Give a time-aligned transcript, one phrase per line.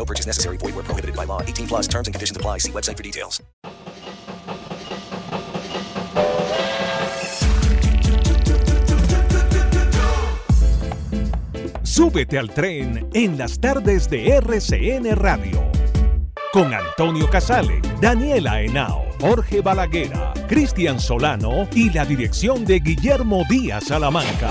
[0.00, 0.56] No purchase necessary.
[0.56, 1.42] Void where prohibited by law.
[1.42, 2.58] 18 plus terms and conditions apply.
[2.58, 3.42] See website for details.
[11.82, 15.70] Súbete al tren en las tardes de RCN Radio.
[16.50, 23.84] Con Antonio Casale, Daniela Henao, Jorge Balaguera, Cristian Solano y la dirección de Guillermo Díaz
[23.88, 24.48] Salamanca.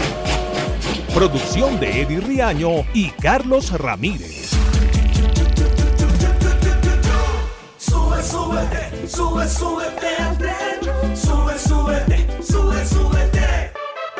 [1.15, 4.38] Producción de Eddie Riaño y Carlos Ramírez.
[9.07, 11.15] Sube, súbete al tren.
[11.15, 13.71] Sube, súbete, sube, súbete.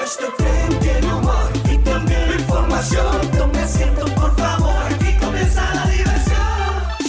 [0.04, 3.32] Este tren tiene humor y también información.
[3.38, 4.84] Tome asiento, por favor.
[4.94, 6.40] Aquí comienza la diversión.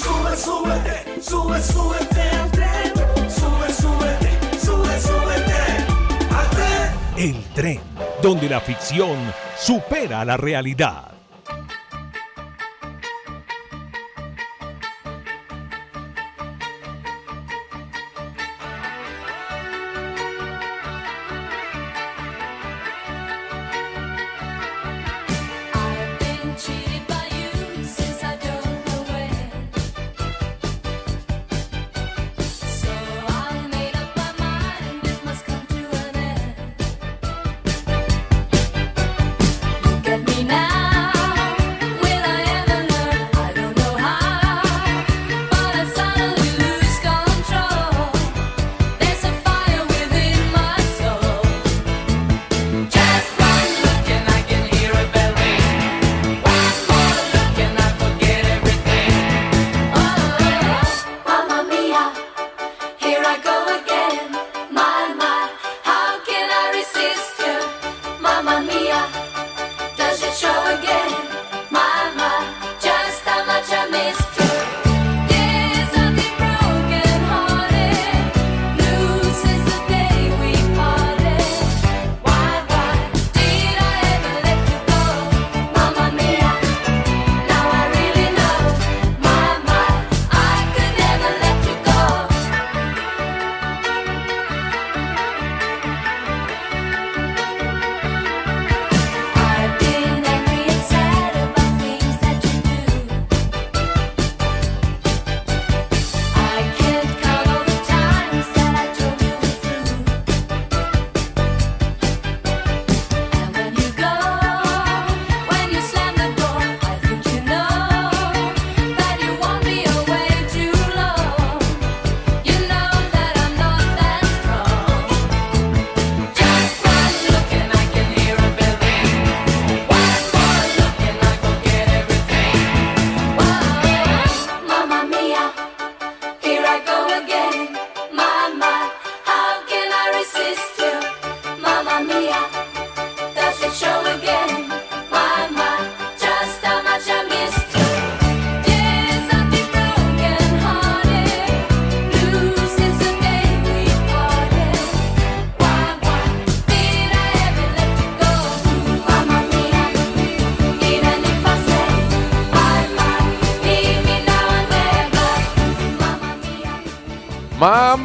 [0.03, 2.95] Sube, súbete, sube, súbete al tren.
[3.31, 5.61] Sube, súbete, sube, súbete
[6.37, 6.93] al tren.
[7.17, 7.81] El tren,
[8.23, 9.17] donde la ficción
[9.59, 11.20] supera la realidad.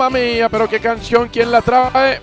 [0.09, 2.21] Mía, pero qué canción, ¿quién la trae?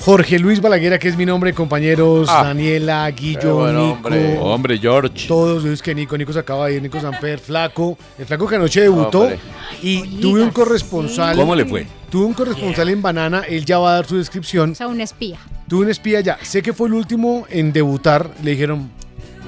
[0.00, 2.44] Jorge Luis Balaguera, que es mi nombre, compañeros, Ah.
[2.44, 3.92] Daniela, Guillo, Nico.
[3.92, 4.38] hombre.
[4.38, 5.26] Hombre, George.
[5.26, 8.56] Todos, es que Nico, Nico se acaba de ir, Nico Samper, Flaco, el Flaco que
[8.56, 9.38] anoche debutó Hombre.
[9.82, 11.34] y tuve un corresponsal.
[11.36, 11.86] ¿Cómo le fue?
[12.10, 14.72] Tuve un corresponsal en Banana, él ya va a dar su descripción.
[14.72, 15.38] O sea, un espía.
[15.68, 18.90] Tuve un espía ya, sé que fue el último en debutar, le dijeron,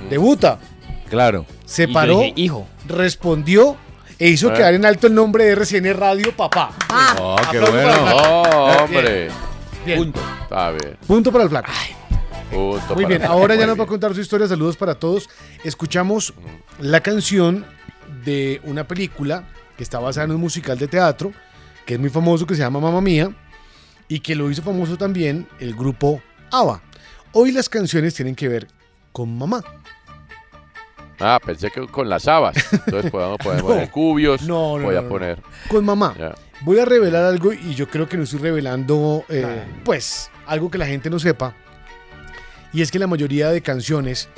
[0.08, 0.58] debuta.
[1.10, 1.44] Claro.
[1.66, 2.66] Se paró, dije, hijo.
[2.88, 3.76] respondió
[4.18, 4.54] e hizo Ah.
[4.54, 6.72] quedar en alto el nombre de RCN Radio Papá.
[7.20, 8.16] Oh, qué bueno.
[8.16, 9.28] Oh, hombre.
[9.84, 9.98] bien.
[9.98, 10.20] Punto.
[10.42, 10.96] Está bien.
[11.06, 11.70] Punto para el flaco.
[12.50, 14.46] Punto Muy para bien, ahora ya nos va a contar su historia.
[14.46, 15.28] Saludos para todos.
[15.64, 16.32] Escuchamos
[16.78, 17.64] la canción
[18.24, 21.32] de una película que está basada en un musical de teatro
[21.84, 23.30] que es muy famoso, que se llama Mamma Mía
[24.08, 26.20] y que lo hizo famoso también el grupo
[26.50, 26.82] ABBA.
[27.32, 28.66] Hoy las canciones tienen que ver
[29.12, 29.62] con mamá.
[31.18, 32.56] Ah, pensé que con las habas.
[32.72, 33.66] Entonces podemos, No.
[33.66, 34.42] poner cubios.
[34.42, 35.08] No, no, Voy no, a no.
[35.08, 35.38] poner.
[35.68, 36.14] Con mamá.
[36.18, 36.34] Ya.
[36.62, 40.78] Voy a revelar algo y yo creo que no estoy revelando, eh, pues, algo que
[40.78, 41.54] la gente no sepa.
[42.72, 44.28] Y es que la mayoría de canciones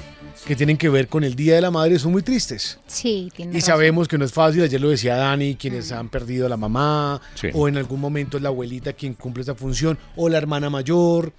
[0.46, 2.78] que tienen que ver con el Día de la Madre son muy tristes.
[2.86, 3.66] Sí, tiene Y razón.
[3.66, 7.20] sabemos que no es fácil, ayer lo decía Dani, quienes han perdido a la mamá,
[7.34, 7.48] Sí.
[7.52, 11.32] o en algún momento es la abuelita quien cumple esa función, o la hermana mayor.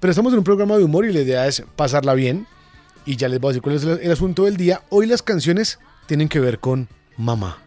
[0.00, 2.46] Pero estamos en un programa de humor y la idea es pasarla bien.
[3.04, 4.82] Y ya les voy a decir cuál es el, asunto del día.
[4.90, 7.58] Hoy las canciones tienen que ver con mamá.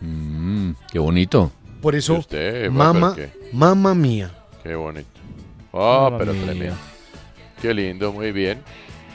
[0.00, 1.52] Mm, qué bonito.
[1.80, 3.16] Por eso, ¿Y usted, mamá,
[3.52, 4.30] mamá mía.
[4.62, 5.08] Qué bonito.
[5.72, 6.44] Oh, Mamma pero mía.
[6.44, 6.76] tremendo.
[7.62, 8.60] Qué lindo, muy bien.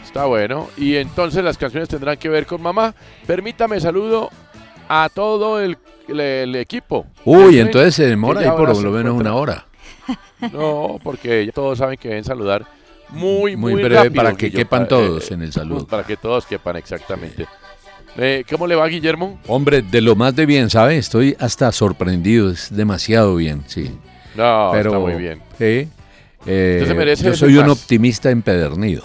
[0.03, 0.69] Está bueno.
[0.77, 2.95] Y entonces las canciones tendrán que ver con mamá.
[3.27, 4.29] Permítame saludo
[4.87, 5.77] a todo el,
[6.07, 7.05] el- el equipo.
[7.25, 9.65] Uy, entonces se demora ya ahí por lo menos una hora.
[10.53, 12.65] No, porque ya todos saben que deben saludar
[13.09, 15.85] muy, muy, Muy breve rápido, para que Guillo, quepan pa- todos en el saludo.
[15.87, 17.45] Para que todos quepan, exactamente.
[18.17, 19.39] Eh, ¿Cómo le va, Guillermo?
[19.47, 20.99] Hombre, de lo más de bien, ¿sabes?
[20.99, 23.97] Estoy hasta sorprendido, es demasiado bien, sí.
[24.35, 25.41] No, Pero, está muy bien.
[25.57, 25.87] sí,
[26.45, 27.77] eh, Usted se merece yo soy un más.
[27.79, 29.03] optimista empedernido.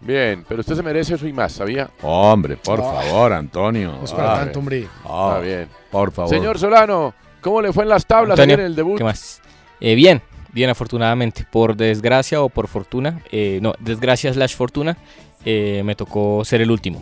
[0.00, 1.90] Bien, pero usted se merece eso y más, ¿sabía?
[2.02, 3.02] Hombre, por Ah.
[3.02, 3.96] favor, Antonio.
[3.98, 4.88] No es para Ah, tanto, hombre.
[5.04, 5.68] ah, Está bien.
[5.90, 6.30] Por favor.
[6.30, 8.96] Señor Solano, ¿cómo le fue en las tablas Antonio, en el debut?
[8.98, 9.42] ¿Qué más?
[9.78, 11.46] Eh, bien, bien afortunadamente.
[11.50, 14.96] Por desgracia o por fortuna, eh, no, desgracia slash fortuna,
[15.44, 17.00] eh, me tocó ser el último.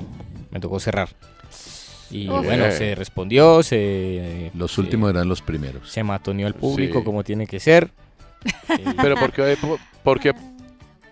[0.51, 1.09] Me tocó cerrar.
[2.11, 2.73] Y bueno, Eh.
[2.73, 5.91] se respondió, se, Los se- últimos eran los primeros.
[5.91, 7.05] se matoneó el público Sí.
[7.05, 7.91] como tiene que ser.
[9.03, 9.57] Pero porque,
[10.03, 10.33] porque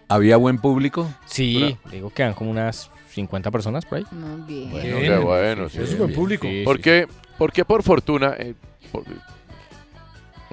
[0.08, 1.06] ¿Había buen público?
[1.26, 4.04] sí, digo que eran como unas 50 personas por ahí.
[4.12, 4.70] Muy bien.
[4.70, 5.78] Bueno, qué bueno, sí.
[5.82, 6.46] Es un buen público.
[6.46, 8.34] Sí, ¿Por sí, qué, por qué por fortuna?
[8.38, 8.54] eh,
[8.92, 9.04] por-.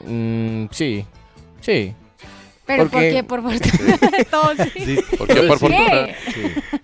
[0.05, 1.05] Mm, sí,
[1.63, 1.93] sí.
[2.65, 3.23] Pero ¿Por ¿por qué?
[3.25, 3.97] Por fortuna.
[4.31, 4.97] Todos sí.
[5.17, 6.07] ¿Por qué por fortuna?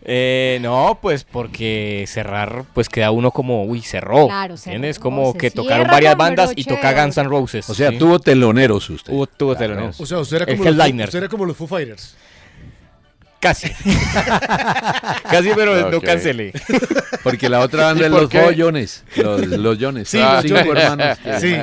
[0.04, 4.28] Eh, no, pues porque cerrar, pues queda uno como, uy, cerró.
[4.28, 5.00] Claro, cerró, ¿Entiendes?
[5.00, 7.70] Como que tocaron varias bandas y toca Guns N' Roses.
[7.70, 7.98] O sea, sí.
[7.98, 9.14] tuvo teloneros usted.
[9.14, 9.74] Hubo- tuvo Claro.
[9.76, 10.02] teloneros.
[10.02, 12.16] O sea, usted era, El como los, usted era como los Foo Fighters.
[13.40, 13.70] Casi.
[15.32, 16.04] Casi, pero no Ok.
[16.04, 16.52] cancelé.
[17.24, 18.30] Porque la otra banda ¿Y es los?
[18.30, 19.04] Follones.
[19.16, 20.10] Los, los Jones.
[20.10, 20.84] Sí, Ah, los cinco Jones.
[20.84, 21.18] hermanos.
[21.20, 21.56] que Sí.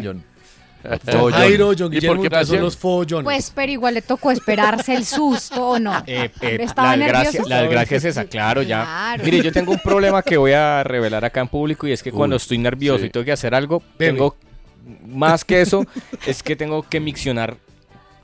[1.33, 2.63] Jairo, John ¿Y por Guillermo, son hacían?
[2.63, 3.25] los follones.
[3.25, 6.03] Pues, pero igual le tocó esperarse el susto o no.
[6.07, 7.49] Eh, eh, ¿Estaba la desgracia, nervioso?
[7.49, 8.83] la desgracia es esa, claro, ya.
[8.83, 9.25] Claro.
[9.25, 12.13] Mire, yo tengo un problema que voy a revelar acá en público y es que
[12.13, 13.07] cuando estoy nervioso sí.
[13.07, 14.13] y tengo que hacer algo, Bebe.
[14.13, 14.37] tengo
[15.07, 15.85] más que eso,
[16.27, 17.57] es que tengo que miccionar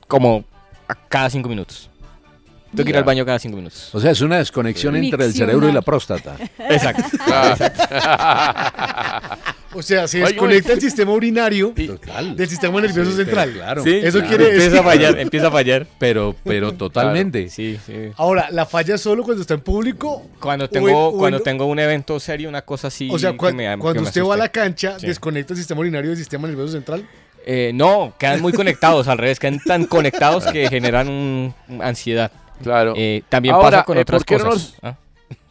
[0.07, 0.43] como
[0.87, 1.89] a cada cinco minutos.
[2.75, 3.89] Tengo que ir al baño cada cinco minutos.
[3.93, 6.35] O sea, es una desconexión entre el cerebro y la próstata.
[6.69, 7.03] Exacto.
[9.75, 12.35] O sea, se desconecta el sistema urinario Total.
[12.35, 13.49] del sistema nervioso Sí, central.
[13.51, 13.83] pero Claro.
[13.83, 14.27] Sí, Eso claro.
[14.27, 15.87] quiere Empieza decir- a fallar, empieza a fallar.
[15.97, 17.49] Pero, pero totalmente.
[17.49, 17.93] Sí, sí.
[18.17, 20.27] Ahora, ¿la falla solo cuando está en público?
[20.39, 23.09] Cuando O tengo, en- o cuando en- tengo un evento serio, una cosa así.
[23.11, 25.07] O sea, me- cuando me usted va a la cancha, Sí.
[25.07, 27.07] desconecta el sistema urinario del sistema nervioso central.
[27.45, 32.31] Eh, no, quedan muy conectados, al revés, quedan tan conectados que generan un- ansiedad.
[32.63, 32.93] Claro.
[32.95, 34.75] Eh, también Ahora, pasa con eh, otras ¿por qué no cosas.
[34.81, 34.95] Ah,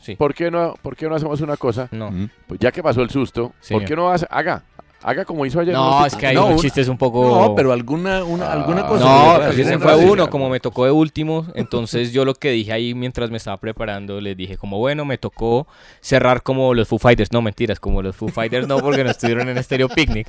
[0.01, 1.89] sí, ¿Por, qué no, ¿Por qué no hacemos una cosa?
[1.93, 2.11] no.
[2.11, 2.29] Mm.
[2.49, 3.53] Pues ya que pasó el susto.
[3.71, 4.63] ¿por qué no hace, haga?
[5.05, 5.75] Haga como hizo ayer.
[5.75, 7.27] No, unos es que hay No, unos un- chistes un poco...
[7.27, 8.87] No, pero alguna, una, alguna Ah.
[8.87, 9.05] cosa.
[9.05, 12.35] No, le pues pueda ese fue uno, como me tocó de último, entonces yo lo
[12.35, 15.67] que dije ahí mientras me estaba preparando, les dije como, bueno, me tocó
[16.01, 19.49] cerrar como los Foo Fighters, no, mentiras, como los Foo Fighters no, porque no estuvieron
[19.49, 20.29] en Stereo Picnic.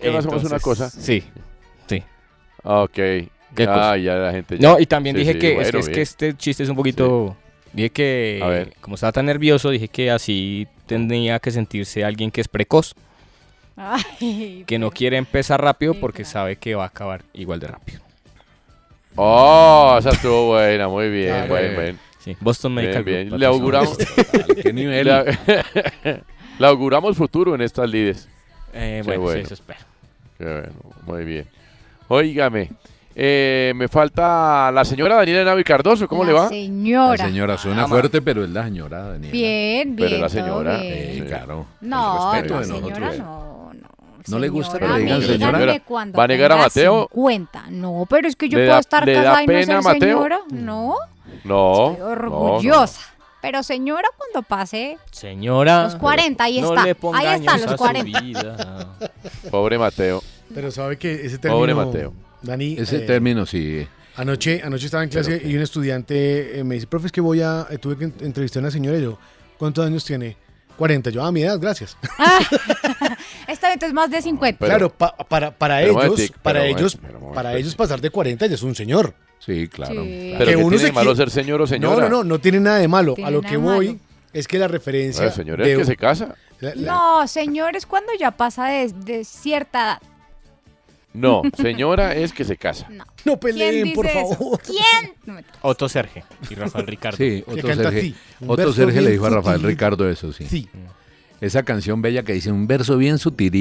[0.00, 0.90] ¿Que no hacemos una cosa?
[0.90, 1.22] Sí,
[1.86, 2.02] sí.
[2.64, 2.98] Ok.
[3.54, 3.96] ¿Qué ah, cosa?
[3.98, 4.58] ya la gente.
[4.58, 6.02] ya- No, y también Sí, dije sí, que, es, bueno, que, es que bien.
[6.02, 7.36] este chiste es un poquito...
[7.72, 8.74] Dije que, A ver.
[8.80, 12.94] como estaba tan nervioso, dije que así tendría que sentirse alguien que es precoz,
[13.76, 18.00] Ay, que no quiere empezar rápido porque sabe que va a acabar igual de rápido.
[19.16, 21.48] Oh, esa estuvo buena, muy bien, Claro.
[21.48, 21.98] buen, buen.
[22.20, 23.28] Sí, Boston Bien, Medical bien.
[23.28, 23.98] Group, Le auguramos,
[24.62, 25.06] ¿Qué nivel?
[25.06, 25.24] le,
[26.58, 28.28] le auguramos futuro en estas lides.
[28.72, 29.80] Eh, bueno, sí, eso espero.
[30.38, 30.72] Qué bueno,
[31.06, 31.46] muy bien.
[32.08, 32.70] Óigame,
[33.20, 36.48] eh, me falta la señora Daniela Navi Cardoso, ¿cómo la le va?
[36.48, 37.16] Señora.
[37.16, 37.88] La señora suena Ama.
[37.88, 39.32] fuerte, pero es la señora Daniela.
[39.32, 40.20] Bien, Pero bien.
[40.20, 41.14] la todo señora, bien.
[41.14, 41.20] Sí.
[41.22, 41.66] claro.
[41.80, 43.18] No, El respeto la de señora nosotros.
[43.18, 43.88] no, no.
[44.28, 45.80] ¿No le gusta que Señora, le digan señora?
[45.80, 47.08] cuando ¿Va a negar a Mateo?
[47.12, 47.64] 50.
[47.70, 49.66] No, pero es que yo ¿Le puedo da- estar le da casada y no pena
[49.66, 50.00] ser Mateo?
[50.18, 50.40] señora.
[50.50, 50.94] No,
[51.44, 51.90] No.
[51.92, 52.10] estoy no, no.
[52.12, 53.00] orgullosa.
[53.40, 55.84] Pero señora, cuando pase Señora.
[55.84, 56.84] los 40, ahí no está.
[56.84, 58.20] le ponga Ahí está, los a su 40.
[58.20, 58.86] vida.
[59.50, 60.22] Pobre Mateo.
[60.54, 61.58] Pero sabe que ese término.
[61.60, 62.12] Pobre Mateo.
[62.42, 62.76] Dani.
[62.78, 63.86] Ese eh, término sí.
[64.16, 67.40] Anoche, anoche estaba en clase y un estudiante eh, me dice, profe, es que voy
[67.40, 67.66] a.
[67.70, 69.18] eh, tuve que en- entrevistar a una señora y yo,
[69.58, 70.36] ¿cuántos años tiene?
[70.76, 71.10] 40.
[71.10, 71.96] Yo, ah, mi edad, gracias.
[73.48, 74.64] Esta vez es más de 50.
[74.64, 76.98] claro, pa- para, para pero ellos, para pero ellos,
[77.34, 77.62] para pues.
[77.62, 79.14] ellos pasar de 40 ya es un señor.
[79.38, 80.02] Sí, claro.
[80.04, 80.34] Sí.
[80.36, 82.02] Pero Que que uno tiene se de malo ser señor o señora.
[82.04, 83.14] No, no, no, no tiene nada de malo.
[83.14, 83.98] Tiene A lo que voy malo.
[84.32, 85.22] es que la referencia.
[85.22, 86.34] No, el señor es de- que se casa.
[86.60, 90.02] la- la- No, señores, cuando ya pasa de, de cierta edad.
[91.12, 92.86] No, señora es que se casa.
[92.90, 93.04] No.
[93.24, 94.60] No ¿Quién peleen, por favor.
[94.60, 95.12] ¿Quién?
[95.26, 97.16] No Otto Serge y Rafael Ricardo.
[97.16, 99.70] Sí, Que Otto canta Serge, así, un Otto verso Serge le dijo a Rafael sutil.
[99.70, 100.46] Ricardo eso, sí.
[100.46, 100.68] Sí.
[101.40, 103.54] Esa canción bella que dice un verso bien sutil.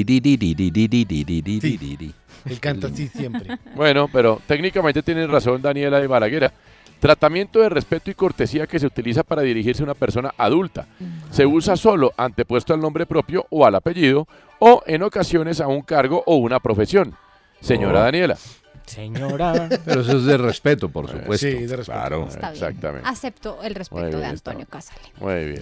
[2.46, 3.58] Él canta así siempre.
[3.75, 6.51] Bueno, pero técnicamente tiene razón Daniela de Balaguera.
[7.00, 10.88] Tratamiento de respeto y cortesía que se utiliza para dirigirse a una persona adulta.
[11.30, 14.27] Se usa solo antepuesto al nombre propio o al apellido
[14.58, 17.16] o en ocasiones a un cargo o una profesión.
[17.62, 18.04] Señora Oh.
[18.04, 18.38] Daniela.
[18.86, 19.68] Señora.
[19.86, 21.46] Pero eso es de respeto, por supuesto.
[21.48, 22.00] Sí, de respeto.
[22.00, 22.28] Claro.
[22.28, 22.54] Está bien.
[22.54, 23.10] Exactamente.
[23.10, 25.02] Acepto el respeto bien, de Antonio Casale.
[25.20, 25.62] Muy bien.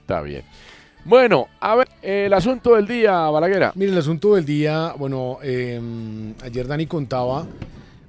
[0.00, 0.44] Está bien.
[1.04, 3.72] Bueno, a ver, el asunto del día, Balaguera.
[3.74, 5.80] Mire, el asunto del día, bueno, eh,
[6.44, 7.46] ayer Dani contaba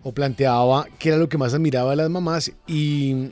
[0.03, 3.29] o planteaba qué era lo que más admiraba de las mamás y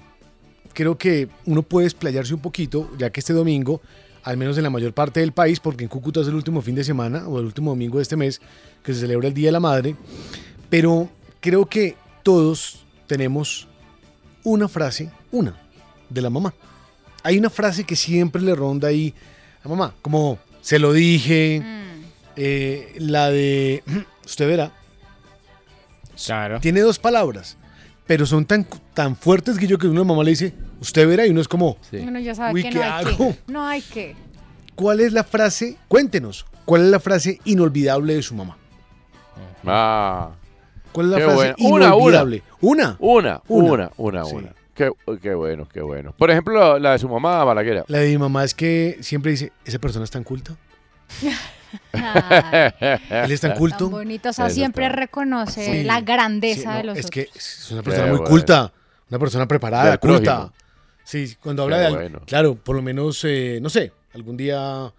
[0.74, 3.82] creo que uno puede explayarse un poquito, ya que este domingo,
[4.24, 6.76] al menos en la mayor parte del país, porque en Cúcuta es el último fin
[6.76, 8.40] de semana o el último domingo de este mes
[8.90, 9.96] que se celebra el Día de la Madre,
[10.68, 11.08] pero
[11.42, 13.68] creo que todos tenemos
[14.44, 15.56] una frase, una,
[16.10, 16.56] de la mamá.
[17.22, 19.14] Hay una frase que siempre le ronda ahí
[19.64, 22.02] a mamá, como se lo dije, Mm.
[22.36, 23.84] eh, la de
[24.26, 24.72] usted verá,
[26.26, 26.60] Claro.
[26.60, 27.58] tiene dos palabras,
[28.08, 28.66] pero son tan,
[28.96, 31.78] tan fuertes que yo que una mamá le dice, usted verá, y uno es como,
[31.92, 31.98] Sí.
[31.98, 33.18] Uno ya sabe Uy, que ¿qué no hay hago?
[33.18, 33.40] que.
[33.52, 34.16] No hay que.
[34.74, 35.78] ¿cuál es la frase?
[35.88, 38.58] Cuéntenos, ¿cuál es la frase inolvidable de su mamá?
[39.66, 40.32] Ah,
[40.92, 41.56] ¿Cuál es la Qué frase buena.
[41.60, 42.24] Una, una.
[42.24, 42.42] Una.
[42.62, 43.42] una, Una.
[43.48, 44.36] una, una, Sí.
[44.36, 44.54] una.
[44.74, 44.90] Qué,
[45.22, 46.14] qué bueno, qué bueno.
[46.18, 47.84] Por ejemplo, la de su mamá, Balaguera.
[47.88, 50.56] La de mi mamá es que siempre dice, esa persona es tan culta,
[51.94, 53.90] él es tan tan culto.
[53.90, 54.30] bonito.
[54.30, 54.96] O sea, Eso siempre está.
[54.96, 55.84] reconoce Sí.
[55.84, 58.30] la Sí, grandeza no, de los es que es una persona Qué muy bueno.
[58.32, 58.74] culta,
[59.10, 60.36] una persona preparada, Del culta.
[60.36, 60.54] prójimo.
[61.04, 62.22] Sí, cuando habla Qué de algo, bueno.
[62.26, 64.94] claro, por lo menos, eh, no sé, algún día,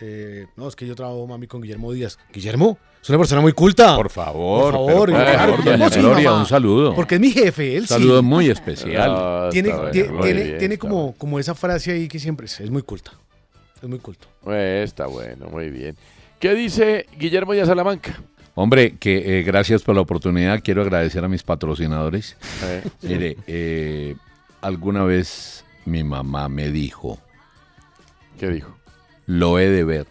[0.00, 2.18] eh, no, es que yo trabajo, mami, con Guillermo Díaz.
[2.32, 3.96] Guillermo, es una persona muy culta.
[3.96, 6.94] Por favor, Por favor, pero, por claro, favor, Guillermo, doña sí, Gloria, un saludo.
[6.94, 8.24] Porque es mi jefe, él Un saludo sí.
[8.26, 9.10] muy especial.
[9.14, 12.70] Ah, Tiene, tiene, bien, tiene está como, como esa frase ahí que siempre es, es
[12.70, 13.12] muy culta.
[13.82, 14.26] Es muy culto.
[14.46, 15.96] Eh, Está bueno, muy bien.
[16.38, 18.20] ¿Qué dice Guillermo de Salamanca?
[18.54, 20.60] Hombre, que eh, gracias por la oportunidad.
[20.62, 22.36] Quiero agradecer a mis patrocinadores.
[22.64, 24.16] Eh, Mire, eh,
[24.60, 27.18] alguna vez mi mamá me dijo,
[28.38, 28.76] ¿Qué dijo?
[29.26, 30.06] lo he de ver.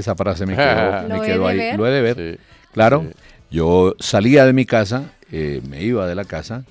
[0.00, 1.58] Esa frase me quedó, ¿Lo me quedó ahí.
[1.58, 1.76] ver?
[1.78, 2.16] Lo he de ver.
[2.16, 2.44] Sí.
[2.72, 3.12] Claro, Sí.
[3.50, 6.64] yo salía de mi casa, eh, me iba de la casa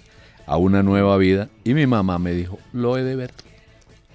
[0.45, 3.31] a una nueva vida y mi mamá me dijo, lo he de ver.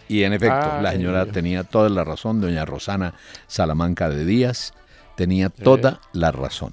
[0.08, 3.14] Y en efecto, la Ay, señora tenía toda la razón, doña Rosana
[3.46, 4.74] Salamanca de Díaz
[5.16, 6.72] tenía toda la razón.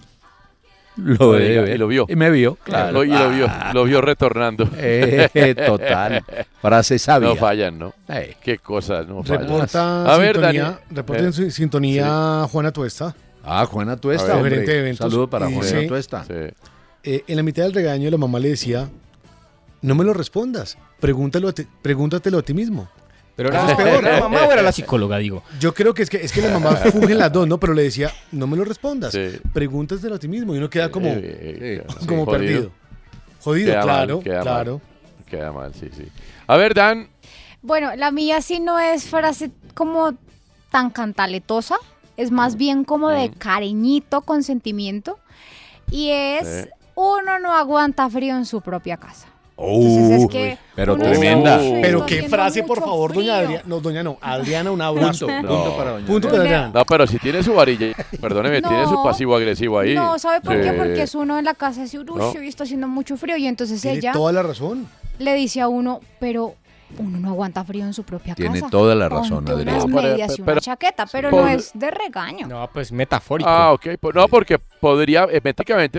[0.97, 1.69] Lo ver.
[1.69, 2.05] y lo vio.
[2.09, 2.91] Y me vio, claro.
[2.91, 4.69] Lo- y lo vio, lo vio retornando.
[4.77, 6.23] Eh, total.
[6.61, 7.29] Frase sabia.
[7.29, 7.93] No fallan, ¿no?
[8.09, 9.43] Eh, Qué cosas, no fallan.
[9.47, 13.15] Reporta, A ver, sintonía, reporta Eh, en sintonía Juana Tuesta.
[13.43, 14.35] Ah, Juana A Tuesta, ver.
[14.35, 14.49] hombre.
[14.51, 15.09] Gerente de eventos.
[15.11, 16.23] Saludo para Juana dice- Tuesta.
[16.25, 16.33] Sí.
[17.03, 18.87] Eh, en la mitad del regaño la mamá le decía,
[19.81, 22.87] no me lo respondas, pregúntalo a ti- pregúntatelo a ti mismo.
[23.35, 24.03] Pero era, es peor.
[24.03, 25.43] ¿era la mamá o era la psicóloga, digo?
[25.59, 27.59] Yo creo que es que, es que la mamá fungen las dos, ¿no?
[27.59, 29.39] Pero le decía, no me lo respondas, Sí.
[29.53, 30.53] pregúntatelo a ti mismo.
[30.53, 32.39] Y uno queda como, Eh, eh, Sí, sí, como jodido.
[32.39, 32.71] perdido.
[33.41, 34.43] Jodido, Queda mal, claro, queda mal.
[34.43, 34.81] claro.
[35.29, 36.07] Queda mal, sí, sí.
[36.47, 37.09] A ver, Dan.
[37.61, 40.13] Bueno, la mía sí no es frase como
[40.71, 41.75] tan cantaletosa,
[42.17, 43.33] es más bien como de Mm.
[43.33, 45.19] cariñito, consentimiento,
[45.89, 46.69] y es Sí.
[46.95, 49.27] uno no aguanta frío en su propia casa.
[49.57, 51.57] Entonces es que pero uno tremenda.
[51.59, 53.45] dice, "Uy, Pero qué haciendo frase, por mucho favor, doña frío".
[53.47, 53.63] Adriana.
[53.67, 55.27] No, doña no, Adriana, un abrazo.
[55.27, 55.49] Punto, No.
[55.63, 56.31] punto para doña Punto Adriana.
[56.31, 56.71] para Adriana.
[56.79, 57.87] No, pero si tiene su varilla,
[58.21, 59.03] perdóneme, tiene su No.
[59.03, 59.93] pasivo agresivo ahí.
[59.93, 60.69] No, ¿sabe por qué?
[60.71, 60.75] Sí.
[60.77, 62.31] Porque es uno en la casa uy, No.
[62.39, 64.87] hoy está haciendo mucho frío, y entonces Tiene ella toda la razón.
[65.19, 66.55] le dice a uno, pero
[66.97, 68.69] uno no aguanta frío en su propia Tiene casa.
[68.71, 69.83] toda la razón, Ponte Adriana.
[69.83, 72.47] unas medias y una pero- chaqueta, pero no es de regaño.
[72.47, 73.49] No, pues metafórico.
[73.49, 73.87] Ah, ok.
[73.99, 75.41] Pues no, porque podría, eh,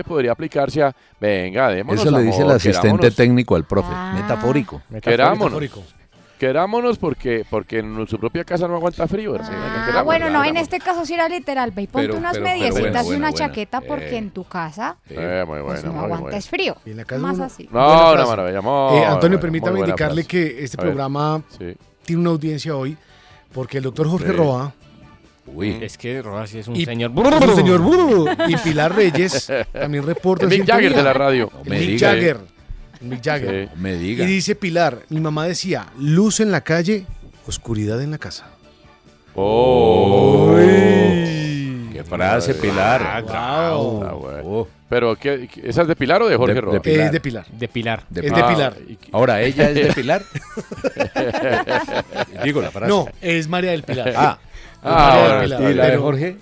[0.03, 3.89] podría aplicarse a, venga, démonos Eso le dice el asistente querámonos, técnico al profe.
[3.91, 4.13] Ah.
[4.15, 4.81] Metafórico.
[5.01, 5.59] Querámonos.
[5.61, 5.83] Metafórico.
[6.47, 9.35] Querámonos porque, porque en su propia casa no aguanta frío.
[9.39, 9.47] Ah,
[9.85, 11.71] querámonos, bueno, no, en este caso sí era literal.
[11.71, 13.47] Ve y ponte Pero- unas pero- pero mediecitas bueno, y bueno, una bueno.
[13.47, 14.17] chaqueta porque Eh.
[14.17, 16.41] en tu casa Eh, muy pues, bueno, no muy aguantes bueno.
[16.49, 16.75] frío.
[16.85, 17.69] Y en la casa Más uno- así.
[17.71, 18.29] No, una frase.
[18.29, 18.61] maravilla.
[18.61, 20.27] muy Eh, Antonio, bueno, permítame indicarle frase.
[20.27, 21.73] que este programa Sí.
[22.05, 22.97] tiene una audiencia hoy
[23.53, 24.33] porque el doctor Jorge Sí.
[24.33, 24.73] Roa
[25.45, 27.11] Uy, Es que Roa sí es un y señor.
[27.11, 30.65] es un señor burro, y Pilar Reyes también reporta El Mick.
[30.65, 31.51] Jagger de la radio.
[31.65, 31.99] No El Mick.
[31.99, 32.37] Jagger.
[33.03, 33.69] Mick Jagger.
[33.69, 33.75] Sí.
[33.79, 34.25] me Y diga.
[34.25, 37.05] dice Pilar, mi mamá decía, luz en la calle,
[37.47, 38.47] oscuridad en la casa.
[39.35, 40.55] Oh.
[40.57, 43.23] Qué frase, Pilar.
[43.23, 43.31] Wow.
[43.33, 44.41] Ah, bueno.
[44.45, 46.73] Oh, Pero, ¿qué, qué- ¿esa es de Pilar o de Jorge De- Roa?
[46.75, 47.05] de Pilar.
[47.07, 47.45] Es de Pilar.
[47.51, 48.03] De Pilar.
[48.09, 48.77] Es de Pilar.
[48.87, 50.21] y- Ahora, ¿ella es de Pilar?
[52.43, 52.89] Digo la frase.
[52.89, 54.13] No, es María del Pilar.
[54.15, 54.37] Ah,
[54.85, 55.71] Ah, María del Pilar.
[55.71, 56.37] ¿y la de Jorge?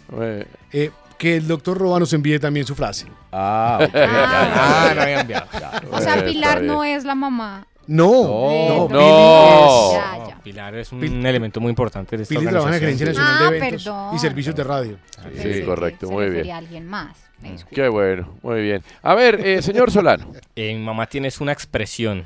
[0.74, 0.92] Eh,
[1.22, 3.06] que el doctor Roa nos envíe también su frase.
[3.32, 4.96] Ah, ok, ya, Ah, ya.
[4.96, 5.48] no había enviado.
[5.92, 7.68] O sea, Pilar no es la mamá.
[7.86, 8.68] No, No.
[8.68, 8.98] no, No.
[8.98, 10.44] Pili es- Ya, ya.
[10.44, 13.32] Pilar es un Pil- elemento muy importante de esta Pili trabaja en la Gerencia organización.
[13.34, 14.16] Nacional Ah, de Eventos perdón.
[14.16, 14.98] y Servicios de Radio.
[15.24, 16.56] Pensé Sí, que correcto, se muy refería bien.
[16.56, 17.18] a alguien más.
[17.42, 17.76] Me disculpo.
[17.76, 18.84] Qué bueno, muy bien.
[19.04, 20.32] A ver, eh, señor Solano.
[20.56, 22.26] Eh, mi mamá tienes una expresión.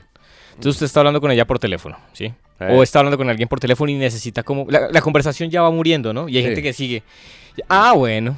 [0.51, 2.25] Entonces usted está hablando con ella por teléfono, ¿sí?
[2.59, 2.69] Eh.
[2.71, 4.65] O está hablando con alguien por teléfono y necesita como...
[4.69, 6.29] La, la conversación ya va muriendo, ¿no?
[6.29, 6.47] Y hay Sí.
[6.47, 7.03] gente que sigue.
[7.67, 8.37] Ah, bueno.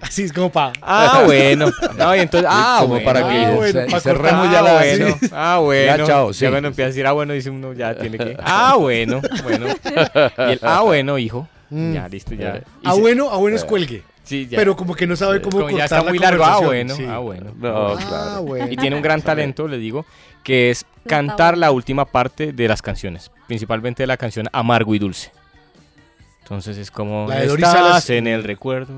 [0.00, 0.72] Así es como pa.
[0.82, 1.70] Ah, bueno.
[1.96, 2.48] No, y entonces...
[2.52, 3.04] Ah, como bueno.
[3.04, 4.52] para que Ah, bueno, ce- pa' cerremos cortar.
[4.52, 4.70] ya la...
[4.70, 5.16] Ah, bueno.
[5.32, 5.96] Ah, bueno.
[5.96, 6.44] Ya, chao, sí.
[6.44, 8.36] Ya cuando empieza a decir, ah, bueno, dice uno, ya tiene que...
[8.42, 9.66] Ah, bueno, bueno.
[10.48, 11.48] Y el, ah, bueno, hijo.
[11.70, 11.94] Mm.
[11.94, 12.60] Ya, listo, ya.
[12.82, 14.02] Y A se- bueno, a bueno es cuelgue.
[14.22, 14.58] Sí, ya.
[14.58, 16.44] Pero como que no sabe cómo Como cortar ya está la muy largo.
[16.44, 16.94] Ah, bueno.
[16.94, 17.06] Sí.
[17.08, 17.52] Ah, bueno.
[17.58, 18.42] No, Ah, claro.
[18.42, 18.66] bueno.
[18.70, 20.04] Y tiene un gran talento, le digo,
[20.42, 24.98] que es cantar la última parte de las canciones, principalmente de la canción Amargo y
[24.98, 25.30] Dulce.
[26.42, 28.10] Entonces es como La de Doris estás Salas.
[28.10, 28.92] en el recuerdo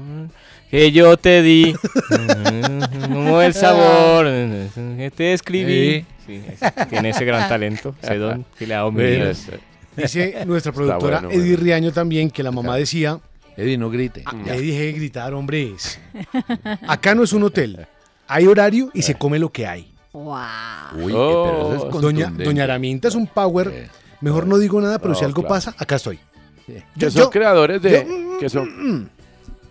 [0.70, 1.74] que yo te di,
[3.08, 6.04] como el sabor que te escribí.
[6.26, 8.92] Sí, es- tiene ese gran talento, ese don que le ha dado.
[9.96, 11.56] Dice nuestra productora bueno, Eddie.
[11.56, 13.18] Riaño también que la mamá decía,
[13.56, 14.24] Eddie, no grite.
[14.46, 15.72] ya dije de gritar, hombre.
[16.86, 17.86] Acá no es un hotel.
[18.26, 19.92] Hay horario y se come lo que hay.
[20.12, 20.36] Wow.
[20.96, 21.44] Uy, Oh.
[21.44, 21.90] pero eso es Doña,
[22.26, 22.44] contundente.
[22.44, 23.88] Doña Araminta es un power.
[24.20, 25.54] Mejor no digo nada, pero si algo claro.
[25.54, 26.18] pasa, acá estoy.
[26.98, 28.06] Que son yo- creadores de.
[28.06, 29.10] yo- que son.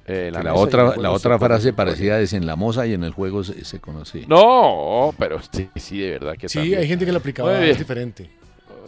[0.10, 3.12] Eh, La, otra, juego la otra frase parecida es en la moza y en el
[3.12, 4.26] juego se, se conoce.
[4.28, 6.80] No, pero sí, sí, de verdad que Sí, también.
[6.80, 8.30] hay gente que lo aplicaba es diferente.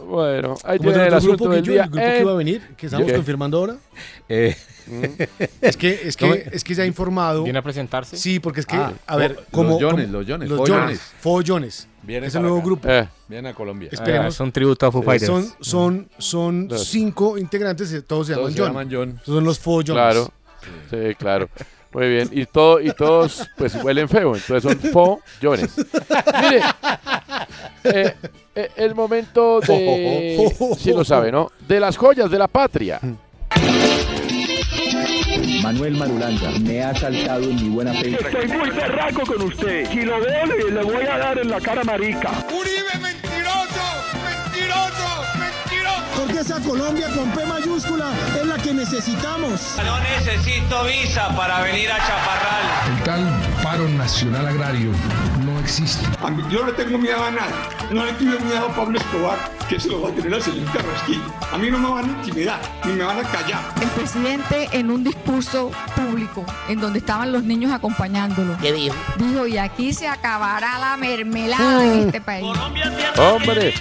[0.06, 1.84] Bueno, ahí ¿Cómo es tiene el asunto grupo, del día.
[1.84, 2.62] ¿El grupo que Eh, iba a venir?
[2.76, 3.76] ¿Que estamos confirmando ahora?
[4.32, 4.56] Eh,
[5.60, 7.44] Es que, es que, es que se ha informado.
[7.44, 8.16] ¿Viene a presentarse?
[8.16, 9.78] Sí, porque es que, Ah, a ver, los como.
[9.80, 10.68] Jones, como- los Jones, Los.
[10.68, 11.00] Jones.
[11.20, 11.88] Follones.
[12.02, 12.64] Viene Es el nuevo acá.
[12.66, 12.88] grupo.
[12.88, 13.88] eh, Viene a Colombia.
[13.92, 14.34] Ah, Esperemos.
[14.34, 15.26] son tributo a Foo Fighters.
[15.30, 18.68] Son, son, son Los- cinco integrantes, eh, todos se llaman Todos se John.
[18.70, 19.20] llaman John.
[19.24, 19.92] Son los Follones.
[19.92, 20.28] claro.
[20.90, 21.48] Sí, claro.
[21.92, 22.28] Muy bien.
[22.32, 24.34] Y, todo, y todos pues huelen feo.
[24.36, 25.70] Entonces son follones.
[26.40, 26.62] Mire,
[27.84, 28.14] eh,
[28.54, 30.52] eh, el momento de...
[30.78, 31.50] Sí lo sabe, ¿no?
[31.66, 33.00] De las joyas de la patria.
[35.62, 38.14] Manuel Marulanda me ha saltado en mi buena fe.
[38.14, 39.88] Estoy muy berraco con usted.
[39.90, 42.30] Si lo veo, le, le voy a dar en la cara marica.
[46.16, 49.60] Porque esa Colombia con P mayúscula es la que necesitamos.
[49.84, 52.96] No necesito visa para venir a Chaparral.
[52.98, 54.90] El tal paro nacional agrario
[55.44, 56.04] no existe.
[56.50, 57.68] Yo no le tengo miedo a nada.
[57.90, 60.70] No le tuve miedo a Pablo Escobar, que se lo va a tener al señor
[60.72, 61.22] Carrasquillo.
[61.52, 63.60] A mí no me van a intimidar, ni me van a callar.
[63.80, 68.56] El presidente en un discurso público en donde estaban los niños acompañándolo.
[68.60, 68.94] ¿Qué dijo?
[69.18, 72.46] Dijo, y aquí se acabará la mermelada en este país.
[73.18, 73.74] Hombre,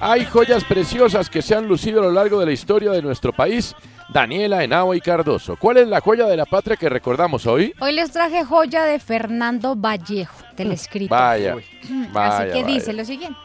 [0.00, 3.32] hay joyas preciosas que se han lucido a lo largo de la historia de nuestro
[3.32, 3.74] país.
[4.08, 5.56] Daniela, Henao y Cardoso.
[5.56, 7.74] ¿Cuál es la joya de la patria que recordamos hoy?
[7.80, 11.14] Hoy les traje joya de Fernando Vallejo, del escrito.
[11.14, 12.74] Vaya, Así vaya, que vaya.
[12.74, 13.38] dice lo siguiente.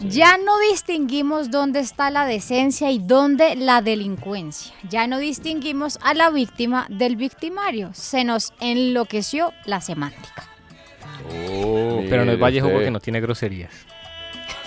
[0.00, 4.74] Ya no distinguimos dónde está la decencia y dónde la delincuencia.
[4.88, 7.90] Ya no distinguimos a la víctima del victimario.
[7.94, 10.48] Se nos enloqueció la semántica.
[11.30, 13.70] Pero no es Vallejo porque no tiene groserías.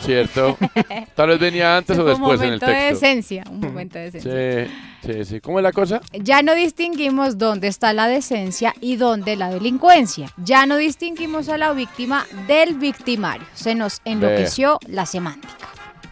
[0.06, 0.58] ¿Cierto?
[1.16, 2.94] Tal vez venía antes o Un después en el momento de texto.
[3.06, 4.68] decencia, un momento de decencia.
[5.04, 5.40] Sí, sí, sí.
[5.42, 6.02] ¿Cómo es la cosa?
[6.14, 10.32] Ya no distinguimos dónde está la decencia y dónde la delincuencia.
[10.38, 13.48] Ya no distinguimos a la víctima del victimario.
[13.54, 15.54] Se nos enloqueció la semántica.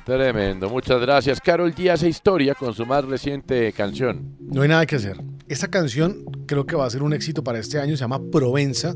[0.06, 0.70] Tremendo.
[0.70, 1.40] Muchas gracias.
[1.40, 4.36] Carol G hace historia con su más reciente canción.
[4.42, 5.16] No hay nada que hacer.
[5.48, 7.96] Esta canción creo que va a ser un éxito para este año.
[7.96, 8.96] Se llama Provenza.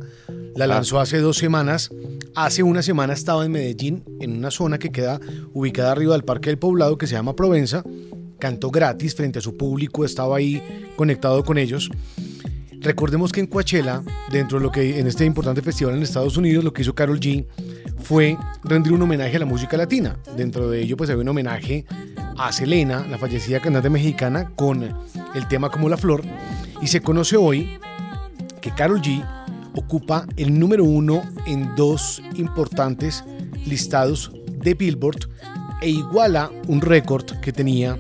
[0.58, 0.68] La Ah.
[0.68, 1.90] lanzó hace dos semanas.
[2.36, 5.20] Hace una semana estaba en Medellín, en una zona que queda
[5.54, 7.84] ubicada arriba del Parque del Poblado, que se llama Provenza.
[8.40, 10.04] Cantó gratis frente a su público.
[10.04, 10.62] Estaba ahí
[10.96, 11.90] conectado con ellos.
[12.80, 16.64] Recordemos que en Coachella, dentro de lo que en este importante festival en Estados Unidos,
[16.64, 17.46] lo que hizo Carol G
[18.00, 20.18] fue rendir un homenaje a la música latina.
[20.36, 21.86] Dentro de ello, pues había un homenaje
[22.38, 26.24] a Selena, la fallecida cantante mexicana, con el tema Como la Flor.
[26.82, 27.78] Y se conoce hoy
[28.62, 29.24] que Carol G
[29.78, 33.24] ocupa el número uno en dos importantes
[33.66, 35.30] listados de Billboard
[35.82, 37.98] e iguala un récord que tenía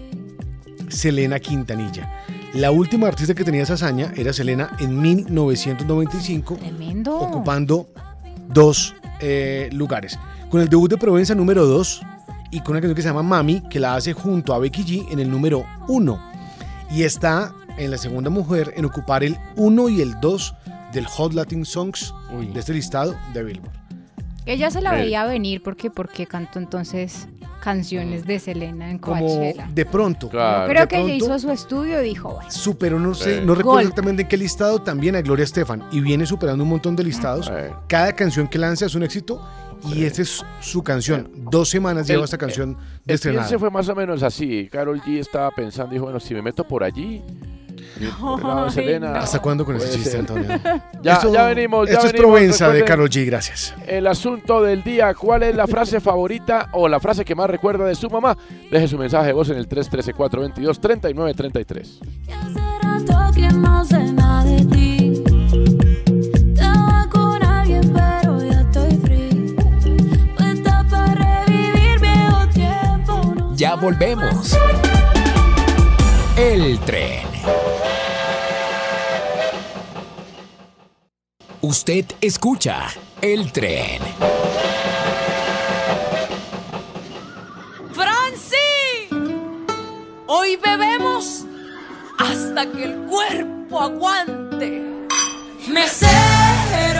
[0.89, 2.11] Selena Quintanilla.
[2.53, 7.19] La última artista que tenía esa hazaña era Selena en 1995, Tremendo.
[7.19, 7.89] ocupando
[8.47, 10.17] dos eh, lugares.
[10.49, 12.01] Con el debut de Provenza número 2
[12.51, 15.11] y con una canción que se llama Mami, que la hace junto a Becky G
[15.11, 16.19] en el número 1.
[16.91, 20.55] Y está en la segunda mujer en ocupar el 1 y el 2
[20.93, 22.13] del Hot Latin Songs
[22.53, 23.71] de este listado de Billboard.
[24.45, 25.03] Ella se la Eh.
[25.03, 27.27] veía venir porque porque cantó entonces
[27.61, 29.67] canciones de Selena en Como Coachella.
[29.73, 30.27] de pronto.
[30.27, 33.55] De creo que ella pronto, hizo su estudio y dijo, bueno, Superó, no sé, no
[33.55, 33.81] recuerdo Gol.
[33.81, 35.83] exactamente en qué listado, también a Gloria Estefan.
[35.91, 37.51] Y viene superando un montón de listados.
[37.87, 39.41] Cada canción que lanza es un éxito.
[39.93, 41.29] Y esta es su canción.
[41.51, 43.59] Dos semanas lleva El- esta canción de El estrenada.
[43.59, 44.67] fue más o menos así.
[44.71, 47.21] Carol G estaba pensando, dijo, bueno, si me meto por allí,
[48.01, 49.17] Ay, Selena, no.
[49.19, 50.19] ¿Hasta cuándo con ese chiste, ser.
[50.21, 50.47] Antonio?
[51.01, 52.31] ya, Esto- ya venimos, ya esto es venimos.
[52.33, 53.73] Provenza de Karol G, gracias.
[53.87, 57.85] El asunto del día, ¿cuál es la frase favorita o la frase que más recuerda
[57.85, 58.37] de su mamá?
[58.71, 61.99] Deje su mensaje de voz en el 313-422-3933.
[62.81, 65.23] rato que no sé nada de ti.
[66.33, 69.55] Estaba con alguien, pero ya estoy free.
[70.37, 73.53] Puesta para revivir viejo tiempo.
[73.55, 74.57] Ya volvemos.
[76.37, 77.25] El tren.
[81.61, 82.89] Usted escucha
[83.21, 83.99] el tren.
[87.91, 89.09] ¡Franci!
[90.27, 91.45] Hoy bebemos
[92.19, 94.83] hasta que el cuerpo aguante.
[95.67, 96.96] Mesero,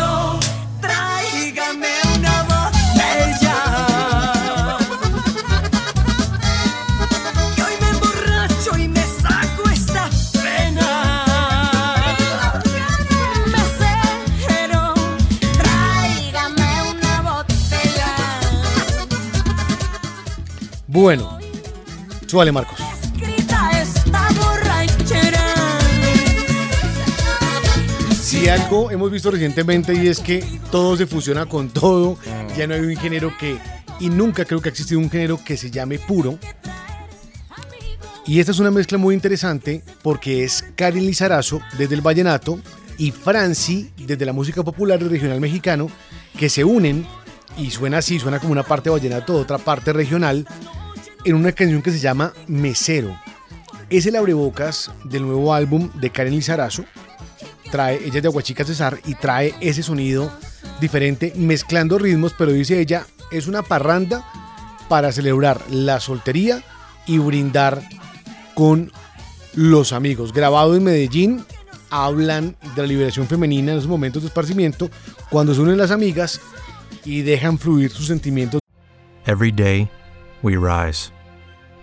[20.99, 21.37] Bueno,
[22.25, 22.79] súbale, Marcos.
[28.19, 32.17] Si algo hemos visto recientemente y es que todo se fusiona con todo,
[32.57, 33.59] ya no hay un género que,
[33.99, 36.39] y nunca creo que ha existido un género que se llame puro.
[38.25, 42.59] Y esta es una mezcla muy interesante porque es Karin Lizarazo desde el vallenato
[42.97, 45.91] y Franci desde la música popular y regional mexicano
[46.39, 47.05] que se unen
[47.55, 50.47] y suena así, suena como una parte vallenato, otra parte regional
[51.29, 53.19] en una canción que se llama Mesero.
[53.89, 56.85] Es el abrebocas del nuevo álbum de Karen Lizarazo.
[57.69, 60.31] Trae, ella es de Aguachica Cesar y trae ese sonido
[60.79, 64.25] diferente, mezclando ritmos, pero dice ella, es una parranda
[64.87, 66.63] para celebrar la soltería
[67.05, 67.81] y brindar
[68.55, 68.91] con
[69.53, 70.31] los amigos.
[70.31, 71.45] Grabado en Medellín,
[71.89, 74.89] hablan de la liberación femenina en esos momentos de esparcimiento,
[75.29, 76.39] cuando se unen las amigas
[77.03, 78.61] y dejan fluir sus sentimientos.
[79.25, 79.89] Every day,
[80.41, 81.11] we rise,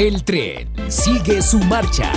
[0.00, 2.10] El tren sigue su marcha.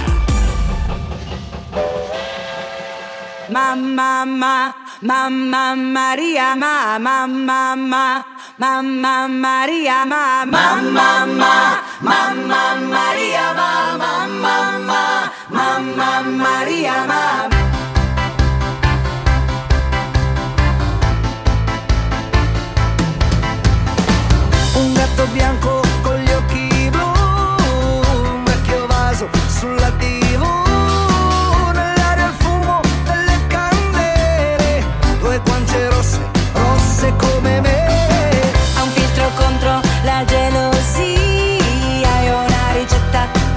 [3.50, 8.26] Mamá, ma, mamá María, mamá, mamá,
[8.58, 17.63] mamá María, mamá, mamá, mamá María, mamá, mamá, mamá María, mamá.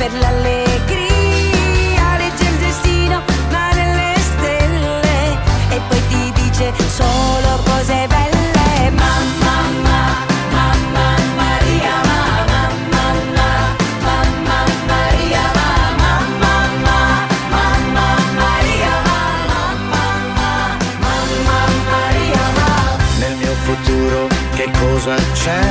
[0.07, 2.05] Per l'allegria.
[2.19, 5.01] Legge il destino, ma nelle stelle.
[5.71, 8.91] E poi ti dice solo cose belle.
[8.91, 10.03] Mamma, ma,
[10.55, 11.07] mamma
[11.41, 12.61] Maria, mamma,
[12.95, 13.49] mamma,
[14.07, 16.13] mamma Maria, mamma,
[16.45, 16.97] mamma,
[17.55, 18.07] mamma
[18.43, 21.59] Maria, mamma, mamma,
[21.91, 22.45] Maria.
[23.19, 24.19] Nel mio futuro
[24.55, 25.65] che cosa c'è?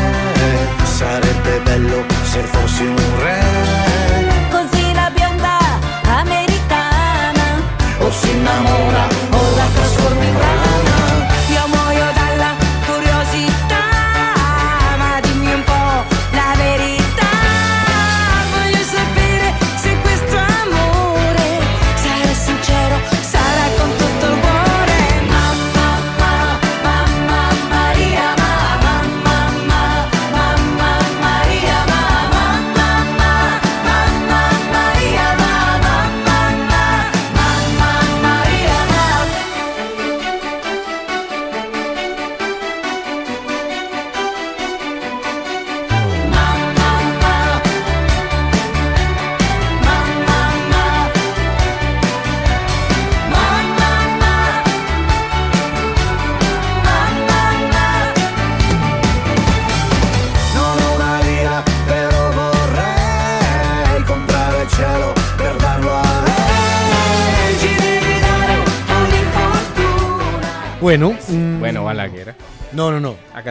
[0.83, 3.44] Sarebbe bello se fossi un re.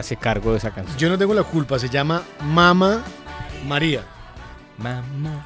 [0.05, 0.95] Hágase cargo de esa canción.
[0.99, 3.01] Yo no tengo la culpa, se llama Mama
[3.67, 4.03] María.
[4.77, 5.43] Mamá.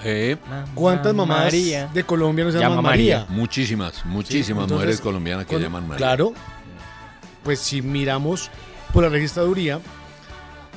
[0.76, 1.88] ¿Cuántas mamás María.
[1.94, 3.26] de Colombia no se llaman María?
[3.30, 5.98] Muchísimas, muchísimas entonces, mujeres colombianas que con- llaman María.
[5.98, 6.34] Claro.
[7.44, 8.52] Pues si miramos
[8.92, 9.80] por la registraduría,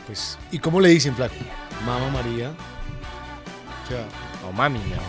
[0.07, 1.35] pues, ¿y cómo le dicen, flaco?
[1.85, 2.51] Mama María.
[3.85, 4.05] O sea,
[4.49, 5.03] O mami, mejor.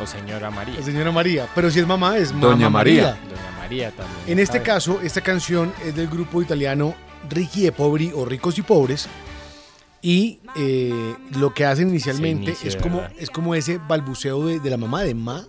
[0.02, 0.74] o señora María.
[0.80, 1.46] la señora María.
[1.54, 3.10] Pero si es mamá, es Doña Mama María.
[3.28, 4.18] Doña María también.
[4.26, 4.64] En este ¿sabe?
[4.66, 6.94] caso, esta canción es del grupo italiano
[7.28, 9.08] Ricchi e Poveri o Ricos y Pobres.
[10.02, 13.16] Y eh, lo que hacen inicialmente es de como, verdad.
[13.18, 15.44] es como ese balbuceo de, de la mamá de ma,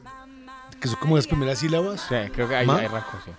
[0.79, 2.05] que son como las primeras sílabas.
[2.07, 2.77] Sí, creo que ahí, Ma.
[2.77, 3.31] ahí arrancó, sí.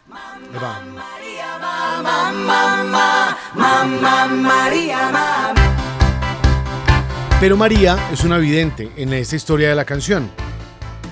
[7.40, 10.30] Pero María es una vidente en esta historia de la canción.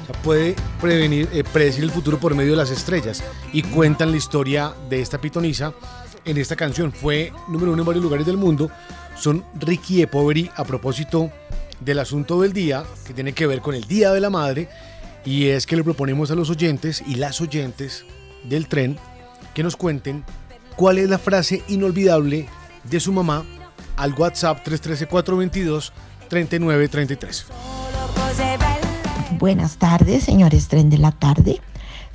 [0.02, 3.22] O sea, puede prevenir, eh, predecir el futuro por medio de las estrellas.
[3.52, 5.72] Y cuentan la historia de esta pitonisa
[6.24, 6.92] en esta canción.
[6.92, 8.70] Fue número uno en varios lugares del mundo.
[9.16, 11.30] Son Ricky e Poveri a propósito
[11.80, 14.68] del asunto del día, que tiene que ver con el Día de la Madre.
[15.24, 18.04] Y es que le proponemos a los oyentes y las oyentes
[18.44, 18.98] del tren
[19.54, 20.24] que nos cuenten
[20.76, 22.46] cuál es la frase inolvidable
[22.84, 23.44] de su mamá
[23.96, 27.44] al WhatsApp 313-422-3933.
[29.38, 31.62] Buenas tardes, señores Tren de la Tarde.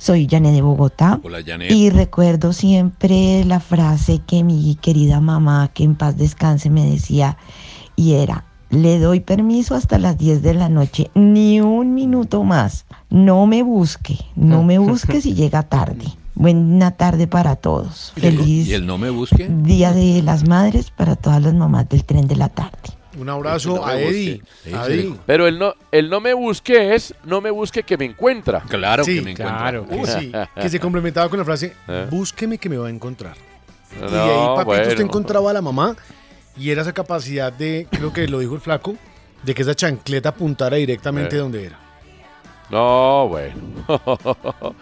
[0.00, 1.20] Soy Janet de Bogotá.
[1.22, 1.70] Hola, Janet.
[1.70, 7.36] Y recuerdo siempre la frase que mi querida mamá, que en paz descanse, me decía,
[7.96, 12.86] y era, le doy permiso hasta las 10 de la noche, ni un minuto más.
[13.10, 16.06] No me busque, no me busque si llega tarde.
[16.34, 18.14] Buena tarde para todos.
[18.16, 19.50] Feliz ¿Y el no me busque?
[19.50, 22.99] Día de las Madres para todas las mamás del Tren de la Tarde.
[23.18, 24.42] Un abrazo No me a Eddie.
[24.64, 25.14] Eddie.
[25.26, 28.60] Pero el no, el no me busque es no me busque que me encuentra.
[28.68, 29.84] Claro Sí, que me claro.
[29.90, 32.06] Uh, sí, que se complementaba con la frase, ¿Eh?
[32.10, 33.36] búsqueme que me va a encontrar.
[33.98, 34.82] y ahí papito bueno.
[34.88, 35.96] usted encontraba a la mamá
[36.56, 38.94] y era esa capacidad de, creo que lo dijo el flaco,
[39.42, 41.38] de que esa chancleta apuntara directamente Eh.
[41.40, 41.78] donde era.
[42.70, 43.54] No, bueno.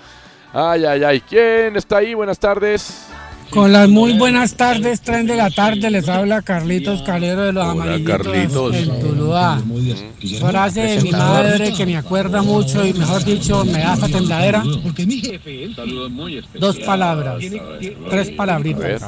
[0.53, 1.21] Ay, ay, ay.
[1.21, 2.15] ¿Quién está ahí?
[2.15, 3.07] Buenas tardes.
[3.51, 7.65] Con las muy buenas tardes, tren de la tarde, les habla Carlitos Calero de los
[7.65, 8.77] Hola, Amarillitos Carlitos.
[8.77, 9.63] en Tuluá.
[10.39, 14.63] Frase de mi madre que me acuerda mucho y mejor dicho me da hasta tembladera.
[16.59, 17.43] Dos palabras,
[18.11, 19.03] tres palabritas.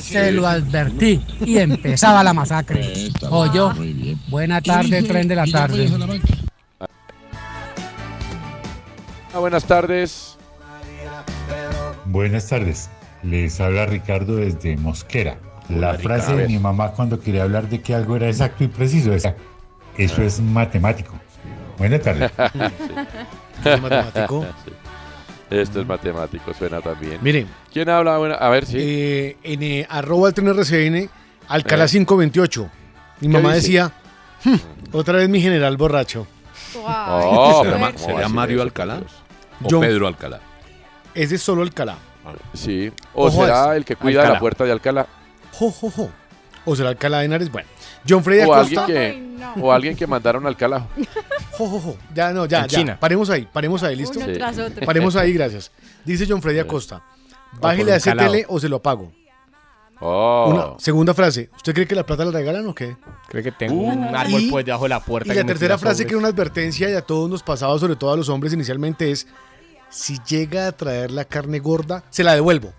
[0.00, 3.10] Se lo advertí y empezaba la masacre.
[3.30, 3.72] O yo,
[4.28, 5.90] buena tarde, tren de la tarde.
[9.32, 10.36] Ah, buenas tardes.
[12.06, 12.88] Buenas tardes,
[13.24, 15.38] les habla Ricardo desde Mosquera.
[15.68, 16.36] La Hola, frase Ricardo.
[16.42, 19.24] de mi mamá cuando quería hablar de que algo era exacto y preciso es,
[19.96, 21.14] eso es matemático.
[21.78, 22.30] Buenas tardes.
[23.64, 24.46] ¿Es matemático?
[24.64, 24.72] Sí.
[25.50, 27.18] Esto es matemático, suena también.
[27.20, 27.46] Miren.
[27.72, 28.16] ¿Quién habla?
[28.18, 28.76] Bueno, a ver, sí.
[28.80, 31.08] Eh, en eh, arroba el tren RCN,
[31.48, 31.88] Alcalá Eh.
[31.88, 32.70] 528.
[33.20, 33.66] Mi ¿Qué mamá dice?
[33.68, 33.92] decía,
[34.42, 34.56] "Hmm,
[34.92, 36.26] otra vez mi general borracho.
[36.82, 39.02] Oh, ¿Será, ¿cómo Ma- va será a ser Mario Alcalá?
[39.62, 40.40] ¿O John- Pedro Alcalá?
[41.14, 41.98] Ese es solo Alcalá.
[42.54, 42.90] Sí.
[43.14, 44.34] O Ojo será el que cuida Alcalá.
[44.34, 45.06] la puerta de Alcalá.
[45.52, 46.10] Jo, jo, jo.
[46.64, 47.50] O será Alcalá de Henares.
[47.50, 47.68] Bueno,
[48.08, 49.60] John Freddy O alguien, Acosta.
[49.60, 50.86] o alguien que mandaron a Alcalá.
[51.56, 51.96] Jo, jo, jo.
[52.12, 52.78] Ya, no, ya, En ya.
[52.78, 52.96] China.
[52.98, 54.18] Paremos ahí, paremos ahí, ¿listo?
[54.18, 54.84] Uno tras otro.
[54.84, 55.70] Paremos ahí, gracias.
[56.04, 57.00] Dice John Freddy Acosta.
[57.60, 58.32] Bájele a un ese calado.
[58.32, 59.12] tele o se lo apago.
[60.00, 60.50] Oh.
[60.50, 61.48] Una segunda frase.
[61.54, 62.96] ¿Usted cree que la plata la regalan o qué?
[63.28, 65.28] Creo que tengo un árbol Y- pues debajo de la puerta.
[65.28, 66.06] Y que la me tercera frase sobres.
[66.08, 69.12] que era una advertencia y a todos nos pasaba, sobre todo a los hombres inicialmente,
[69.12, 69.28] es
[69.94, 72.72] si llega a traer la carne gorda, se la devuelvo.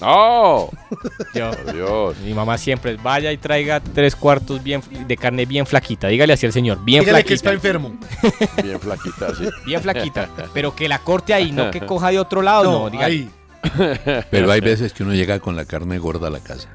[0.00, 0.70] ¡No!
[1.34, 2.16] Yo- Por Dios.
[2.24, 6.08] Mi mamá siempre vaya y traiga tres cuartos bien de carne bien flaquita.
[6.08, 7.28] Dígale así al señor, bien Dígale flaquita.
[7.28, 7.98] que está enfermo.
[8.62, 9.48] Bien flaquita, sí.
[9.66, 10.28] Bien flaquita.
[10.54, 12.78] Pero que la corte ahí, no que coja de otro lado, no.
[12.84, 13.12] No, dígale.
[13.14, 13.30] ahí.
[14.30, 16.68] Pero hay veces que uno llega con la carne gorda a la casa.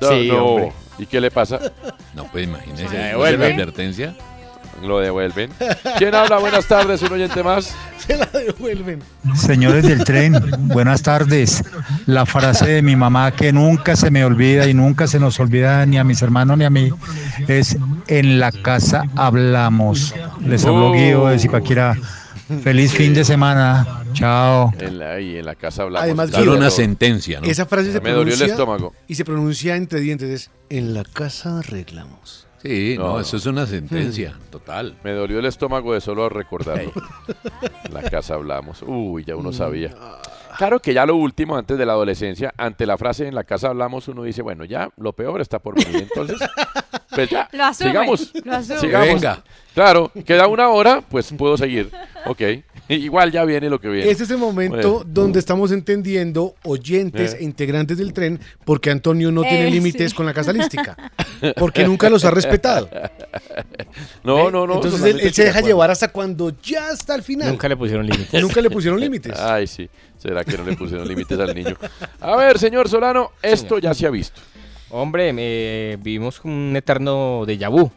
[0.00, 0.44] No, Sí, no.
[0.44, 0.72] hombre.
[0.98, 1.60] ¿Y qué le pasa?
[2.14, 2.88] No, pues imagínese.
[2.88, 3.48] Se ¿no es devuelve.
[3.48, 4.16] la advertencia?
[4.82, 5.50] Lo devuelven.
[5.98, 6.38] ¿Quién habla?
[6.38, 7.74] Buenas tardes, un oyente más.
[7.98, 9.00] Se la devuelven.
[9.34, 10.34] Señores del tren,
[10.68, 11.62] buenas tardes.
[12.06, 15.84] La frase de mi mamá que nunca se me olvida y nunca se nos olvida
[15.84, 16.90] ni a mis hermanos ni a mí
[17.48, 20.14] es en la casa hablamos.
[20.44, 20.92] Les habló Oh.
[20.92, 21.96] Guido de Zipaquirá.
[22.62, 24.04] Feliz fin de semana.
[24.14, 24.72] Chao.
[24.78, 26.04] En la, y en la casa hablamos.
[26.04, 27.46] Además, Claro, una sentencia, ¿no?
[27.46, 28.94] Esa frase se Me dolió el estómago.
[29.06, 30.30] y se pronuncia entre dientes.
[30.30, 32.46] Es en la casa arreglamos.
[32.62, 33.20] Sí, no, No.
[33.20, 34.96] eso es una sentencia, total.
[35.04, 36.92] Me dolió el estómago de solo recordarlo.
[37.84, 38.82] En la casa hablamos.
[38.86, 39.94] Uy, ya uno sabía.
[40.56, 43.68] Claro que ya lo último, antes de la adolescencia, ante la frase en la casa
[43.68, 46.02] hablamos, uno dice, bueno, ya lo peor está por venir.
[46.02, 46.38] Entonces,
[47.26, 48.32] pues ya, Lo asume, sigamos.
[48.44, 48.80] lo asume.
[48.80, 49.08] sigamos.
[49.08, 49.42] Venga.
[49.74, 51.90] Claro, queda una hora, pues puedo seguir.
[52.26, 52.40] Ok,
[52.88, 54.10] igual ya viene lo que viene.
[54.10, 55.04] Este es el momento Bueno.
[55.12, 57.38] donde estamos entendiendo, oyentes Eh.
[57.40, 60.96] e integrantes del tren, porque Antonio no tiene Eh, límites con la casalística.
[61.56, 62.88] Porque nunca los ha respetado.
[64.24, 64.74] No, no, no.
[64.74, 65.66] Entonces él, se de deja acuerdo.
[65.68, 67.48] llevar hasta cuando ya está al final.
[67.50, 68.42] Nunca le pusieron límites.
[68.42, 69.32] Nunca le pusieron límites.
[69.38, 69.88] Ay, sí.
[70.16, 71.76] ¿Será que no le pusieron límites al niño?
[72.20, 74.40] A ver, señor Solano, esto ya se ha visto.
[74.90, 77.90] Hombre, me- vivimos un eterno déjà vu,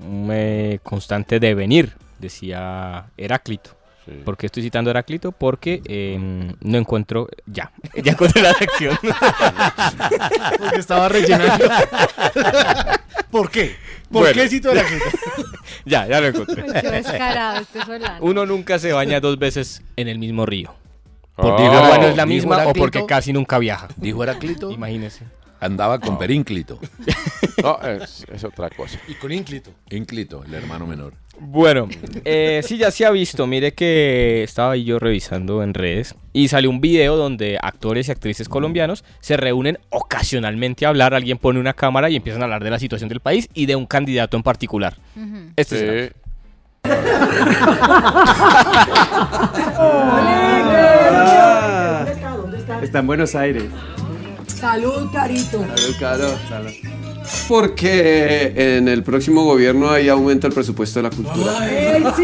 [0.00, 3.70] un eh, constante devenir, decía Heráclito.
[4.04, 4.12] Sí.
[4.24, 5.32] ¿Por qué estoy citando a Heráclito?
[5.32, 6.16] Porque eh,
[6.60, 7.26] no encuentro.
[7.46, 7.72] Ya,
[8.04, 8.96] ya encontré la sección.
[10.60, 11.64] Porque estaba rellenando.
[13.32, 13.74] ¿Por qué?
[14.10, 14.34] ¿Por Bueno.
[14.40, 15.04] qué cito la gente?
[15.84, 16.62] ya, ya lo encontré.
[16.80, 17.80] Qué descarado este.
[18.20, 20.72] Uno nunca se baña dos veces en el mismo río.
[21.36, 21.42] Ah.
[21.42, 21.72] Porque Oh.
[21.72, 22.78] el agua no es la misma o Heráclito.
[22.80, 23.88] porque casi nunca viaja.
[23.96, 25.24] Dijo Heráclito, Imagínese.
[25.66, 26.78] Andaba con Perínclito.
[27.62, 28.98] No, es, es otra cosa.
[29.08, 29.70] Y con ínclito.
[29.90, 31.14] Ínclito, el hermano menor.
[31.40, 31.88] Bueno,
[32.24, 33.46] eh, sí, ya se ha visto.
[33.46, 38.10] Mire que estaba ahí yo revisando en redes y salió un video donde actores y
[38.12, 41.14] actrices colombianos se reúnen ocasionalmente a hablar.
[41.14, 43.74] Alguien pone una cámara y empiezan a hablar de la situación del país y de
[43.74, 44.98] un candidato en particular.
[45.56, 46.12] Este es el
[46.84, 46.86] Sí.
[52.82, 53.64] Está en Buenos Aires.
[54.58, 55.58] Salud, Carito.
[55.58, 56.28] Salud, Caro.
[56.48, 56.70] Salud.
[57.46, 61.68] Porque en el próximo gobierno hay aumento del presupuesto de la cultura.
[61.68, 62.22] ¡Ey, sí!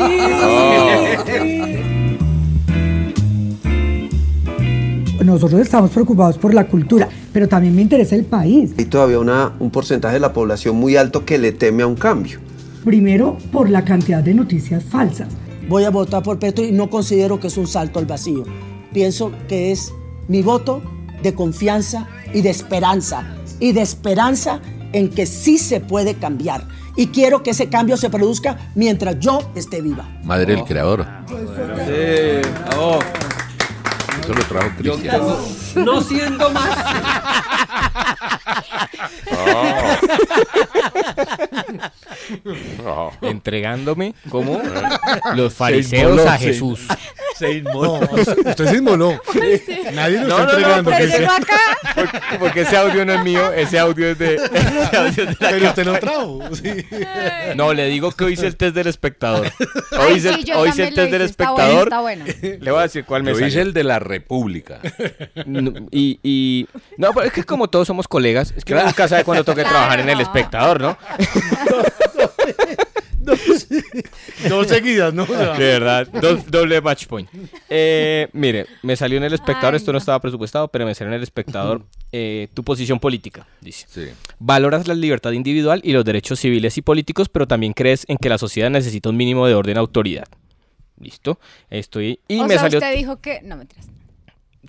[5.22, 8.72] Nosotros estamos preocupados por la cultura, pero también me interesa el país.
[8.78, 11.96] Hay todavía una, un porcentaje de la población muy alto que le teme a un
[11.96, 12.40] cambio.
[12.84, 15.28] Primero, por la cantidad de noticias falsas.
[15.68, 18.44] Voy a votar por Petro y no considero que es un salto al vacío.
[18.92, 19.92] Pienso que es
[20.28, 20.82] mi voto
[21.22, 23.24] de confianza y de esperanza.
[23.60, 24.60] Y de esperanza
[24.92, 26.66] en que sí se puede cambiar.
[26.96, 30.06] Y quiero que ese cambio se produzca mientras yo esté viva.
[30.24, 31.06] Madre del creador.
[31.28, 33.04] Sí, vamos.
[34.22, 35.22] Eso lo trajo Cristian.
[35.76, 36.76] no siendo más.
[43.22, 44.62] Entregándome como Eh.
[45.34, 46.80] los fariseos a Jesús.
[47.42, 48.00] Se inmoló.
[48.00, 49.20] No, usted se inmoló.
[49.92, 50.90] Nadie lo No, está no, no, entregando.
[50.90, 51.78] pero que llegó sea- acá.
[51.94, 54.36] Porque, porque ese audio no es mío, ese audio es de.
[54.92, 56.40] audio es de la Pero usted lo trajo.
[56.54, 56.86] sí.
[57.56, 59.50] No, le digo que hoy hice el test del espectador.
[59.98, 61.88] Hoy hice, sí, hoy hice el lo test del hice, está bueno, espectador.
[61.88, 62.24] está bueno.
[62.64, 64.78] Le voy a decir cuál me Yo hice el de la República.
[65.46, 66.66] No, y, y-
[66.96, 69.62] no, pero es que como todos somos colegas, es que uno nunca sabe cuándo toque
[69.64, 70.96] trabajar en el espectador, ¿no?
[74.48, 75.22] Dos seguidas, ¿no?
[75.24, 77.28] O sea, De verdad, do- doble match point.
[77.68, 81.10] Eh, mire, me salió en el espectador, Ay, esto no estaba presupuestado, pero me salió
[81.12, 81.82] en el espectador
[82.12, 83.86] eh, tu posición política, dice.
[83.88, 84.08] Sí.
[84.38, 88.28] Valoras la libertad individual y los derechos civiles y políticos, pero también crees en que
[88.28, 90.24] la sociedad necesita un mínimo de orden y autoridad.
[91.00, 91.40] Listo,
[91.70, 92.20] estoy...
[92.28, 92.78] Y o me sea, salió...
[92.78, 93.40] usted dijo que...
[93.42, 93.86] No, mentiras.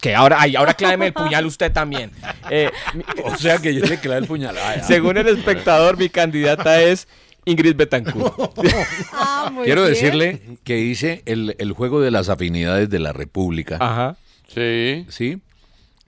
[0.01, 2.11] Que ahora, ay, ahora cláveme el puñal usted también.
[2.49, 4.57] Eh, mi- O sea que yo le clavé el puñal.
[4.57, 4.81] Ay.
[4.85, 7.07] según el espectador, mi candidata es
[7.45, 8.33] Ingrid Betancourt.
[9.11, 9.93] Ah, muy Quiero bien.
[9.93, 13.77] decirle que hice el, el juego de las afinidades de la República.
[13.79, 14.17] Ajá.
[14.47, 15.05] Sí.
[15.09, 15.41] Sí.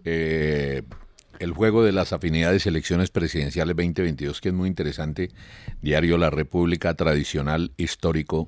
[0.05, 0.83] Eh,
[1.39, 5.31] el juego de las afinidades y elecciones presidenciales 2022, que es muy interesante.
[5.81, 8.47] Diario La República, tradicional, histórico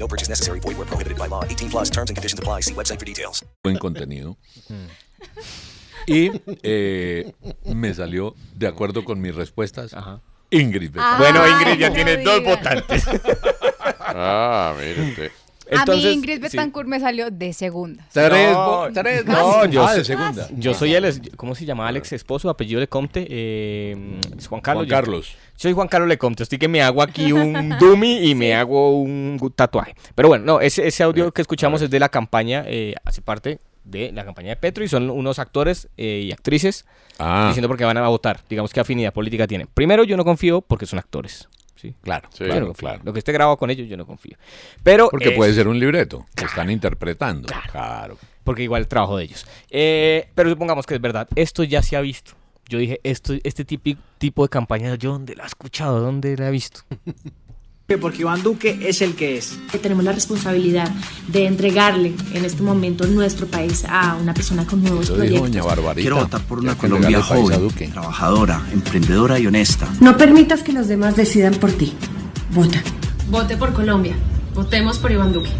[0.00, 0.60] No purchase necessary.
[0.60, 1.44] Void where prohibited by law.
[1.44, 2.62] 18 plus terms and conditions apply.
[2.62, 3.44] See website for details.
[3.62, 4.36] buen contenido.
[6.06, 6.30] Y
[6.62, 7.32] eh,
[7.66, 9.94] me salió, de acuerdo con mis respuestas,
[10.50, 10.92] Ingrid.
[10.92, 11.18] Betancourt.
[11.18, 13.04] Bueno, Ay, Ingrid ya no tiene dos votantes.
[14.12, 15.30] Ah, mire usted.
[15.70, 16.40] Entonces, a mí Ingrid sí.
[16.40, 18.04] Betancourt me salió de segunda.
[18.12, 20.48] Tres, No, tres no, yo, Ah, de soy- segunda.
[20.56, 21.86] yo soy el, ¿cómo se llama?
[21.88, 24.86] Alex esposo, apellido de Comte, eh, es Juan Carlos.
[24.86, 25.36] Juan yo- Carlos.
[25.56, 29.38] Soy Juan Carlos Lecomte, estoy que me hago aquí un dummy y me hago un
[29.54, 29.94] tatuaje.
[30.14, 33.58] Pero bueno, no, ese, ese audio que escuchamos es de la campaña, eh, hace parte
[33.84, 36.86] de la campaña de Petro y son unos actores eh, y actrices
[37.18, 37.46] Ah.
[37.48, 39.68] diciendo por qué van a votar, digamos qué afinidad política tienen.
[39.74, 41.48] Primero, yo no confío porque son actores.
[41.80, 43.00] Sí, Claro, claro, claro.
[43.04, 44.36] Lo que esté grabado con ellos, yo no confío.
[44.82, 47.48] Pero Porque es- puede ser un libreto que están interpretando.
[47.70, 48.18] Claro.
[48.44, 49.46] porque igual el trabajo de ellos.
[49.70, 52.32] Eh, pero supongamos que es verdad, esto ya se ha visto.
[52.68, 56.00] Yo dije, esto, este tipi- tipo de campaña, ¿yo dónde la he escuchado?
[56.00, 56.80] ¿Dónde la he visto?
[57.98, 59.58] Porque Iván Duque es el que es.
[59.82, 60.88] Tenemos la responsabilidad
[61.26, 65.40] de entregarle en este momento nuestro país a una persona con nuevos proyectos.
[65.50, 66.00] doña Barbarita.
[66.00, 67.88] Quiero votar por una Colombia joven, Duque.
[67.88, 69.88] trabajadora, emprendedora y honesta.
[70.00, 71.92] No permitas que los demás decidan por ti.
[72.52, 72.80] Vota.
[73.28, 74.14] Vote por Colombia.
[74.54, 75.50] Votemos por Iván Duque.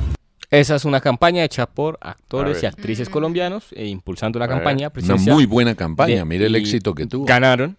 [0.51, 4.91] Esa es una campaña hecha por actores y actrices colombianos e impulsando la campaña.
[5.03, 7.25] Una muy buena campaña, de- mire el éxito que tuvo.
[7.25, 7.77] Ganaron.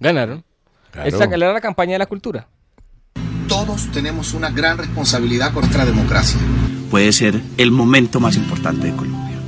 [0.00, 0.44] Ganaron.
[0.92, 1.08] Claro.
[1.08, 2.46] Esta era la campaña de la cultura.
[3.54, 6.40] Todos tenemos una gran responsabilidad con nuestra democracia.
[6.90, 9.38] Puede ser el momento más importante de Colombia.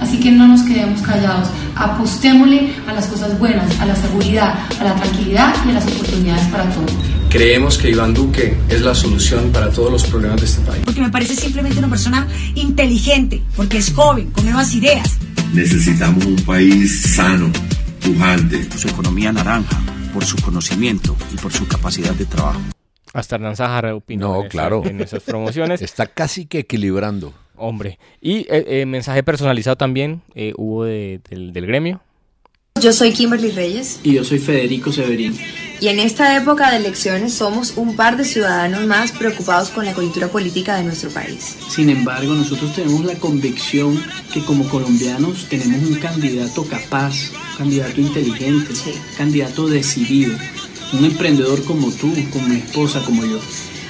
[0.00, 1.46] Así que no nos quedemos callados.
[1.76, 6.44] Apostémosle a las cosas buenas, a la seguridad, a la tranquilidad y a las oportunidades
[6.48, 6.90] para todos.
[7.30, 10.82] Creemos que Iván Duque es la solución para todos los problemas de este país.
[10.84, 15.18] Porque me parece simplemente una persona inteligente, porque es joven, con nuevas ideas.
[15.54, 17.48] Necesitamos un país sano,
[18.04, 18.58] pujante.
[18.64, 19.80] Por su economía naranja,
[20.12, 22.60] por su conocimiento y por su capacidad de trabajo.
[23.14, 24.82] Hasta Hernán Zahara opinó No, en claro.
[24.86, 25.82] en esas promociones.
[25.82, 27.32] Está casi que equilibrando.
[27.56, 27.98] Hombre.
[28.20, 32.00] Y eh, eh, mensaje personalizado también eh, hubo de- del, del gremio.
[32.80, 35.36] Yo soy Kimberly Reyes Y yo soy Federico Severín.
[35.78, 39.92] y en esta época de elecciones somos un par de ciudadanos más preocupados con la
[39.92, 41.58] coyuntura política de nuestro país.
[41.68, 44.02] Sin embargo, nosotros tenemos la convicción
[44.32, 50.34] que como colombianos tenemos un candidato capaz, un candidato inteligente, un candidato decidido,
[50.92, 53.38] un emprendedor como tú, como mi esposa, como yo.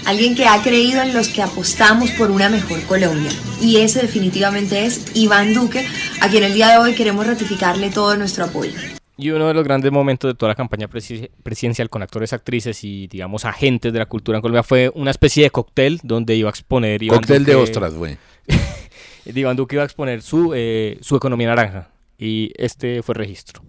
[0.05, 3.30] Alguien que ha creído en los que apostamos por una mejor Colombia.
[3.61, 5.86] Y ese definitivamente es Iván Duque,
[6.20, 8.72] a quien el día de hoy queremos ratificarle todo nuestro apoyo.
[9.16, 12.82] Y uno de los grandes momentos de toda la campaña presi- presidencial con actores, actrices
[12.82, 16.48] y, digamos, agentes de la cultura en Colombia fue una especie de cóctel donde iba
[16.48, 17.00] a exponer...
[17.03, 18.16] Iván Cóctel de ostras, güey.
[19.26, 21.90] Iván Duque iba a exponer su, eh, su economía naranja.
[22.18, 23.62] Y este fue el registro.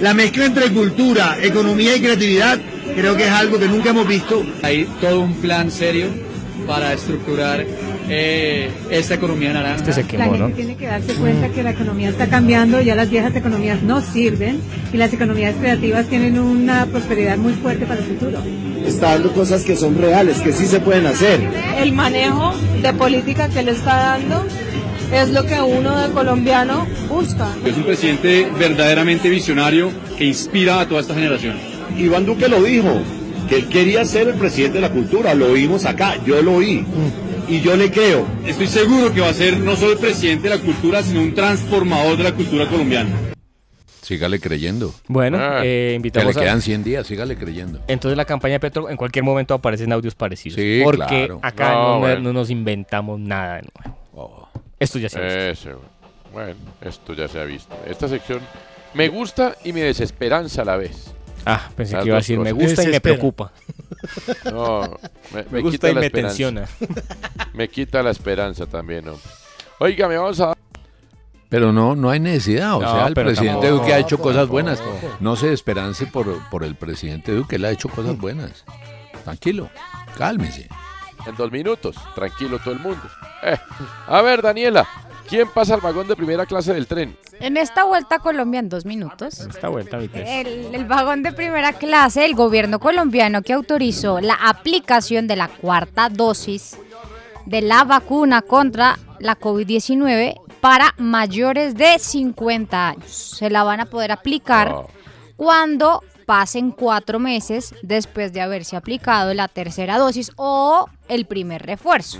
[0.00, 2.58] La mezcla entre cultura, economía y creatividad
[2.94, 4.44] creo que es algo que nunca hemos visto.
[4.62, 6.06] Hay todo un plan serio
[6.66, 7.64] para estructurar
[8.08, 9.76] eh, esta economía naranja.
[9.76, 10.50] Este se quemó, ¿no?
[10.50, 14.60] tiene que darse cuenta que la economía está cambiando, ya las viejas economías no sirven
[14.92, 18.38] y las economías creativas tienen una prosperidad muy fuerte para el futuro.
[18.86, 21.40] Está dando cosas que son reales, que sí se pueden hacer.
[21.78, 24.46] El manejo de política que le está dando
[25.12, 27.48] es lo que uno de colombiano busca.
[27.64, 31.56] Es un presidente verdaderamente visionario que inspira a toda esta generación.
[31.96, 33.00] Iván Duque lo dijo,
[33.48, 36.84] que él quería ser el presidente de la cultura, lo oímos acá, yo lo oí.
[37.48, 38.26] Y yo le creo.
[38.46, 41.34] Estoy seguro que va a ser no solo el presidente de la cultura, sino un
[41.34, 43.08] transformador de la cultura colombiana.
[44.02, 44.94] Sígale creyendo.
[45.06, 47.80] Bueno, eh, Que invitamos le a- quedan 100 días, sígale creyendo.
[47.88, 50.56] Entonces la campaña de Petro en cualquier momento aparecen audios parecidos.
[50.56, 51.40] Sí, porque claro.
[51.42, 52.20] acá No, no, bueno.
[52.20, 53.97] no nos inventamos nada de nuevo.
[54.78, 55.38] Esto ya se ha visto.
[55.70, 55.80] Eso,
[56.32, 57.74] bueno, esto ya se ha visto.
[57.86, 58.40] Esta sección
[58.94, 61.12] me gusta y me desesperanza a la vez.
[61.46, 63.52] Ah, pensé Las que iba a decir, me gusta y me preocupa.
[64.44, 64.98] No,
[65.34, 66.28] me, Me me gusta quita y la me esperanza.
[66.36, 66.68] tensiona.
[67.54, 69.22] Me quita la esperanza también, hombre.
[69.80, 70.54] Oiga, me vamos a...
[71.48, 72.76] Pero no, no hay necesidad.
[72.76, 74.52] O No, sea, el presidente tampoco, Duque ha hecho cosas tampoco.
[74.52, 74.82] buenas.
[75.18, 78.64] No se esperance por, por el presidente Duque, él ha hecho cosas buenas.
[79.24, 79.68] Tranquilo,
[80.16, 80.68] cálmese.
[81.28, 83.02] En dos minutos, tranquilo todo el mundo.
[83.42, 83.56] Eh,
[84.06, 84.88] A ver, Daniela,
[85.28, 87.16] ¿quién pasa al vagón de primera clase del tren?
[87.40, 89.40] En esta vuelta a Colombia en dos minutos.
[89.40, 89.98] Esta vuelta.
[89.98, 95.48] El, el vagón de primera clase, el gobierno colombiano que autorizó la aplicación de la
[95.48, 96.78] cuarta dosis
[97.46, 103.10] de la vacuna contra la COVID-19 para mayores de 50 años.
[103.12, 104.74] Se la van a poder aplicar
[105.36, 112.18] cuando pasen cuatro meses después de haberse aplicado la tercera dosis o el primer refuerzo.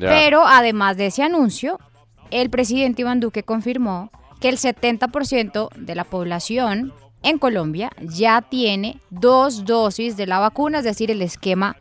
[0.00, 0.08] Ya.
[0.08, 1.78] Pero además de ese anuncio,
[2.30, 8.98] el presidente Iván Duque confirmó que el 70% de la población en Colombia ya tiene
[9.10, 11.76] dos dosis de la vacuna, es decir, el esquema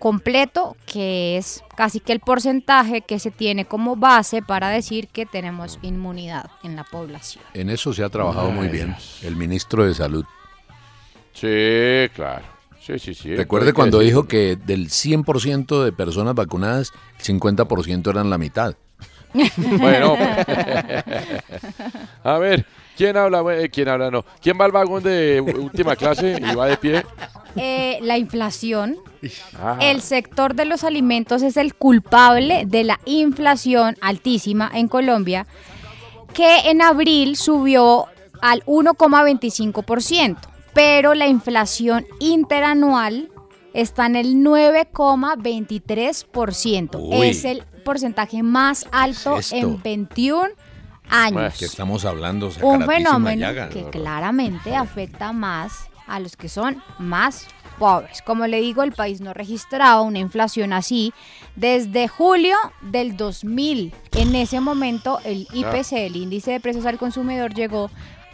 [0.00, 5.26] completo, que es casi que el porcentaje que se tiene como base para decir que
[5.26, 7.44] tenemos inmunidad en la población.
[7.54, 10.24] En eso se ha trabajado muy bien el ministro de Salud.
[11.32, 12.44] Sí, claro.
[12.80, 13.36] Sí, sí, sí.
[13.36, 18.74] Recuerde cuando dijo que del 100% de personas vacunadas, el 50% eran la mitad.
[19.78, 20.16] Bueno.
[22.24, 22.66] a ver,
[22.96, 23.44] ¿quién habla?
[23.54, 24.10] Eh, ¿Quién habla?
[24.10, 24.24] No.
[24.42, 27.04] ¿Quién va al vagón de última clase y va de pie?
[27.56, 28.96] Eh, la inflación.
[29.58, 29.78] Ah.
[29.80, 35.46] El sector de los alimentos es el culpable de la inflación altísima en Colombia,
[36.32, 38.06] que en abril subió
[38.40, 40.38] al 1,25%,
[40.72, 43.30] pero la inflación interanual
[43.72, 46.98] está en el 9,23%.
[47.00, 47.28] Uy.
[47.28, 50.48] Es el porcentaje más alto en 21
[51.08, 51.58] años.
[51.58, 53.68] Que estamos hablando, Un fenómeno llaga.
[53.68, 57.46] que claramente afecta más a los que son más
[57.78, 58.22] pobres.
[58.22, 61.12] Como le digo, el país no registraba una inflación así
[61.56, 63.92] desde julio del 2000.
[64.16, 67.90] En ese momento, el IPC, el índice de precios al consumidor, llegó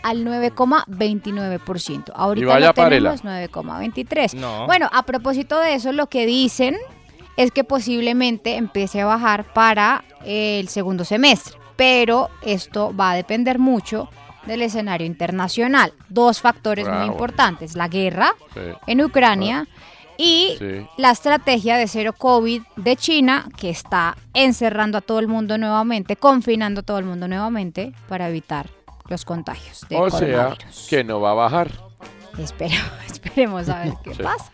[0.07, 2.13] al 9,29%.
[2.15, 3.17] Ahorita vaya, lo párela.
[3.17, 4.35] tenemos 9,23%.
[4.35, 4.67] No.
[4.67, 6.77] Bueno, a propósito de eso, lo que dicen
[7.37, 13.15] es que posiblemente empiece a bajar para eh, el segundo semestre, pero esto va a
[13.17, 14.09] depender mucho
[14.47, 15.93] del escenario internacional.
[16.09, 18.61] Dos factores Ah, muy importantes, la guerra Sí.
[18.87, 19.67] en Ucrania
[20.17, 20.87] y Sí.
[20.97, 26.17] la estrategia de cero COVID de China, que está encerrando a todo el mundo nuevamente,
[26.17, 28.71] confinando a todo el mundo nuevamente para evitar
[29.09, 30.57] los contagios de O sea,
[30.89, 31.71] que no va a bajar.
[32.39, 32.75] Espero-
[33.07, 34.23] esperemos a ver qué Sí.
[34.23, 34.51] pasa.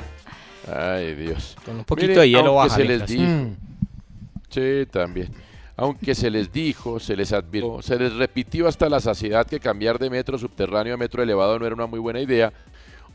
[0.73, 1.57] Ay, Dios.
[1.65, 3.57] Con un poquito de hielo aunque baja se les dijo.
[4.49, 5.29] Sí, también.
[5.77, 9.99] Aunque se les dijo, se les advirtió, se les repitió hasta la saciedad que cambiar
[9.99, 12.53] de metro subterráneo a metro elevado no era una muy buena idea.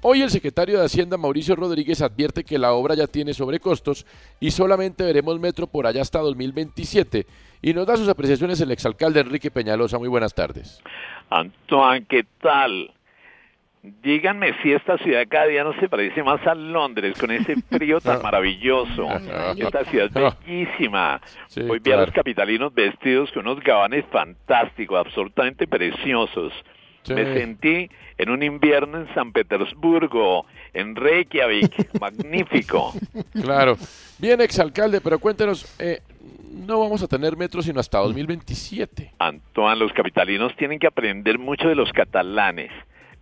[0.01, 4.05] Hoy el secretario de Hacienda, Mauricio Rodríguez, advierte que la obra ya tiene sobrecostos
[4.39, 7.25] y solamente veremos metro por allá hasta 2027.
[7.61, 9.97] Y nos da sus apreciaciones el exalcalde Enrique Peñalosa.
[9.97, 10.79] Muy buenas tardes.
[11.29, 12.91] Antoine, ¿qué tal?
[14.01, 18.01] Díganme si esta ciudad cada día no se parece más a Londres con ese frío
[18.01, 19.07] tan maravilloso.
[19.57, 20.13] Esta ciudad es
[20.45, 21.21] bellísima.
[21.47, 26.51] Sí, Hoy vi a los capitalinos vestidos con unos gabanes fantásticos, absolutamente preciosos.
[27.03, 27.13] Sí.
[27.13, 32.93] Me sentí en un invierno en San Petersburgo, en Reykjavik, magnífico.
[33.41, 33.77] Claro.
[34.17, 36.01] Bien, exalcalde, pero cuéntenos, eh,
[36.51, 39.13] no vamos a tener metro sino hasta 2027.
[39.19, 42.71] Antoine, los capitalinos tienen que aprender mucho de los catalanes.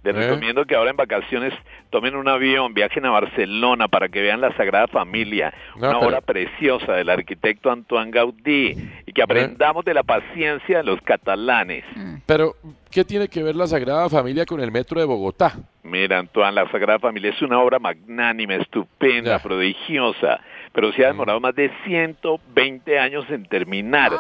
[0.04, 0.20] Les ¿Eh?
[0.20, 1.52] recomiendo que ahora en vacaciones
[1.90, 6.08] tomen un avión, viajen a Barcelona para que vean la Sagrada Familia, No, una pero-
[6.10, 8.76] obra preciosa del arquitecto Antoine Gaudí,
[9.08, 11.84] y que aprendamos de la paciencia de los catalanes.
[12.28, 12.54] Pero,
[12.92, 15.54] ¿qué tiene que ver la Sagrada Familia con el metro de Bogotá?
[15.82, 20.40] Mira, Antoine, la Sagrada Familia es una obra magnánima, estupenda, prodigiosa,
[20.76, 24.12] pero se ha demorado más de 120 años en terminar.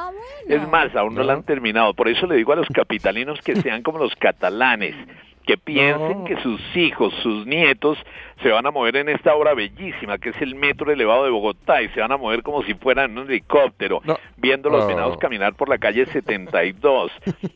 [0.47, 1.93] Es más, aún no la han terminado.
[1.93, 4.95] Por eso le digo a los capitalinos que sean como los catalanes,
[5.45, 6.25] que piensen No.
[6.25, 7.97] que sus hijos, sus nietos,
[8.41, 11.81] se van a mover en esta obra bellísima que es el metro elevado de Bogotá
[11.81, 14.01] y se van a mover como si fueran en un helicóptero,
[14.37, 14.87] viendo los No.
[14.87, 17.11] venados caminar por la calle 72.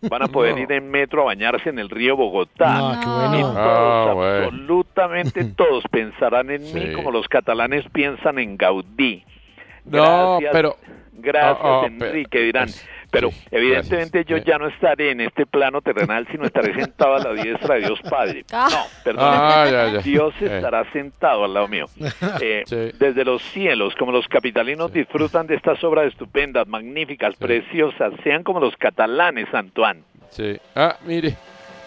[0.09, 0.61] Van a poder No.
[0.61, 2.67] ir en metro a bañarse en el río Bogotá.
[2.93, 3.37] Ah, qué bueno.
[3.37, 9.23] Y todos, Ah, absolutamente todos pensarán en mí como los catalanes piensan en Gaudí.
[9.85, 10.75] No, Gracias, pero-
[11.21, 12.65] Gracias, Ah, ah, Enrique, dirán.
[12.67, 14.45] pues, Pero sí, evidentemente gracias.
[14.45, 17.81] yo ya no estaré en este plano terrenal, sino estaré sentado a la diestra de
[17.81, 18.45] Dios Padre.
[18.51, 18.67] Ah.
[18.71, 19.25] No, perdón.
[19.27, 19.99] Ah, ya, ya.
[19.99, 20.45] Dios Eh.
[20.57, 21.85] estará sentado al lado mío.
[22.41, 22.91] Eh, Sí.
[22.99, 28.59] Desde los cielos, como los capitalinos disfrutan de estas obras estupendas, magníficas, preciosas, sean como
[28.59, 30.03] los catalanes, Antoine.
[30.29, 30.57] Sí.
[30.75, 31.35] Ah, mire.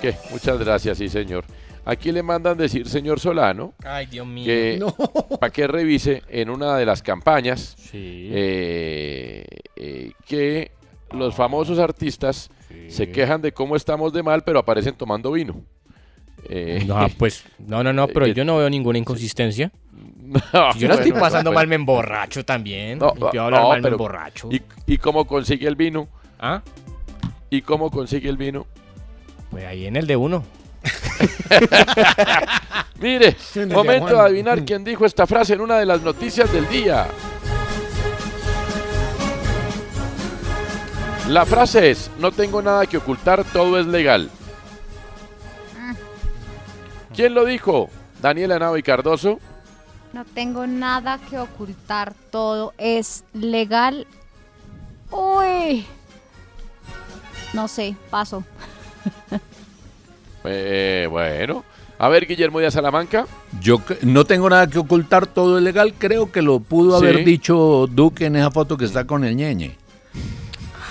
[0.01, 1.45] Que muchas gracias, sí, señor.
[1.85, 4.47] Aquí le mandan decir, señor Solano, Ay, Dios mío.
[4.47, 4.93] que No.
[5.41, 8.31] para que revise en una de las campañas Sí.
[8.33, 9.45] eh,
[9.77, 10.71] eh, que
[11.15, 12.51] los famosos artistas
[12.89, 15.63] se quejan de cómo estamos de mal, pero aparecen tomando vino.
[16.49, 19.71] Eh, No, pues, no, no, no, pero eh, yo no veo ninguna inconsistencia.
[20.53, 21.61] no, Si yo la estoy bueno, pasando bueno.
[21.61, 22.99] mal, me emborracho también.
[22.99, 24.49] No, Y puedo hablar no, mal, me pero- emborracho.
[24.51, 26.09] ¿Y, y cómo consigue el vino?
[26.39, 26.63] ¿Ah?
[27.51, 28.67] ¿Y cómo consigue el vino?
[29.51, 30.43] Pues ahí en el de uno.
[33.01, 33.37] Mire,
[33.71, 37.07] momento de adivinar quién dijo esta frase en una de las noticias del día.
[41.33, 44.29] La frase es, no tengo nada que ocultar, todo es legal.
[47.17, 47.89] ¿Quién lo dijo?
[48.21, 49.41] Daniela Nava y Cardoso.
[50.13, 54.07] No tengo nada que ocultar, todo es legal.
[55.11, 55.87] Uy.
[57.55, 58.45] No sé, paso.
[60.45, 61.65] Eh, bueno.
[62.01, 63.29] A ver, Guillermo de Salamanca.
[63.61, 65.95] Yo no tengo nada que ocultar, todo es legal.
[65.97, 67.07] Creo que lo pudo Sí.
[67.07, 69.79] haber dicho Duque en esa foto que está con el ñeñe.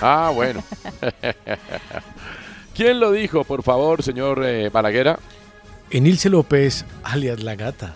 [0.02, 0.62] Ah, bueno.
[2.74, 5.18] ¿Quién lo dijo, por favor, señor eh, Balaguera?
[5.90, 7.94] Enilce López, alias La Gata.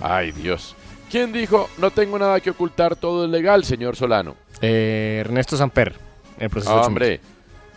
[0.00, 0.74] Ay, Dios.
[1.10, 4.34] ¿Quién dijo, no tengo nada que ocultar, todo es legal, señor Solano?
[4.62, 5.94] Eh, Ernesto Samper,
[6.38, 7.20] el proceso Ah, hombre.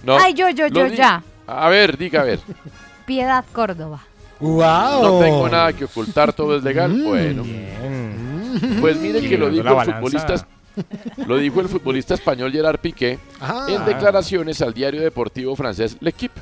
[0.04, 1.22] No, Ay, yo, yo, yo, ya.
[1.46, 2.40] A ver, diga, a ver.
[3.06, 4.00] Piedad Córdoba.
[4.40, 5.02] ¡Wow!
[5.04, 6.92] No tengo nada que ocultar, todo es legal.
[6.94, 7.04] Mm.
[7.06, 8.78] Bueno, Bien.
[8.82, 10.00] pues mire que lo dijo la el balanza.
[10.02, 10.48] futbolista,
[11.28, 13.68] lo dijo el futbolista español Gerard Piqué Ah.
[13.70, 16.40] en declaraciones al diario deportivo francés L'Equipe.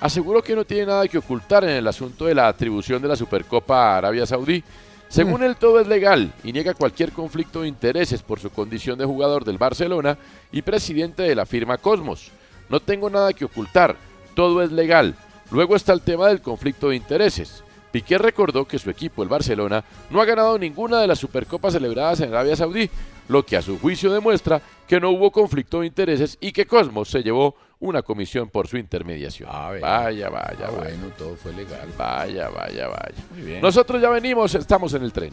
[0.00, 3.16] Aseguró que no tiene nada que ocultar en el asunto de la atribución de la
[3.16, 4.62] Supercopa a Arabia Saudí.
[5.08, 9.04] Según él, todo es legal y niega cualquier conflicto de intereses por su condición de
[9.04, 10.18] jugador del Barcelona
[10.52, 12.30] y presidente de la firma Cosmos.
[12.68, 13.96] No tengo nada que ocultar,
[14.34, 15.14] todo es legal.
[15.50, 17.62] Luego está el tema del conflicto de intereses.
[17.96, 22.20] Piqué recordó que su equipo, el Barcelona, no ha ganado ninguna de las Supercopas celebradas
[22.20, 22.90] en Arabia Saudí,
[23.28, 27.08] lo que a su juicio demuestra que no hubo conflicto de intereses y que Cosmos
[27.08, 29.48] se llevó una comisión por su intermediación.
[29.50, 30.70] Ah, vaya, vaya, Ah, vaya.
[30.76, 31.88] bueno, todo fue legal.
[31.96, 33.14] Vaya, vaya, vaya.
[33.34, 33.62] Muy bien.
[33.62, 35.32] Nosotros ya venimos, estamos en el tren.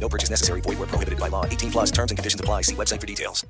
[0.00, 0.62] No purchase necessary.
[0.62, 1.44] Void where prohibited by law.
[1.44, 2.62] 18 plus terms and conditions apply.
[2.62, 3.44] See website for details.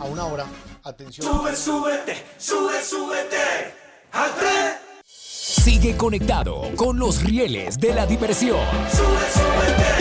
[0.00, 0.46] A una hora.
[0.84, 1.26] Atención.
[1.26, 3.74] Sube, súbete, sube, súbete
[4.12, 4.76] al tren.
[5.04, 8.64] Sigue conectado con los rieles de la diversión.
[8.90, 9.92] Sube, súbete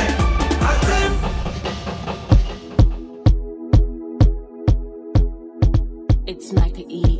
[0.65, 1.13] al tren.
[6.27, 7.16] It's E on the beat.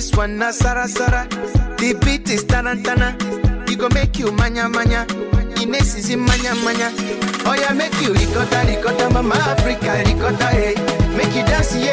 [0.00, 1.28] This one na Sara Sara.
[1.76, 3.12] The beat is tarantana.
[3.68, 5.04] You go make you manya manya.
[5.60, 6.88] Ines is manya manya.
[7.44, 10.72] Oh yeah, make you ricotta ricotta, mama Africa ricotta hey.
[10.72, 11.16] Eh.
[11.18, 11.92] Make you dance yeah,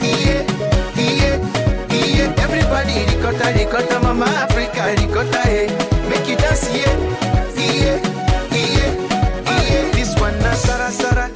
[0.00, 0.48] yeah,
[0.96, 1.36] yeah,
[1.92, 2.40] yeah.
[2.40, 5.66] Everybody ricotta ricotta, mama Africa ricotta hey.
[5.68, 6.08] Eh.
[6.08, 6.88] Make you dance yeah,
[7.52, 8.00] yeah,
[8.48, 8.96] yeah,
[9.44, 9.92] yeah.
[9.92, 11.28] This one na Sara Sara.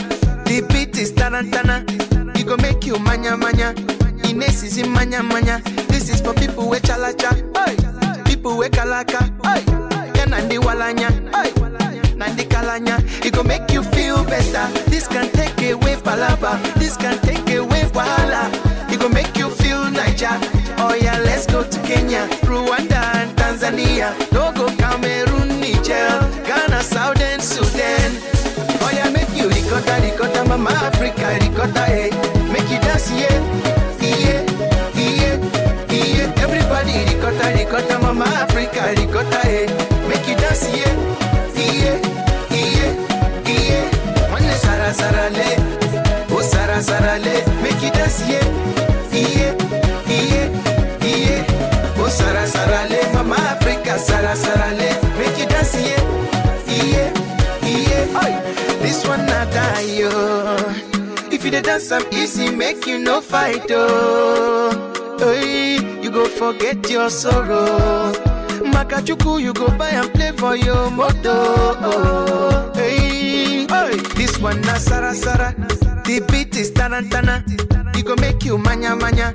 [0.48, 1.84] The beat is tarantana.
[2.38, 3.74] You go make you manya manya.
[4.40, 5.60] Ines is in manya manya.
[5.88, 7.30] This is for people with chalacha,
[7.60, 8.24] oi.
[8.24, 9.60] People with kalaka, oi.
[10.16, 11.50] Yeah, nandi walanya, oi.
[12.16, 12.96] Nandi kalanya.
[13.22, 14.66] It go make you feel better.
[14.88, 16.56] This can take away palaba.
[16.76, 18.48] This can take away wahala.
[18.90, 20.38] It go make you feel Niger.
[20.78, 24.16] Oh yeah, let's go to Kenya, Rwanda and Tanzania.
[24.32, 26.08] No go Cameroon, Niger,
[26.48, 28.10] Ghana, Southern Sudan.
[28.80, 32.08] Oh yeah, make you ricotta, ricotta, mama Africa, ricotta, hey.
[32.10, 32.52] Eh.
[32.52, 33.69] Make you dance, yeah,
[66.52, 68.12] forget your sorrow.
[68.74, 72.72] Makachuku, you go buy and play for your moto.
[72.74, 75.54] Hey, hey, this one na sara sara.
[76.04, 77.44] The beat is tarantana.
[77.96, 79.32] You go make you manya manya.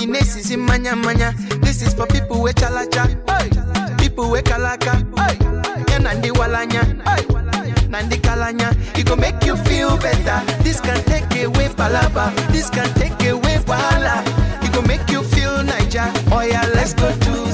[0.00, 1.34] Ines is in manya manya.
[1.60, 3.04] This is for people with chalacha.
[3.28, 4.94] Hey, people with kalaka.
[5.18, 6.82] Hey, nandi walanya.
[7.04, 8.72] Hey, nandi kalanya.
[8.98, 10.40] It go make you feel better.
[10.62, 12.34] This can take away palaba.
[12.52, 13.20] This can take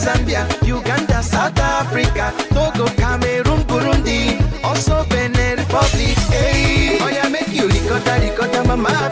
[0.01, 6.17] Zambia, Uganda, South Africa, Togo, Cameroon, Burundi, also Benin Republic.
[6.33, 9.10] Hey, oh yeah, make you ricotta, ricotta, mama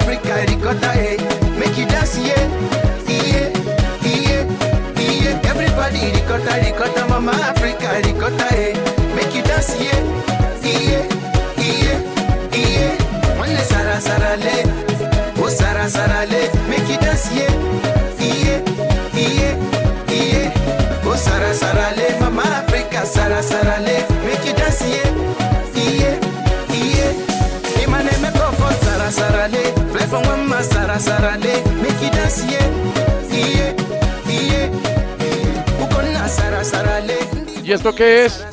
[30.62, 32.66] from mama sara sara le, make you dance, yeah,
[33.30, 33.74] yeah,
[34.26, 35.84] yeah.
[35.84, 37.16] Ukona sara sara le.
[37.64, 38.44] ¿Y esto qué es?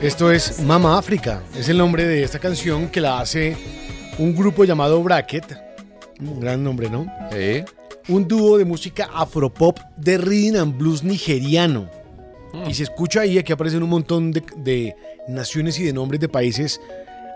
[0.00, 1.42] Esto es Mama África.
[1.56, 3.56] Es el nombre de esta canción que la hace
[4.18, 5.56] un grupo llamado Bracket.
[6.20, 7.06] Un gran nombre, ¿no?
[8.08, 11.88] Un dúo de música afropop de rhythm and blues nigeriano.
[12.68, 14.94] Y se escucha ahí, aquí aparecen un montón de, de
[15.26, 16.80] naciones y de nombres de países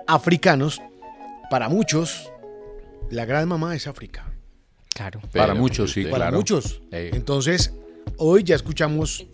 [0.06, 0.80] africanos.
[1.50, 2.30] Para muchos,
[3.10, 4.32] la gran mamá es África.
[4.94, 5.20] Claro.
[5.32, 6.36] Para muchos, sí, Para claro.
[6.38, 6.80] muchos.
[6.90, 7.72] Entonces,
[8.16, 9.26] hoy ya escuchamos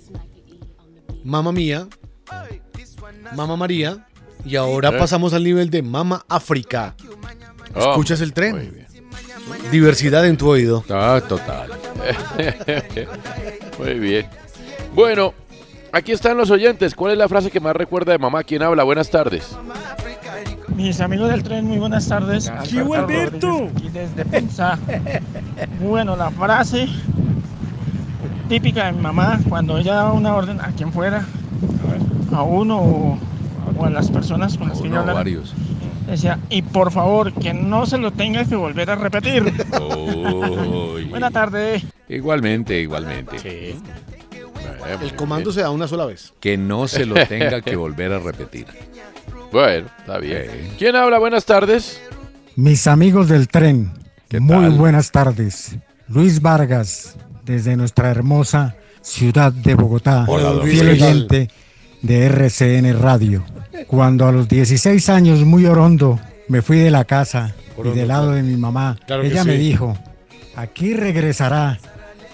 [1.25, 1.89] Mamá Mía,
[3.35, 4.07] Mamá María,
[4.45, 4.99] y ahora Eh.
[4.99, 6.95] pasamos al nivel de Mama África.
[7.75, 8.87] Oh, ¿Escuchas el tren?
[9.71, 10.85] Diversidad en tu oído.
[10.91, 11.71] Ah, total.
[13.79, 14.27] Muy bien.
[14.95, 15.35] Bueno,
[15.93, 16.95] aquí están los oyentes.
[16.95, 18.45] ¿Cuál es la frase que más recuerda de mamá?
[18.45, 18.85] ¿Quién habla?
[18.85, 19.57] Buenas tardes.
[20.75, 22.49] Mis amigos del tren, muy buenas tardes.
[22.49, 24.79] Aquí, Alberto Aquí desde Pensa.
[25.81, 26.89] Bueno, la frase
[28.49, 31.25] típica de mi mamá cuando ella daba una orden a quien fuera,
[32.33, 33.19] a uno o,
[33.77, 35.55] o a las personas con las que yo o hablaba, varios.
[36.09, 39.53] decía, y por favor, que no se lo tenga que volver a repetir.
[41.09, 41.83] Buena tarde.
[42.09, 43.77] Igualmente, igualmente.
[45.01, 46.35] El comando se da una sola vez.
[46.41, 48.67] Que no se lo tenga que volver a repetir.
[49.55, 50.49] Bueno, está bien.
[50.77, 51.21] ¿Quién habla?
[51.21, 52.01] Buenas tardes.
[52.57, 53.89] Mis amigos del tren,
[54.41, 54.73] muy tal?
[54.73, 55.77] buenas tardes.
[56.09, 61.51] Luis Vargas, desde nuestra hermosa ciudad de Bogotá, Hola, fiel oyente
[62.03, 63.45] de RCN Radio.
[63.87, 68.33] Cuando a los 16 años, muy orondo, me fui de la casa y del lado
[68.33, 68.37] claro.
[68.37, 69.97] de mi mamá, Claro ella me dijo,
[70.57, 71.79] aquí regresará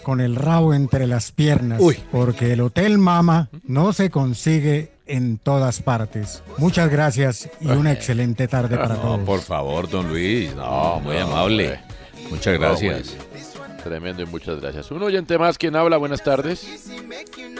[0.05, 1.99] con el rabo entre las piernas, Uy.
[2.11, 6.43] porque el Hotel Mama no se consigue en todas partes.
[6.59, 9.21] Muchas gracias y una excelente tarde para No, todos.
[9.21, 10.55] por favor, don Luis.
[10.55, 11.81] No, muy amable.
[12.31, 13.17] Muchas No, gracias.
[13.85, 14.91] Tremendo y muchas gracias.
[14.91, 15.57] Un oyente más.
[15.57, 15.97] ¿Quién habla?
[15.97, 16.61] Buenas tardes.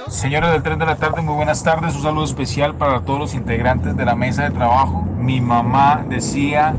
[0.09, 1.95] Señores del tren de la tarde, muy buenas tardes.
[1.97, 5.03] Un saludo especial para todos los integrantes de la mesa de trabajo.
[5.17, 6.75] Mi mamá decía,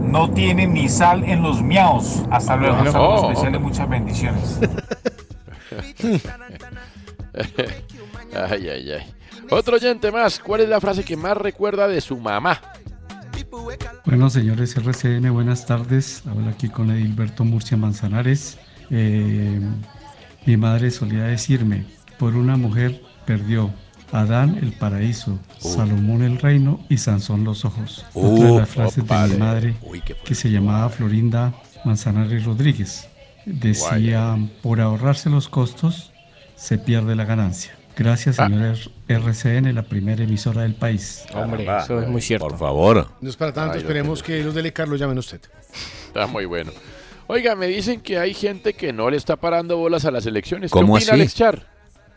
[0.00, 2.22] no tiene ni sal en los miaos.
[2.30, 2.78] Hasta luego.
[2.78, 3.30] Un saludo Oh.
[3.30, 4.58] especial y muchas bendiciones.
[8.34, 9.14] ay, ay, ay.
[9.50, 10.38] Otro oyente más.
[10.38, 12.60] ¿Cuál es la frase que más recuerda de su mamá?
[14.04, 16.22] Bueno, señores RCN, buenas tardes.
[16.26, 18.58] Hablo aquí con Edilberto Murcia Manzanares.
[18.90, 19.60] Eh,
[20.46, 21.84] mi madre solía decirme,
[22.18, 23.70] por una mujer perdió
[24.12, 28.06] Adán el paraíso, Salomón el reino y Sansón los ojos.
[28.14, 29.76] Otra de las frases de mi madre,
[30.24, 31.52] que se llamaba Florinda
[31.84, 33.08] Manzanares Rodríguez,
[33.44, 36.12] decía, por ahorrarse los costos,
[36.56, 37.77] se pierde la ganancia.
[37.98, 38.46] Gracias, Ah.
[38.46, 38.76] señor
[39.08, 41.24] RCN, la primera emisora del país.
[41.34, 41.84] Hombre, Caramba.
[41.84, 42.46] eso es muy cierto.
[42.46, 43.08] Por favor.
[43.20, 45.40] No es para tanto, Ay, esperemos que los de Carlos llamen a usted.
[46.06, 46.70] Está muy bueno.
[47.26, 50.70] Oiga, me dicen que hay gente que no le está parando bolas a las elecciones.
[50.70, 51.20] ¿Cómo ¿Qué opina así?
[51.20, 51.66] Alex Char?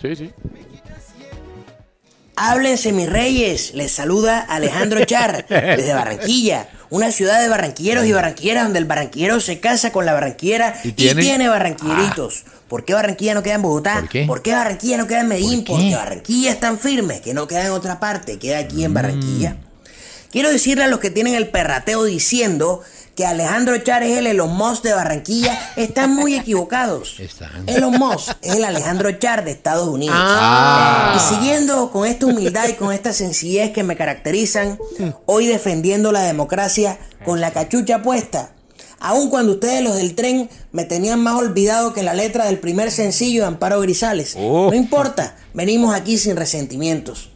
[0.02, 0.32] Sí, sí.
[2.44, 8.64] Háblense mis reyes, les saluda Alejandro Char desde Barranquilla, una ciudad de barranquilleros y barranquilleras
[8.64, 11.22] donde el barranquillero se casa con la barranquillera y tiene?
[11.22, 12.46] tiene, barranquilleritos.
[12.68, 14.08] ¿Por qué Barranquilla no queda en Bogotá?
[14.26, 14.54] ¿Por qué?
[14.54, 15.64] Barranquilla no queda en Medellín?
[15.64, 19.58] Porque Barranquilla es tan firme que no queda en otra parte, queda aquí en Barranquilla.
[20.32, 22.82] Quiero decirle a los que tienen el perrateo diciendo
[23.16, 27.18] que Alejandro Char es el Elon Musk de Barranquilla, están muy equivocados.
[27.68, 30.16] Elon Musk es el Alejandro Char de Estados Unidos.
[30.18, 31.16] Ah.
[31.16, 34.80] Y siguiendo con esta humildad y con esta sencillez que me caracterizan,
[35.26, 38.52] hoy defendiendo la democracia con la cachucha puesta.
[39.04, 42.92] Aun cuando ustedes los del tren me tenían más olvidado que la letra del primer
[42.92, 44.36] sencillo de Amparo Grisales.
[44.36, 47.32] No importa, venimos aquí sin resentimientos.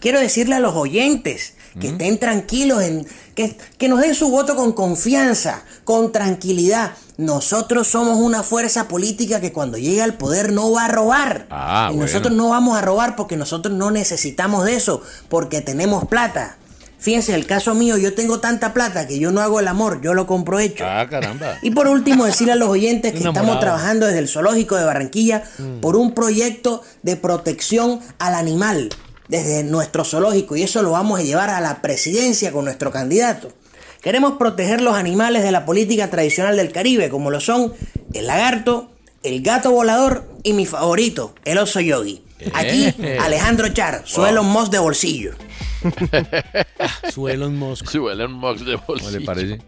[0.00, 4.56] Quiero decirle a los oyentes que estén tranquilos, en, que, que nos den su voto
[4.56, 6.92] con confianza, con tranquilidad.
[7.16, 11.46] Nosotros somos una fuerza política que cuando llegue al poder no va a robar.
[11.50, 12.06] Ah, y bueno.
[12.06, 16.56] nosotros no vamos a robar porque nosotros no necesitamos de eso, porque tenemos plata.
[16.98, 20.14] Fíjense, el caso mío, yo tengo tanta plata que yo no hago el amor, yo
[20.14, 20.84] lo compro hecho.
[20.88, 21.58] Ah, caramba.
[21.60, 23.44] Y por último, decirle a los oyentes que Enamorado.
[23.44, 25.44] estamos trabajando desde el Zoológico de Barranquilla
[25.82, 28.88] por un proyecto de protección al animal
[29.28, 33.52] desde nuestro zoológico y eso lo vamos a llevar a la presidencia con nuestro candidato.
[34.02, 37.72] Queremos proteger los animales de la política tradicional del Caribe, como lo son
[38.12, 38.90] el lagarto,
[39.22, 42.22] el gato volador y mi favorito, el oso yogi.
[42.52, 42.92] Aquí.
[43.20, 45.32] Alejandro Char, suelo Moss de bolsillo.
[47.12, 47.88] Su Elon Musk.
[47.88, 48.98] Su Elon Musk de bolsillo.
[48.98, 49.62] ¿Cómo le parece?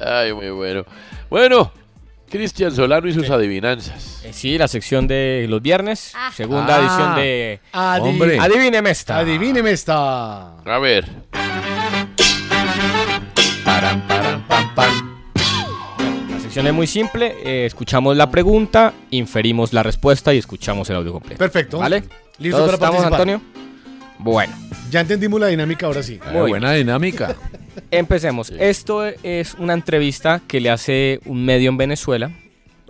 [0.00, 0.84] Ay, muy bueno.
[1.28, 1.72] Bueno,
[2.30, 4.22] Cristian Solano y sus adivinanzas.
[4.24, 6.80] Eh, Sí, la sección de los viernes, segunda Ah.
[6.80, 8.38] edición de Adi- Hombre.
[8.38, 9.18] Adivíneme esta.
[9.18, 10.56] Adivíneme esta.
[10.58, 11.06] A ver.
[13.64, 15.18] Param, param, pam, pam.
[16.30, 20.96] La sección es muy simple, eh, escuchamos la pregunta, inferimos la respuesta y escuchamos el
[20.96, 21.38] audio completo.
[21.38, 21.78] Perfecto.
[21.78, 22.04] ¿Vale?
[22.38, 23.20] Listo ¿Todos para estamos, participar.
[23.20, 23.40] Antonio?
[24.18, 24.54] Bueno,
[24.90, 26.18] Ya entendimos la dinámica ahora sí.
[26.24, 27.36] Ah, buena dinámica.
[27.90, 28.50] empecemos.
[28.50, 32.30] Esto es una entrevista que le hace un medio en Venezuela.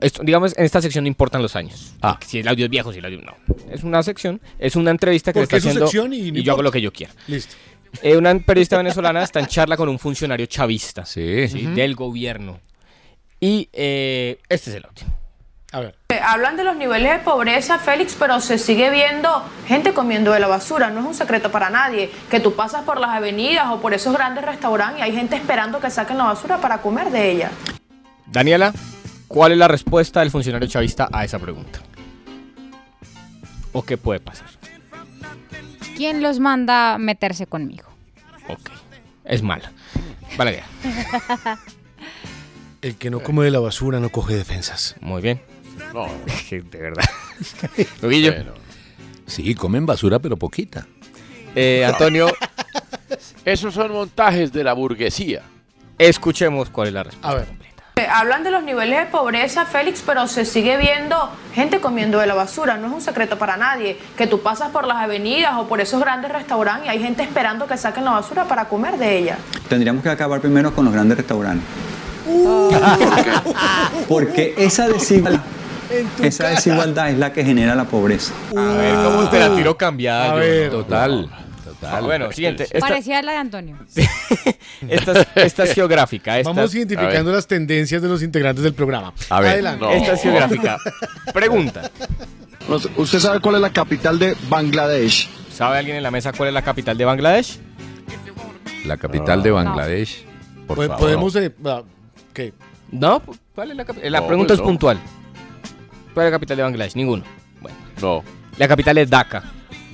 [0.00, 1.94] Esto, digamos, en esta sección no importan los años.
[2.02, 2.18] Ah.
[2.24, 3.34] Si el audio es viejo, si el audio no.
[3.70, 6.32] Es una sección, es una entrevista que le Porque está es su haciendo sección y
[6.32, 7.12] no yo hago lo que yo quiera.
[7.26, 7.54] Listo.
[8.02, 11.46] Eh, una periodista venezolana está en charla con un funcionario chavista Sí.
[11.74, 12.60] Del gobierno.
[13.40, 15.17] Y eh, este es el audio.
[15.70, 15.98] A ver.
[16.08, 20.40] Eh, Hablan de los niveles de pobreza, Félix, pero se sigue viendo gente comiendo de
[20.40, 20.88] la basura.
[20.88, 24.14] No es un secreto para nadie que tú pasas por las avenidas o por esos
[24.14, 27.50] grandes restaurantes y hay gente esperando que saquen la basura para comer de ella.
[28.26, 28.72] Daniela,
[29.26, 31.80] ¿cuál es la respuesta del funcionario chavista a esa pregunta?
[33.72, 34.46] ¿O qué puede pasar?
[35.96, 37.84] ¿Quién los manda a meterse conmigo?
[38.48, 38.70] Ok.
[39.24, 39.70] Es mala.
[40.38, 40.62] Vale,
[42.80, 44.94] El que no come de la basura no coge defensas.
[45.00, 45.42] Muy bien.
[45.94, 46.06] No,
[46.50, 47.04] de verdad.
[48.02, 48.32] Loguillo.
[49.26, 50.86] Sí, comen basura, pero poquita.
[51.54, 52.28] Eh, Antonio,
[53.44, 55.42] Esos son montajes de la burguesía.
[55.98, 57.28] escuchemos cuál es la respuesta.
[57.28, 57.46] A ver.
[57.96, 62.26] Eh, Hablan de los niveles de pobreza, Félix, pero se sigue viendo gente comiendo de
[62.26, 62.76] la basura.
[62.76, 66.00] No es un secreto para nadie que tú pasas por las avenidas o por esos
[66.00, 69.38] grandes restaurantes y hay gente esperando que saquen la basura para comer de ella.
[69.68, 71.66] Tendríamos que acabar primero con los grandes restaurantes.
[74.08, 75.42] Porque esa desigualdad,
[76.22, 78.32] esa desigualdad es la que genera la pobreza.
[78.56, 80.24] A ver, ¿cómo te la tiro cambiada?
[80.32, 80.40] A yo?
[80.40, 80.70] ver.
[80.70, 81.30] Total.
[81.64, 82.04] Total.
[82.04, 82.64] Bueno, siguiente.
[82.64, 83.76] Esta, Parecía la de Antonio.
[84.88, 86.38] esta, es, esta es geográfica.
[86.38, 89.12] Esta, Vamos identificando las tendencias de los integrantes del programa.
[89.30, 89.84] A ver, Adelante.
[89.84, 89.90] no.
[89.92, 90.78] Esta es geográfica.
[91.32, 91.90] Pregunta.
[92.96, 95.28] ¿Usted sabe cuál es la capital de Bangladesh?
[95.54, 97.58] ¿Sabe alguien en la mesa cuál es la capital de Bangladesh?
[98.84, 100.24] La capital de Bangladesh.
[100.66, 100.98] Por Po- favor.
[100.98, 101.36] Podemos.
[101.36, 101.82] eh, ah,
[102.32, 102.52] ¿Qué?
[102.90, 103.22] No,
[103.54, 104.10] ¿cuál es la capital?
[104.12, 104.66] La No, pregunta pues es no.
[104.66, 104.98] puntual.
[106.14, 106.94] ¿Cuál es la capital de Bangladesh?
[106.96, 107.24] Ninguno.
[107.60, 108.24] Bueno, No.
[108.56, 109.42] la capital es Dhaka.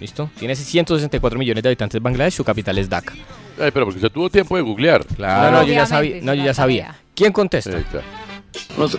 [0.00, 0.30] ¿Listo?
[0.38, 3.12] Tiene 164 millones de habitantes Bangladesh, su capital es Dhaka.
[3.60, 5.04] Ay, pero porque usted tuvo tiempo de googlear.
[5.06, 5.50] Claro.
[5.52, 6.16] no, no, yo ya sabía.
[6.22, 6.94] No, yo ya sabía.
[7.14, 7.76] ¿Quién contesta?
[7.76, 8.00] Ahí está.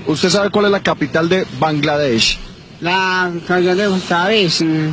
[0.07, 2.37] ¿Usted sabe cuál es la capital de Bangladesh?
[2.81, 4.89] La capital de sabes, mm,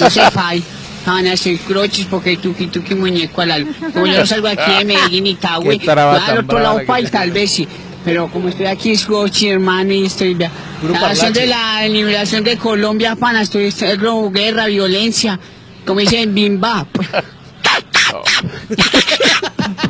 [0.00, 0.62] no sé, Pai.
[1.04, 4.84] Van a hacer croches porque tuki tuki muñeco al Como yo no salgo aquí de
[4.94, 7.66] Medellín y traba al otro lado Pai tal vez sí.
[8.04, 10.34] Pero como estoy aquí es coche, hermano, y estoy...
[10.34, 10.50] La
[11.00, 11.30] parlache.
[11.30, 13.96] de la liberación de Colombia, pana, estoy, estoy
[14.32, 15.38] guerra, violencia,
[15.86, 16.86] como dicen, bimba.
[16.92, 17.08] pues.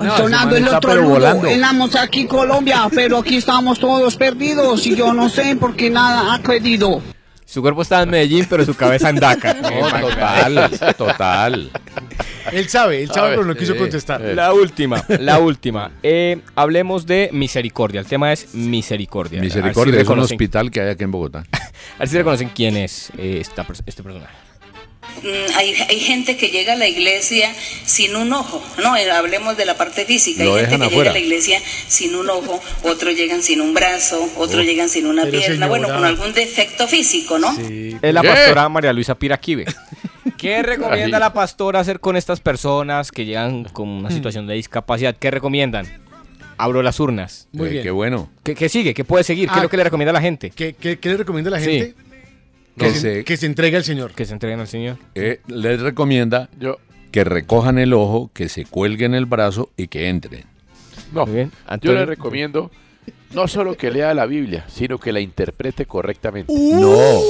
[0.03, 4.95] No, Sonando ese el otro ludo, estamos aquí Colombia, pero aquí estamos todos perdidos y
[4.97, 7.01] yo no sé por qué nada ha perdido.
[7.45, 9.55] Su cuerpo está en Medellín, pero su cabeza en Dhaka.
[9.55, 11.71] No, total, total.
[12.51, 14.21] Él sabe, él sabe, ver, pero no quiso eh, contestar.
[14.23, 14.35] eh.
[14.35, 15.93] La última, la última.
[16.03, 18.01] Eh, hablemos de misericordia.
[18.01, 19.41] El tema es misericordia.
[19.41, 21.45] Misericordia es un hospital que hay aquí en Bogotá.
[21.53, 24.35] A ver si reconocen quién es eh, esta este personaje.
[25.23, 27.53] Mm, hay, hay gente que llega a la iglesia
[27.85, 31.03] sin un ojo, no, Eh, hablemos de la parte física, Lo hay gente que afuera.
[31.03, 34.65] llega a la iglesia sin un ojo, otros llegan sin un brazo, otros Oh.
[34.65, 37.51] llegan sin una pierna, bueno, con algún defecto físico, ¿no?
[38.01, 39.65] Es la pastora María Luisa Piraquive.
[40.43, 45.17] ¿Qué recomienda la pastora hacer con estas personas que llegan con una situación de discapacidad?
[45.17, 45.87] ¿Qué recomiendan?
[46.59, 47.49] Abro las urnas.
[47.53, 47.83] Muy bien.
[47.83, 48.29] Qué bueno.
[48.45, 48.93] ¿Qué, qué sigue?
[48.93, 49.49] ¿Qué puede seguir?
[49.49, 50.51] ¿Qué Ah, es lo que le recomienda a la gente?
[50.51, 51.65] ¿Qué, qué- qué le recomienda a la Sí.
[51.79, 51.95] gente?
[52.77, 54.13] Que se, que se entregue al Señor.
[54.13, 54.97] Que se entreguen al Señor.
[55.15, 56.49] Eh, les recomienda
[57.11, 60.45] que recojan el ojo, que se cuelguen el brazo y que entren.
[61.13, 61.99] No, yo Antonio.
[62.01, 62.71] le recomiendo
[63.35, 66.53] no solo que lea la Biblia, sino que la interprete correctamente.
[66.53, 67.21] No,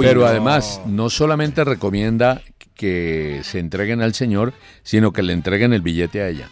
[0.00, 0.26] pero no.
[0.26, 2.42] además no solamente recomienda
[2.74, 4.52] que se entreguen al Señor,
[4.82, 6.50] sino que le entreguen el billete a ella.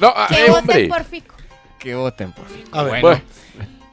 [0.00, 1.34] No, Que eh, voten por Fico.
[1.78, 2.64] Que voten por fin.
[2.72, 3.00] A ver.
[3.00, 3.22] Bueno,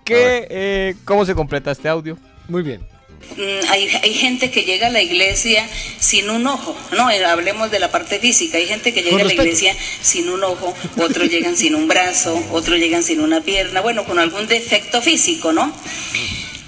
[0.04, 2.18] ¿qué, eh, ¿cómo se completa este audio?
[2.48, 2.97] Muy bien.
[3.36, 5.68] Mm, hay, hay gente que llega a la iglesia
[6.00, 9.26] sin un ojo, no, Eh, hablemos de la parte física, hay gente que llega a
[9.26, 13.82] la iglesia sin un ojo, otros llegan sin un brazo, otros llegan sin una pierna,
[13.82, 15.72] bueno, con algún defecto físico, ¿no?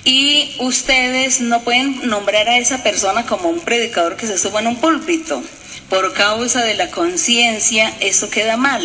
[0.03, 4.67] Y ustedes no pueden nombrar a esa persona como un predicador que se suba en
[4.67, 5.43] un púlpito.
[5.89, 8.83] Por causa de la conciencia, eso queda mal.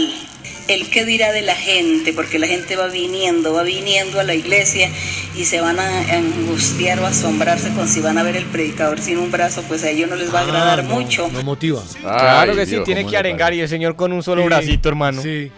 [0.66, 4.34] El qué dirá de la gente, porque la gente va viniendo, va viniendo a la
[4.34, 4.88] iglesia
[5.36, 9.18] y se van a angustiar o asombrarse con si van a ver el predicador sin
[9.18, 11.28] un brazo, pues a ellos no les va a agradar Ah, no, mucho.
[11.30, 11.82] No motiva.
[12.00, 15.20] Claro que sí, tiene que arengar y el señor con un solo Sí, bracito, hermano.
[15.20, 15.50] Sí.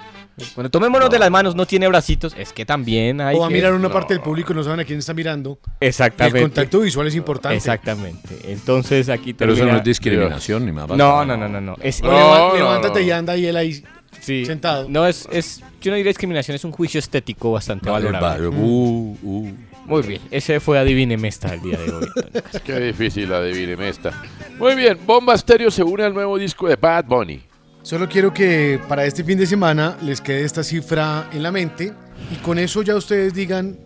[0.55, 3.49] Bueno, tomémonos de las manos, no tiene bracitos, es que también hay O va a
[3.49, 3.91] que- mirar una No.
[3.95, 5.59] parte del público y no saben a quién está mirando.
[5.81, 6.39] Exactamente.
[6.39, 7.57] El contacto visual es importante.
[7.57, 8.37] Exactamente.
[8.45, 11.77] Entonces aquí Pero eso no es discriminación, ni más No, no, no, no, no.
[11.81, 13.83] Es, levántate y anda y él ahí
[14.21, 14.45] Sí.
[14.47, 14.87] sentado.
[14.89, 18.49] No, es, es, yo no diría discriminación, es un juicio estético bastante Vale, valorable.
[18.49, 19.53] vale, uh, uh.
[19.87, 22.07] Muy bien, ese fue Adivíneme esta el día de hoy.
[22.65, 24.13] Qué difícil adivíneme esta.
[24.59, 27.41] Muy bien, Bomba Stereo se une al nuevo disco de Bad Bunny.
[27.83, 31.93] Solo quiero que para este fin de semana les quede esta cifra en la mente
[32.33, 33.79] y con eso ya ustedes digan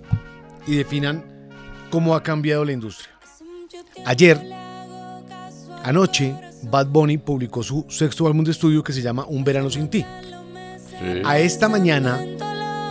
[0.66, 1.22] y definan
[1.90, 3.10] cómo ha cambiado la industria.
[4.06, 4.40] Ayer,
[5.84, 9.88] anoche, Bad Bunny publicó su sexto álbum de estudio que se llama Un Verano Sin
[9.88, 10.04] Ti.
[11.24, 12.20] A esta mañana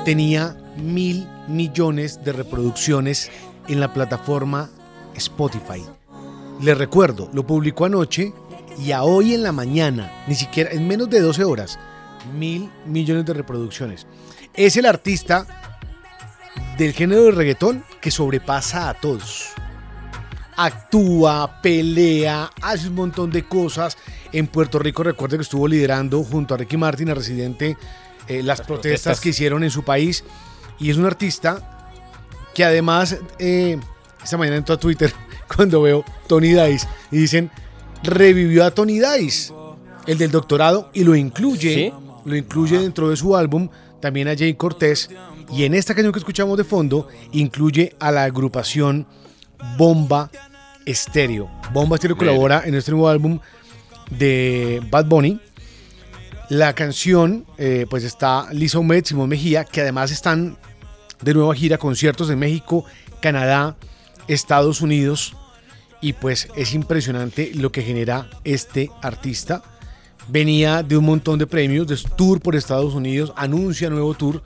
[0.04, 3.30] tenía mil millones de reproducciones
[3.68, 4.70] en la plataforma
[5.16, 5.84] Spotify.
[6.62, 8.34] Les recuerdo, lo publicó anoche
[8.84, 11.80] y a hoy en la mañana, ni siquiera en menos de 12 horas,
[12.38, 14.08] mil millones de reproducciones.
[14.54, 15.46] Es el artista
[16.78, 19.54] del género de reggaetón que sobrepasa a todos.
[20.62, 23.98] Actúa, pelea, hace un montón de cosas.
[24.34, 27.78] En Puerto Rico, recuerde que estuvo liderando junto a Ricky Martin, a Residente,
[28.28, 29.22] eh, las, protestas, protestas.
[29.22, 30.26] que hicieron en su país.
[30.78, 31.96] Y es un artista
[32.54, 33.80] que además, eh,
[34.22, 35.14] esta mañana entró a Twitter
[35.56, 37.50] cuando veo Tony Dice y dicen,
[38.04, 39.54] revivió a Tony Dice,
[40.08, 41.94] el del doctorado, y lo incluye, ¿Sí?
[42.26, 43.70] lo incluye dentro de su álbum
[44.02, 45.10] también a Jay Cortés.
[45.54, 49.08] Y en esta canción que escuchamos de fondo, incluye a la agrupación
[49.78, 50.30] Bomba
[50.90, 51.50] Estéreo.
[51.72, 53.40] Bomba Estéreo colabora en este nuevo álbum
[54.10, 55.40] de Bad Bunny.
[56.50, 60.58] La canción, eh, pues está Lisa Humet, Simón Mejía, que además están
[61.22, 62.86] de nueva gira, conciertos en México,
[63.22, 63.76] Canadá,
[64.28, 65.36] Estados Unidos.
[66.02, 69.62] Y pues es impresionante lo que genera este artista.
[70.28, 74.42] Venía de un montón de premios, de tour por Estados Unidos, anuncia nuevo tour.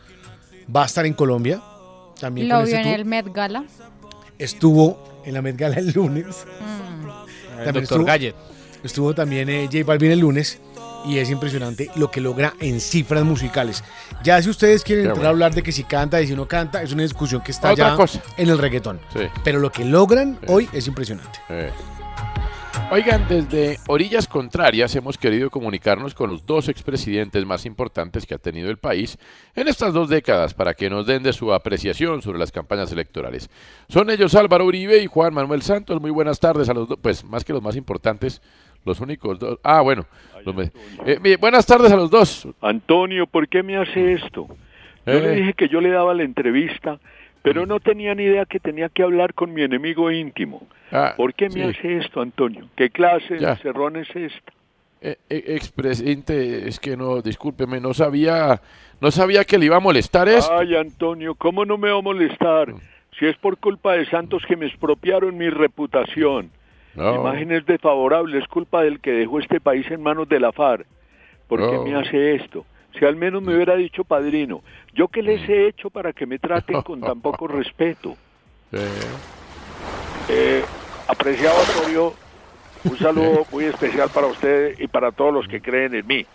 [0.75, 1.61] Va a estar en Colombia.
[2.19, 2.95] También Lo vio este en tour.
[2.95, 3.63] el Met Gala.
[4.39, 6.45] Estuvo en la Met Gala el lunes.
[6.45, 8.35] El También doctor estuvo- Gallet.
[8.83, 10.59] Estuvo también eh, J Balvin el lunes
[11.05, 13.81] y es impresionante lo que logra en cifras musicales.
[14.23, 15.27] Ya si ustedes quieren Qué entrar bueno.
[15.27, 17.71] a hablar de que si canta y si no canta, es una discusión que está
[17.71, 18.21] Otra ya cosa.
[18.35, 18.99] en el reggaetón.
[19.13, 19.21] Sí.
[19.45, 21.39] Pero lo que logran hoy es impresionante.
[21.49, 21.71] Eh.
[22.91, 28.37] Oigan, desde Orillas Contrarias hemos querido comunicarnos con los dos expresidentes más importantes que ha
[28.37, 29.17] tenido el país
[29.55, 33.49] en estas dos décadas para que nos den de su apreciación sobre las campañas electorales.
[33.89, 35.99] Son ellos Álvaro Uribe y Juan Manuel Santos.
[36.01, 38.41] Muy buenas tardes a los dos, pues más que los más importantes,
[38.85, 39.59] los únicos dos.
[39.63, 40.05] Ah, bueno.
[40.45, 40.55] los
[41.05, 42.47] eh, buenas tardes a los dos.
[42.61, 44.47] Antonio, ¿por qué me hace esto?
[45.05, 45.35] Yo le Eh.
[45.35, 46.99] dije que yo le daba la entrevista,
[47.43, 50.65] pero no tenía ni idea que tenía que hablar con mi enemigo íntimo.
[50.91, 51.59] Ah, ¿Por qué sí.
[51.59, 52.67] me hace esto, Antonio?
[52.75, 53.51] ¿Qué clase Ya.
[53.51, 54.53] de cerrón es esta?
[55.01, 58.61] Eh, eh, expresidente, es que no, discúlpeme, no sabía,
[59.01, 60.57] no sabía que le iba a molestar esto.
[60.57, 62.73] Ay, Antonio, ¿cómo no me va a molestar?
[63.19, 66.49] Si es por culpa de Santos que me expropiaron mi reputación.
[66.95, 67.15] No.
[67.15, 70.85] Imágenes desfavorables, es culpa del que dejó este país en manos de la FARC.
[71.47, 72.65] ¿Por qué me hace esto?
[72.97, 74.61] Si al menos me hubiera dicho padrino,
[74.93, 78.15] ¿yo qué les he hecho para que me traten con tan poco respeto?
[80.29, 80.63] Eh,
[81.07, 82.13] apreciado Osorio,
[82.85, 86.25] Un saludo muy especial para usted y para todos los que creen en mí.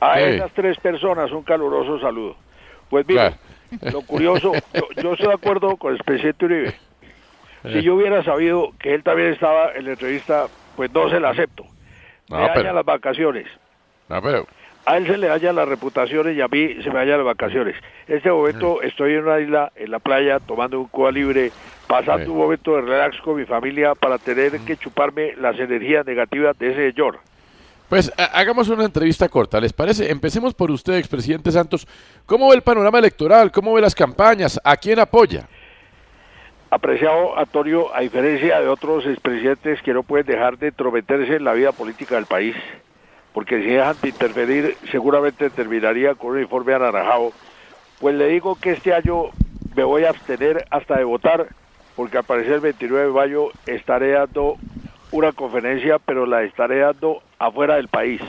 [0.00, 2.36] A esas tres personas un caluroso saludo.
[2.88, 3.34] Pues mira,
[3.92, 6.74] lo curioso, yo, yo estoy de acuerdo con el presidente Uribe.
[7.64, 11.30] Si yo hubiera sabido que él también estaba en la entrevista, pues no se la
[11.30, 11.64] acepto.
[12.28, 13.46] No, me daña pero- las vacaciones.
[14.08, 14.46] No, pero,
[14.86, 17.74] A él se le dañan las reputaciones y a mí se me dañan las vacaciones.
[18.06, 21.50] En este momento estoy en una isla, en la playa, tomando un Cuba libre,
[21.88, 26.56] pasando un momento de relax con mi familia para tener que chuparme las energías negativas
[26.58, 27.18] de ese señor.
[27.88, 30.10] pues ha- hagamos una entrevista corta, ¿les parece?
[30.10, 31.86] Empecemos por usted, expresidente Santos.
[32.26, 33.50] ¿Cómo ve el panorama electoral?
[33.52, 34.60] ¿Cómo ve las campañas?
[34.64, 35.48] ¿A quién apoya?
[36.70, 41.52] Apreciado Antonio, a diferencia de otros expresidentes que no pueden dejar de entrometerse en la
[41.52, 42.56] vida política del país,
[43.36, 47.32] porque si dejan de interferir seguramente terminaría con un informe anaranjado,
[48.00, 49.24] pues le digo que este año
[49.76, 51.46] me voy a abstener hasta de votar,
[51.96, 54.56] porque al parecer el 29 de mayo estaré dando
[55.10, 58.22] una conferencia, pero la estaré dando afuera del país.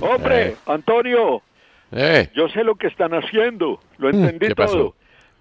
[0.00, 0.56] Hombre, Eh.
[0.66, 1.40] Antonio,
[1.92, 4.76] Eh, yo sé lo que están haciendo, lo entendí ¿Qué pasó?
[4.76, 4.94] todo.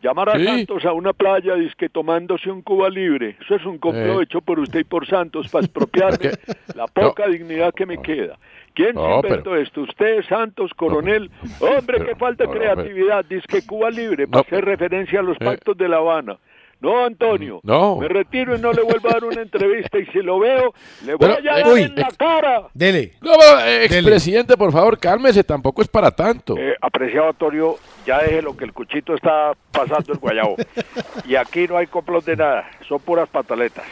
[0.04, 0.46] Llamar a Sí.
[0.46, 3.36] Santos a una playa que tomándose un Cuba libre.
[3.44, 4.24] Eso es un complot Eh.
[4.26, 6.32] hecho por usted y por Santos para expropiarme
[6.76, 8.38] la poca dignidad que me queda.
[8.74, 9.82] ¿Quién No, se inventó esto?
[9.82, 11.30] ¿Usted, Santos, Coronel?
[11.60, 13.26] Hombre, qué falta de creatividad.
[13.26, 15.46] Dice que Cuba libre para hacer referencia a los eh.
[15.46, 16.38] pactos de La Habana.
[16.82, 17.60] No, Antonio.
[17.62, 17.98] No.
[17.98, 20.00] Me retiro y no le vuelvo a dar una entrevista.
[20.00, 20.74] Y si lo veo,
[21.06, 22.64] le voy Pero, a dar eh, uy, en la cara.
[22.74, 23.14] Dele.
[23.22, 26.58] No, eh, expresidente, por favor, cálmese, tampoco es para tanto.
[26.58, 30.56] Eh, apreciado Antonio, ya deje lo que el cuchito está pasando el guayabo.
[31.28, 33.86] y aquí no hay complot de nada, son puras pataletas.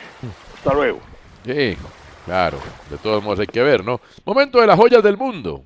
[0.56, 1.00] Hasta luego.
[1.46, 1.78] Sí,
[2.30, 2.60] claro,
[2.92, 4.00] de todos modos hay que ver, ¿no?
[4.24, 5.64] Momento de las joyas del mundo.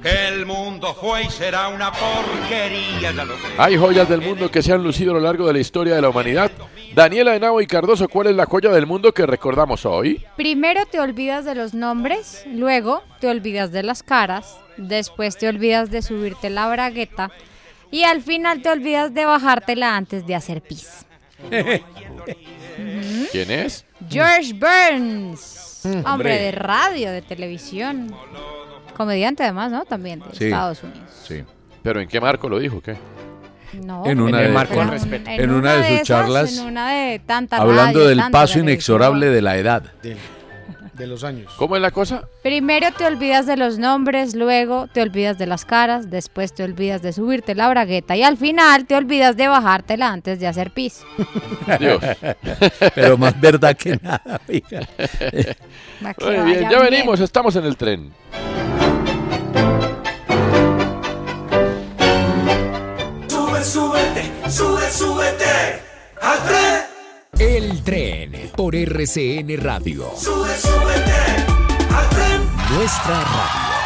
[0.00, 3.48] Que el mundo fue y será una porquería, ya lo sé.
[3.58, 6.02] Hay joyas del mundo que se han lucido a lo largo de la historia de
[6.02, 6.52] la humanidad.
[6.94, 10.24] Daniela Henao y Cardoso, ¿cuál es la joya del mundo que recordamos hoy?
[10.36, 15.90] Primero te olvidas de los nombres, luego te olvidas de las caras, después te olvidas
[15.90, 17.32] de subirte la bragueta
[17.90, 21.04] y al final te olvidas de bajártela antes de hacer pis.
[23.32, 23.85] ¿Quién es?
[24.08, 26.38] George Burns, hombre hombre.
[26.38, 28.14] de radio, de televisión,
[28.96, 29.84] comediante además, ¿no?
[29.84, 30.44] También de Sí.
[30.46, 31.08] Estados Unidos.
[31.26, 31.42] Sí.
[31.82, 32.80] ¿Pero en qué marco lo dijo?
[32.80, 32.96] ¿Qué?
[33.84, 36.90] No, En una de- en- con en en una de sus esas, charlas, en una
[36.92, 39.82] de tanta Hablando radio, del tanta paso inexorable de la edad.
[40.96, 41.52] De los años.
[41.58, 42.26] ¿Cómo es la cosa?
[42.42, 47.02] Primero te olvidas de los nombres, luego te olvidas de las caras, después te olvidas
[47.02, 51.02] de subirte la bragueta y al final te olvidas de bajártela antes de hacer pis.
[51.78, 52.02] Dios.
[52.94, 54.62] Pero más verdad que nada, que
[56.24, 56.82] Muy bien, ya bien.
[56.90, 58.12] venimos, estamos en el tren.
[63.28, 65.82] Sube, súbete, sube, súbete
[66.22, 66.85] al tren.
[67.38, 70.10] El tren por RCN Radio.
[70.16, 71.12] Sube, súbete
[71.94, 72.40] al tren.
[72.74, 73.76] Nuestra radio.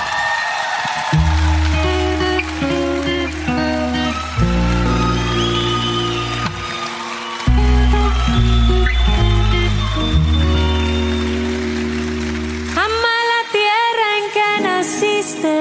[12.76, 15.56] Ama la tierra en que naciste.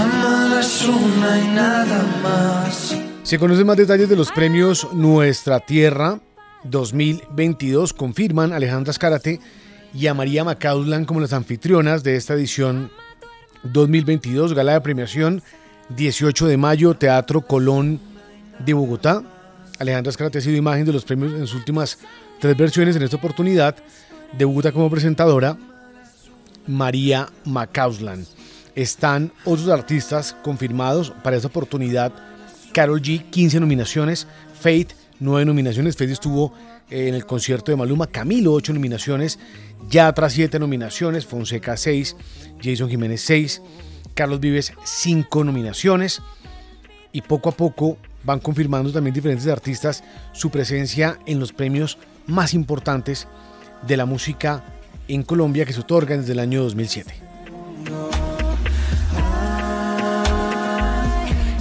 [0.00, 2.96] Ama la luna y nada más.
[3.24, 6.20] Se conocen más detalles de los premios Nuestra Tierra
[6.64, 7.92] 2022.
[7.92, 9.40] Confirman Alejandra Escárate
[9.94, 12.90] y a María Macauslan como las anfitrionas de esta edición
[13.62, 15.42] 2022, gala de premiación
[15.90, 18.00] 18 de mayo, Teatro Colón
[18.64, 19.22] de Bogotá.
[19.78, 21.98] Alejandra Escárate ha sido imagen de los premios en sus últimas
[22.40, 22.96] tres versiones.
[22.96, 23.76] En esta oportunidad,
[24.36, 25.56] debuta como presentadora
[26.66, 28.26] María Macauslan.
[28.74, 32.12] Están otros artistas confirmados para esta oportunidad.
[32.72, 34.26] Carol G, 15 nominaciones.
[34.60, 34.92] Faith,
[35.24, 35.96] 9 nominaciones.
[35.96, 36.52] Faith estuvo
[36.90, 38.06] eh, en el concierto de Maluma.
[38.06, 39.38] Camilo, 8 nominaciones.
[39.90, 41.26] Yatra, 7 nominaciones.
[41.26, 42.16] Fonseca, 6.
[42.62, 43.62] Jason Jiménez, 6.
[44.14, 46.22] Carlos Vives, 5 nominaciones.
[47.12, 52.54] Y poco a poco van confirmando también diferentes artistas su presencia en los premios más
[52.54, 53.26] importantes
[53.86, 54.64] de la música
[55.08, 57.14] en Colombia que se otorgan desde el año 2007.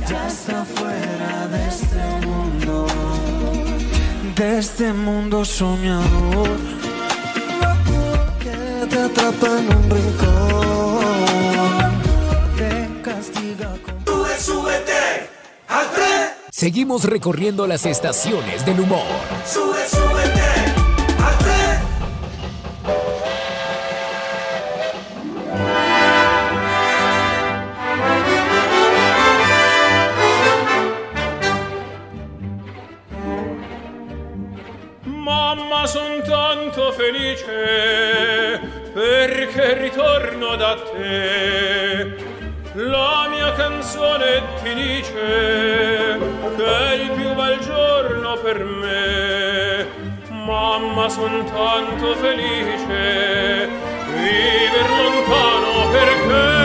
[0.07, 1.12] Ya está fuera
[4.35, 6.49] de este mundo soñador
[8.39, 11.03] que te atrapa en un rincón,
[12.57, 14.05] te castiga con.
[14.05, 15.29] Sube, súbete
[15.67, 16.29] al tren.
[16.51, 19.05] Seguimos recorriendo las estaciones del humor.
[19.45, 20.02] Sube, súbete
[35.83, 38.57] Mamma, son tanto felice
[38.93, 42.15] perché ritorno da te.
[42.75, 46.19] La mia canzone ti dice
[46.55, 49.87] che è il più bel giorno per me.
[50.29, 53.67] Mamma, son tanto felice
[54.07, 56.61] viver lontano perché.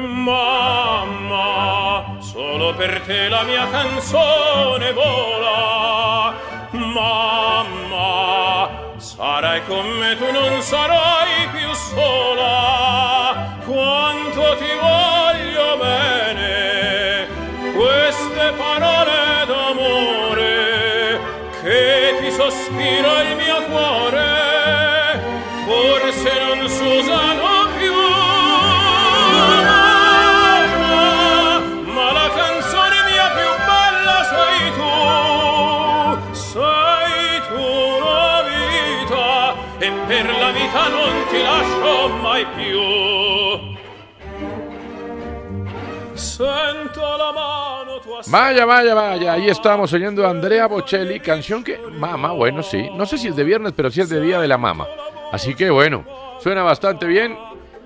[0.00, 0.83] Mamma,
[2.24, 6.32] Solo per te la mia canzone vola.
[6.70, 7.74] Mamma
[8.96, 12.83] Sarai con me tu non sarai più sola.
[48.28, 49.32] Vaya, vaya, vaya.
[49.34, 51.78] Ahí estamos oyendo a Andrea Bocelli, canción que.
[51.98, 52.88] Mama, bueno, sí.
[52.96, 54.86] No sé si es de viernes, pero sí es de Día de la Mama.
[55.32, 56.04] Así que bueno,
[56.40, 57.36] suena bastante bien.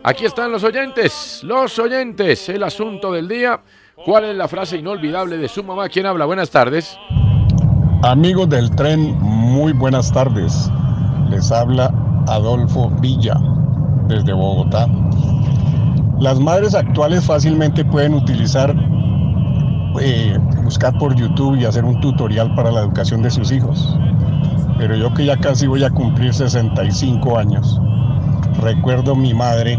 [0.05, 1.40] Aquí están los oyentes.
[1.43, 3.60] Los oyentes, el asunto del día.
[4.05, 5.89] ¿Cuál es la frase inolvidable de su mamá?
[5.89, 6.24] ¿Quién habla?
[6.24, 6.97] Buenas tardes.
[8.05, 10.70] Amigos del tren, muy buenas tardes.
[11.31, 11.93] Les habla
[12.28, 13.35] Adolfo Villa
[14.06, 14.86] desde Bogotá.
[16.20, 18.74] Las madres actuales fácilmente pueden utilizar,
[20.01, 23.97] eh, buscar por YouTube y hacer un tutorial para la educación de sus hijos.
[24.78, 27.81] Pero yo que ya casi voy a cumplir 65 años,
[28.60, 29.78] recuerdo mi madre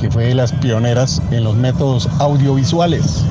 [0.00, 3.24] que fue de las pioneras en los métodos audiovisuales.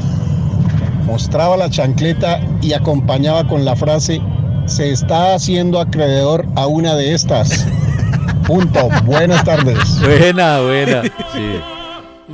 [1.06, 4.22] Mostraba la chancleta y acompañaba con la frase,
[4.66, 7.68] se está haciendo acreedor a una de estas.
[8.46, 8.90] Punto.
[9.06, 10.00] Buenas tardes.
[10.02, 11.04] Buena, buena.
[11.04, 11.79] Sí.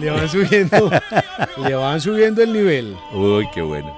[0.06, 0.91] Le van subiendo,
[1.64, 2.95] le van subiendo el nivel.
[3.11, 3.91] Uy, qué bueno.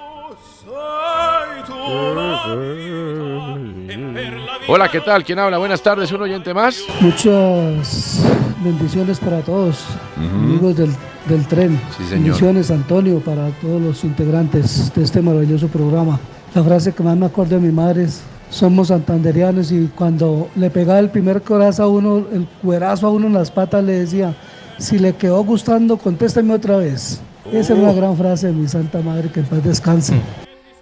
[4.69, 5.25] Hola, ¿qué tal?
[5.25, 5.57] ¿Quién habla?
[5.57, 6.81] Buenas tardes, un oyente más.
[7.01, 8.23] Muchas
[8.63, 9.83] bendiciones para todos,
[10.15, 10.91] amigos del,
[11.27, 11.77] del tren.
[11.97, 12.23] Sí, señor.
[12.23, 16.17] Bendiciones, Antonio, para todos los integrantes de este maravilloso programa.
[16.55, 20.69] La frase que más me acuerdo de mi madre es, somos santanderianos y cuando le
[20.69, 24.33] pegaba el primer corazo a uno, el cuerazo a uno en las patas, le decía,
[24.77, 27.19] si le quedó gustando, contéstame otra vez.
[27.51, 30.19] Esa es una gran frase de mi santa madre, que en paz descanse.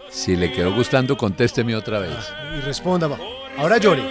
[0.09, 2.15] Si le quedó gustando, contésteme otra vez.
[2.57, 3.17] Y responda, va.
[3.57, 4.01] Ahora llore.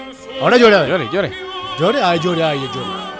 [0.40, 0.76] Ahora llore.
[0.76, 0.90] a ver.
[0.90, 1.32] Llore, llore.
[1.78, 3.14] Llore, ay, llore, ay, llore.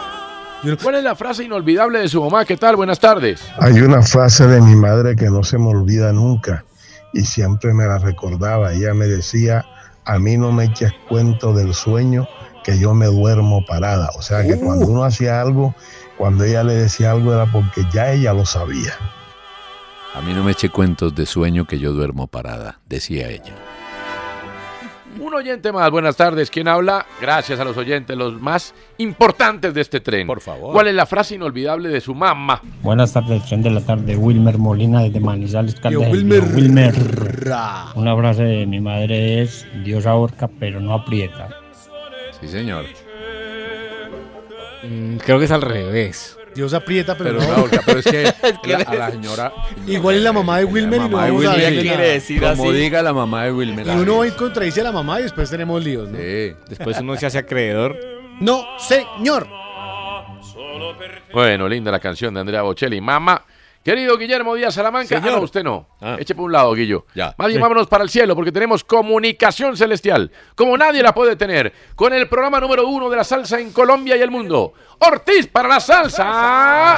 [0.83, 2.45] ¿Cuál es la frase inolvidable de su mamá?
[2.45, 2.77] ¿Qué tal?
[2.77, 3.43] Buenas tardes.
[3.59, 6.65] Hay una frase de mi madre que no se me olvida nunca
[7.13, 8.73] y siempre me la recordaba.
[8.73, 9.67] Ella me decía,
[10.05, 12.27] a mí no me eches cuento del sueño
[12.65, 14.11] que yo me duermo parada.
[14.17, 15.75] O sea que cuando uno hacía algo,
[16.25, 18.95] cuando ella le decía algo era porque ya ella lo sabía.
[20.15, 23.53] A mí no me eche cuentos de sueño que yo duermo parada, decía ella.
[25.21, 26.51] Un oyente más, buenas tardes.
[26.51, 27.05] ¿Quién habla?
[27.21, 30.27] Gracias a los oyentes, los más importantes de este tren.
[30.27, 30.73] Por favor.
[30.73, 32.63] ¿Cuál es la frase inolvidable de su mamá?
[32.81, 34.17] Buenas tardes, tren de la tarde.
[34.17, 36.11] Wilmer Molina desde Manizales, Caldas.
[36.11, 36.43] Wilmer.
[36.55, 36.95] Wilmer.
[37.97, 41.51] Una frase de mi madre es: Dios ahorca, pero no aprieta.
[42.41, 42.87] Sí, señor.
[44.89, 46.37] Mm, creo que es al revés.
[46.55, 47.67] Dios aprieta, pero, Pero no.
[47.99, 48.05] es
[48.63, 49.53] que la- a la señora.
[49.87, 52.51] Igual es la mamá de Wilmer y no vamos a nada.
[52.57, 53.87] Como diga la mamá de Wilmer.
[53.87, 56.17] Y uno hoy contradice a la mamá y después tenemos líos, ¿no?
[56.69, 57.99] Después uno se hace acreedor.
[58.41, 59.49] No, señor.
[61.33, 63.01] Bueno, linda la canción de Andrea Bocelli.
[63.01, 63.43] Mamá.
[63.85, 65.09] Querido Guillermo Díaz Salamanca.
[65.09, 65.35] Señor.
[65.35, 65.87] Ah, no, usted no.
[66.19, 67.05] Eche por un lado, Guillo.
[67.15, 67.35] Ya.
[67.37, 67.63] Más bien Sí.
[67.63, 70.31] vámonos para el cielo porque tenemos comunicación celestial.
[70.55, 71.73] Como nadie la puede tener.
[71.95, 74.73] Con el programa número uno de la salsa en Colombia y el mundo.
[75.01, 76.97] Ortiz para la salsa.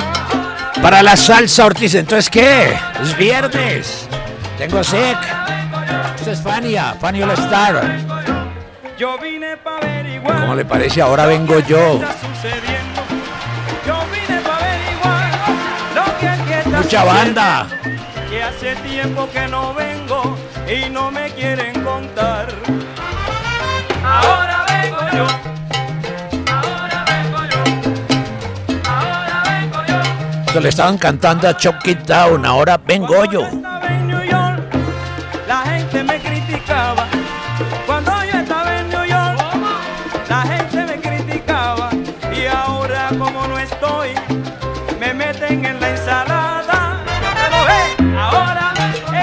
[0.80, 2.78] Para la salsa, Ortiz, ¿entonces qué?
[3.02, 4.08] Es viernes.
[4.56, 5.18] Tengo sec.
[6.16, 7.98] Esta es Fania, Fania All Star.
[8.96, 10.40] Yo vine para averiguar.
[10.40, 11.02] ¿Cómo le parece?
[11.02, 11.94] Ahora vengo yo.
[12.00, 13.05] está sucediendo.
[16.76, 17.66] Mucha banda.
[18.28, 20.36] Que hace tiempo que no vengo
[20.68, 22.48] y no me quieren contar.
[24.04, 25.26] Ahora vengo yo.
[26.52, 28.90] Ahora vengo yo.
[28.90, 30.42] Ahora vengo yo.
[30.46, 32.44] Esto le estaban cantando a Chop It Down.
[32.44, 33.75] Ahora vengo yo.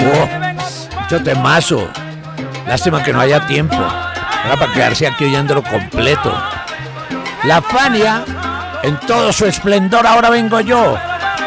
[0.05, 1.87] Oh, mucho temazo.
[2.67, 3.75] Lástima que no haya tiempo.
[3.75, 6.33] Era para quedarse aquí oyéndolo completo.
[7.43, 8.25] La Fania,
[8.83, 10.97] en todo su esplendor, ahora vengo yo.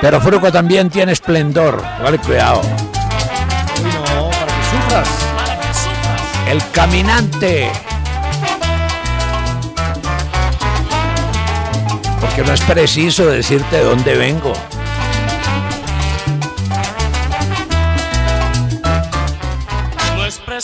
[0.01, 1.83] Pero Fruco también tiene esplendor.
[2.03, 2.63] Vale, cuidado.
[3.83, 5.09] No, para que sufras.
[6.49, 7.71] El caminante.
[12.21, 14.53] Porque no es preciso decirte de dónde vengo.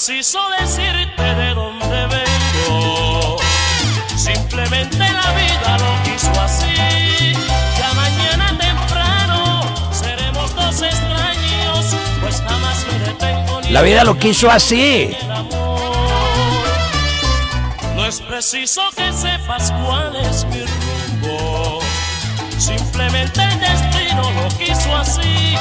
[0.05, 3.37] Preciso decirte de dónde vengo.
[4.16, 7.35] Simplemente la vida lo quiso así.
[7.79, 9.62] Ya mañana temprano
[9.93, 15.16] seremos dos extraños, pues jamás me detengo ni La vida lo quiso así.
[17.95, 21.79] No es preciso que sepas cuál es mi rumbo.
[22.59, 25.57] Simplemente el destino lo quiso así.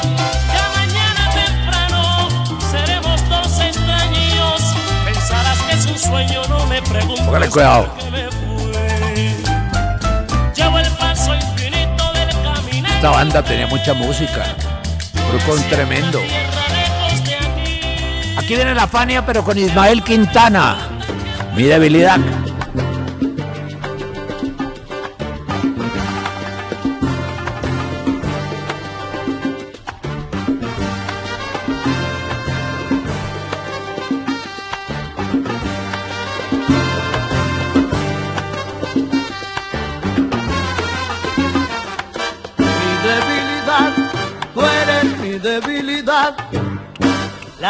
[6.11, 7.25] Sueño, no me preguntes.
[7.25, 7.87] Póngale cuidado.
[10.55, 12.85] Llevo el paso infinito del.
[12.85, 14.43] Esta banda tenía mucha música.
[15.29, 16.19] Grupo tremendo.
[18.37, 20.75] Aquí viene la Fania, pero con Ismael Quintana.
[21.55, 22.19] Mi debilidad.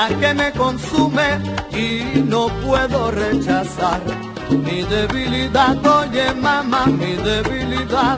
[0.09, 1.39] Que me consume
[1.71, 4.01] y no puedo rechazar.
[4.49, 8.17] Mi debilidad, oye mamá, mi debilidad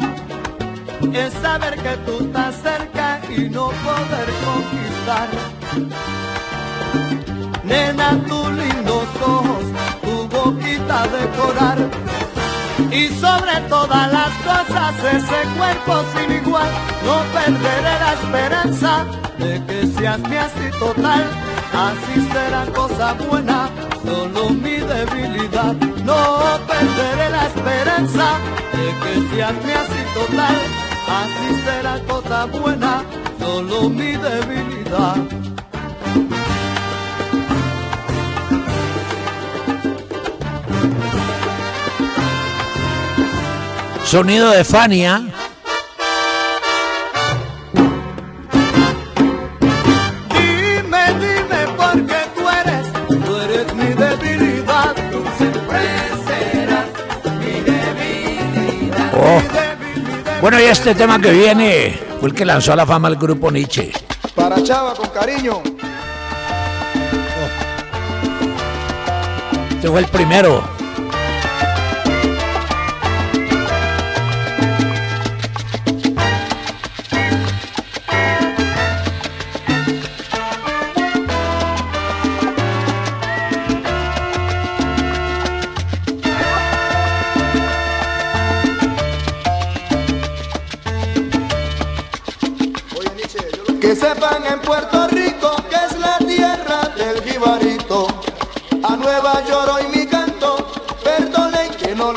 [1.14, 5.30] es saber que tú estás cerca y no poder conquistar.
[7.64, 9.65] Nena, tus lindos ojos,
[10.01, 12.12] tu boquita de coral
[12.93, 16.69] y sobre todas las cosas ese cuerpo sin igual
[17.03, 19.05] no perderé la esperanza
[19.39, 21.23] de que seas mi así total.
[21.73, 23.69] Así será cosa buena
[24.05, 25.73] solo mi debilidad.
[26.05, 26.19] No
[26.67, 28.37] perderé la esperanza
[28.73, 30.55] de que seas mi así total.
[31.21, 33.03] Así será cosa buena
[33.39, 35.42] solo mi debilidad
[44.14, 45.23] Sonido de Fania.
[50.30, 55.80] Dime, dime por qué tú eres, tú eres mi debilidad, tú siempre
[56.27, 56.85] serás
[57.40, 59.14] mi debilidad.
[59.15, 59.41] Oh.
[60.41, 63.49] Bueno, y este tema que viene fue el que lanzó a la fama al grupo
[63.49, 63.91] Nietzsche.
[64.35, 65.64] Para Chava, con cariño.
[69.72, 70.82] Este fue el primero.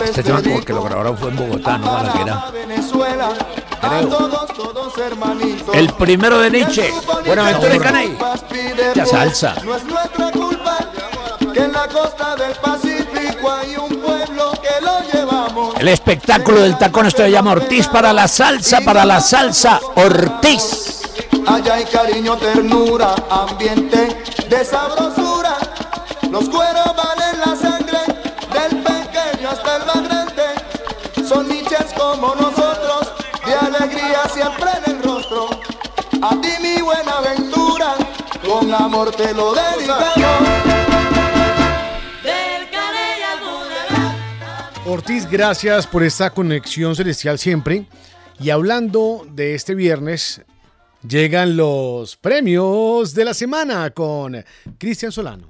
[0.07, 2.31] Este tema como que lo grabaron fue en Bogotá, no Balaguer.
[2.31, 3.29] A Venezuela,
[3.83, 4.37] a Creo.
[5.75, 6.93] El primero de Nietzsche.
[7.27, 8.19] Buenaventura y Canay.
[8.95, 9.57] Ya salsa.
[9.65, 10.79] No es nuestra culpa
[11.53, 15.75] que en la costa del Pacífico hay un pueblo que lo llevamos.
[15.79, 21.03] El espectáculo del tacón, esto se llama Ortiz para la salsa, para la salsa Ortiz.
[21.47, 24.09] Allá hay cariño, ternura, ambiente
[24.49, 25.57] de sabrosura.
[26.31, 26.76] Los cueros
[33.87, 35.49] alegría siempre en el rostro.
[36.23, 37.95] A ti mi buena aventura,
[38.45, 40.27] con amor te lo dedicamos.
[44.87, 47.87] Ortiz, gracias por esta conexión celestial siempre.
[48.39, 50.43] Y hablando de este viernes,
[51.07, 54.45] llegan los premios de la semana con
[54.79, 55.49] Cristian Solano.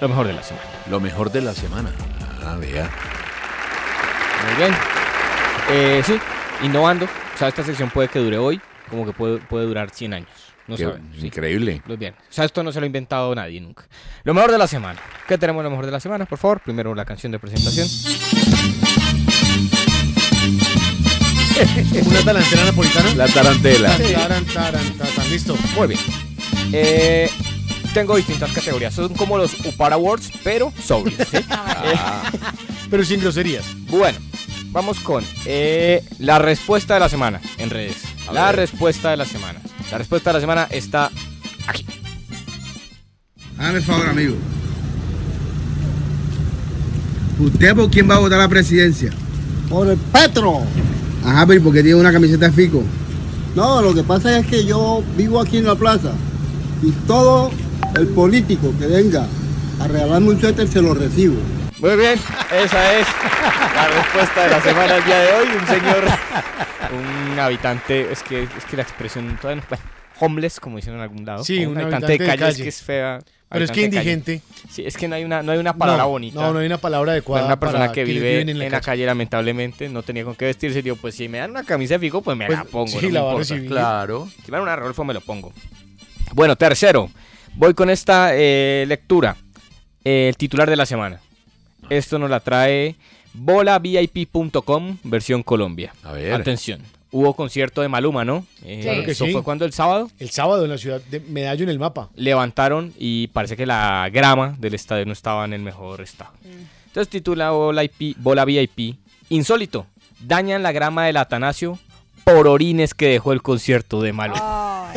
[0.00, 0.66] Lo mejor de la semana.
[0.88, 1.90] Lo mejor de la semana.
[2.44, 2.88] Ah, vea.
[4.46, 4.74] Muy bien.
[5.70, 6.18] Eh, sí,
[6.62, 7.06] innovando.
[7.06, 8.60] O sea, esta sección puede que dure hoy,
[8.90, 10.28] como que puede, puede durar 100 años.
[10.66, 11.10] No Qué saben.
[11.18, 11.26] sí.
[11.26, 11.80] increíble.
[11.86, 12.20] Los viernes.
[12.28, 13.84] O sea, esto no se lo ha inventado nadie nunca.
[14.24, 15.00] Lo mejor de la semana.
[15.26, 16.26] ¿Qué tenemos lo mejor de la semana?
[16.26, 17.88] Por favor, primero la canción de presentación.
[22.06, 23.14] Una tarantela napolitana.
[23.14, 23.96] La tarantela.
[23.96, 25.56] Taran, taran, taran, listo.
[25.76, 26.00] Muy bien.
[26.72, 27.30] Eh,
[27.94, 28.94] tengo distintas categorías.
[28.94, 31.26] Son como los Upar Awards, pero sobrios.
[31.30, 31.38] ¿sí?
[32.90, 33.66] Pero sin groserías.
[33.88, 34.18] Bueno,
[34.70, 37.96] vamos con eh, la respuesta de la semana en redes.
[38.28, 38.56] A La ver.
[38.56, 39.60] respuesta de la semana.
[39.90, 41.10] La respuesta de la semana está
[41.66, 41.84] aquí.
[43.58, 44.36] Hágame el favor, amigo.
[47.38, 49.10] ¿Usted por quién va a votar la presidencia?
[49.68, 50.62] Por el Petro.
[51.24, 52.82] Ajá, pero ¿y por qué tiene una camiseta de Fico?
[53.54, 56.12] No, lo que pasa es que yo vivo aquí en la plaza
[56.82, 57.50] y todo
[57.96, 59.26] el político que venga
[59.80, 61.36] a regalarme un suéter se lo recibo.
[61.80, 62.18] Muy bien,
[62.52, 63.06] esa es
[63.74, 65.46] la respuesta de la semana el día de hoy.
[65.60, 66.04] Un señor,
[67.32, 69.84] un habitante, es que, es que la expresión, todavía no- bueno,
[70.18, 71.44] homeless, como dicen en algún lado.
[71.44, 72.62] Sí, o un habitante de calle, es calle.
[72.64, 73.18] que es fea.
[73.50, 74.42] Pero es que indigente.
[74.68, 76.40] Sí, es que no hay una, no hay una palabra No, bonita.
[76.40, 78.80] no, no hay una palabra adecuada una persona para que vive en en la, la
[78.80, 80.82] calle, lamentablemente, no tenía con qué vestirse.
[80.82, 82.88] Digo, pues si me dan una camisa de Fico, pues me Pues, la pongo.
[82.88, 83.54] sí, no me la va a importa.
[83.54, 83.70] recibir.
[83.70, 84.28] Claro.
[84.44, 85.52] Si me dan una Rodolfo, me lo pongo.
[86.34, 87.08] Bueno, tercero.
[87.54, 89.36] Voy con esta eh, lectura.
[90.04, 91.20] Eh, el titular de la semana.
[91.90, 92.96] Esto nos la trae
[93.34, 95.92] bolavip.com, versión Colombia.
[96.02, 96.32] A ver.
[96.32, 96.80] Atención.
[97.10, 98.44] Hubo concierto de Maluma, ¿no?
[98.64, 99.32] Eh, Claro que ¿Eso sí.
[99.32, 99.64] fue cuando?
[99.64, 100.10] ¿El sábado?
[100.18, 102.10] El sábado en la ciudad de Medallo en el mapa.
[102.16, 106.32] levantaron y parece que la grama del estadio no estaba en el mejor estado.
[106.86, 108.96] Entonces titula Bola, IP Bola VIP,
[109.30, 109.86] insólito,
[110.20, 111.78] dañan la grama del Atanasio
[112.24, 114.92] por orines que dejó el concierto de Maluma.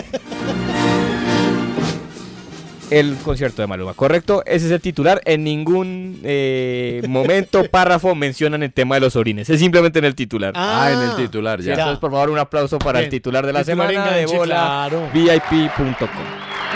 [2.92, 4.44] El concierto de Maluma, ¿correcto?
[4.46, 5.22] Ese es el titular.
[5.24, 9.50] En ningún eh, momento, párrafo mencionan el tema de los orines.
[9.50, 10.52] Es simplemente en el titular.
[10.58, 11.64] Ah, en el titular, ya.
[11.64, 14.38] Sí, entonces, por favor, un aplauso para el titular de la Titular semana enganche, de
[14.38, 14.56] bola
[14.90, 15.10] claro.
[15.14, 16.10] VIP.com.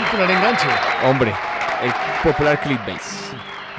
[0.04, 0.66] Titular enganche.
[1.04, 1.32] Hombre,
[1.84, 3.00] el popular clickbait.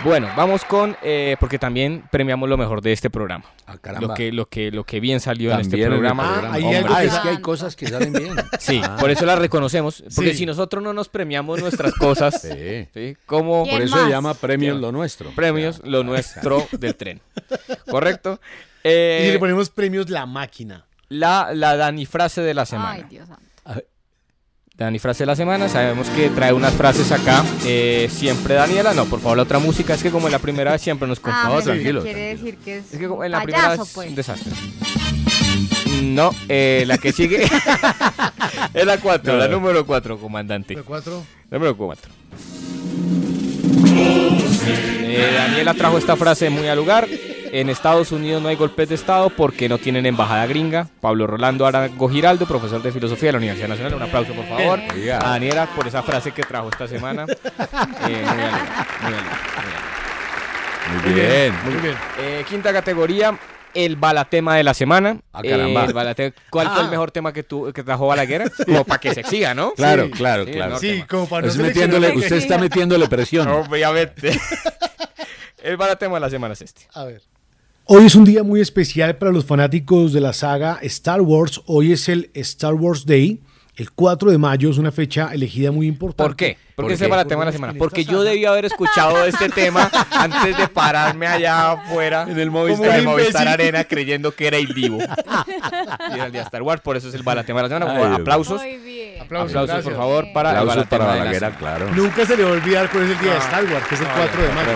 [0.04, 3.46] Bueno, vamos con eh, porque también premiamos lo mejor de este programa.
[3.82, 4.08] caramba.
[4.08, 6.42] Lo que lo que lo que bien salió en este También en el programa.
[6.44, 8.34] Ah, hay algo Ah, es que hay cosas que salen bien.
[8.60, 8.98] Sí, Ah.
[9.00, 10.38] por eso las reconocemos, porque Sí.
[10.40, 12.88] si nosotros no nos premiamos nuestras cosas, Sí.
[12.94, 13.18] ¿sí?
[13.26, 13.66] ¿Cómo?
[13.66, 15.32] Por eso se llama Premios Lo Nuestro.
[15.32, 17.20] Premios lo nuestro del tren.
[17.90, 18.40] ¿Correcto?
[18.84, 20.86] y Eh, le ponemos premios la máquina.
[21.10, 22.92] la, la Dani frase de la semana.
[22.92, 23.44] Ay, Dios santo.
[24.78, 27.44] Dani frase de la semana, sabemos que trae unas frases acá.
[27.66, 30.72] Eh, siempre Daniela, no, por favor, la otra música es que como en la primera
[30.74, 31.64] vez siempre nos Ah, contamos.
[31.64, 32.04] tranquilo.
[32.04, 34.10] Quiere decir que es, Es que como en la payaso, primera es pues.
[34.10, 34.52] un desastre.
[36.04, 37.44] No, eh, la que sigue
[38.76, 40.76] es la 4, la número 4, comandante.
[40.76, 41.24] La cuatro.
[41.50, 42.12] Número 4.
[45.10, 47.08] Eh, Daniela trajo esta frase muy al lugar.
[47.52, 50.88] En Estados Unidos no hay golpes de Estado porque no tienen embajada gringa.
[51.02, 53.94] Pablo Rolando Arago Giraldo, profesor de filosofía de la Universidad Nacional.
[53.96, 54.80] Un aplauso, por favor.
[54.80, 57.26] A Daniela por esa frase que trajo esta semana.
[58.08, 58.62] Eh, muy al lugar,
[59.02, 59.24] muy lugar,
[61.04, 61.54] muy bien.
[61.66, 61.96] Muy bien.
[62.20, 63.38] Eh, quinta categoría,
[63.74, 65.18] el balatema de la semana.
[65.34, 65.86] Ah, caramba.
[65.86, 66.92] Eh, el ¿Cuál fue el Ah.
[66.92, 68.50] mejor tema que, tu, que trajo Balaguer?
[68.66, 69.74] Como para que se exija, ¿no?
[69.74, 70.12] Claro, Sí.
[70.12, 70.80] claro, Sí, claro.
[70.80, 71.08] Sí, tema.
[71.08, 73.48] como para no Es metiéndole- usted está metiéndole presión.
[73.50, 74.40] Obviamente.
[75.64, 76.88] el balatema de la semana es este.
[76.94, 77.22] A ver.
[77.90, 81.62] Hoy es un día muy especial para los fanáticos de la saga Star Wars.
[81.68, 83.40] Hoy es el Star Wars Day.
[83.78, 86.28] El 4 de mayo es una fecha elegida muy importante.
[86.28, 86.58] ¿Por qué?
[86.76, 87.74] Porque ese es el tema de la semana.
[87.78, 92.50] Porque yo saga- debí haber escuchado este tema antes de pararme allá afuera en el
[92.52, 92.88] Movistar.
[93.04, 93.48] Movistar, un imbécil.
[93.48, 94.98] Arena creyendo que era el vivo.
[96.10, 98.16] y era el día de Star Wars, por eso es el balatema de la semana.
[98.16, 98.62] Ay, aplausos.
[98.62, 99.22] Muy bien.
[99.22, 99.84] Aplausos, gracias.
[99.84, 101.58] por favor, para el Aplausos para de la semana.
[101.58, 101.92] claro.
[101.96, 103.38] Nunca se le va a olvidar cuál es el día de.
[103.40, 104.70] Star Wars, que es el No, 4 de mayo.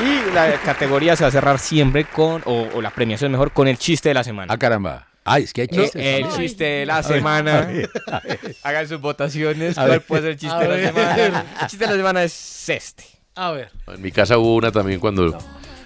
[0.00, 3.66] Y la categoría se va a cerrar siempre con, o, o la premiación mejor, con
[3.68, 4.52] el chiste de la semana.
[4.52, 5.08] Ah, caramba.
[5.24, 5.94] Ay, es que hay chistes.
[5.96, 6.40] el también.
[6.40, 7.58] chiste de la A ver, semana.
[7.58, 8.56] a ver, a ver.
[8.62, 9.76] Hagan sus votaciones.
[9.76, 10.00] A ¿Cuál ver.
[10.02, 11.44] puede ser el chiste A de la semana?
[11.62, 13.04] El chiste de la semana es este.
[13.34, 13.70] A ver.
[13.88, 15.38] En mi casa hubo una también cuando No,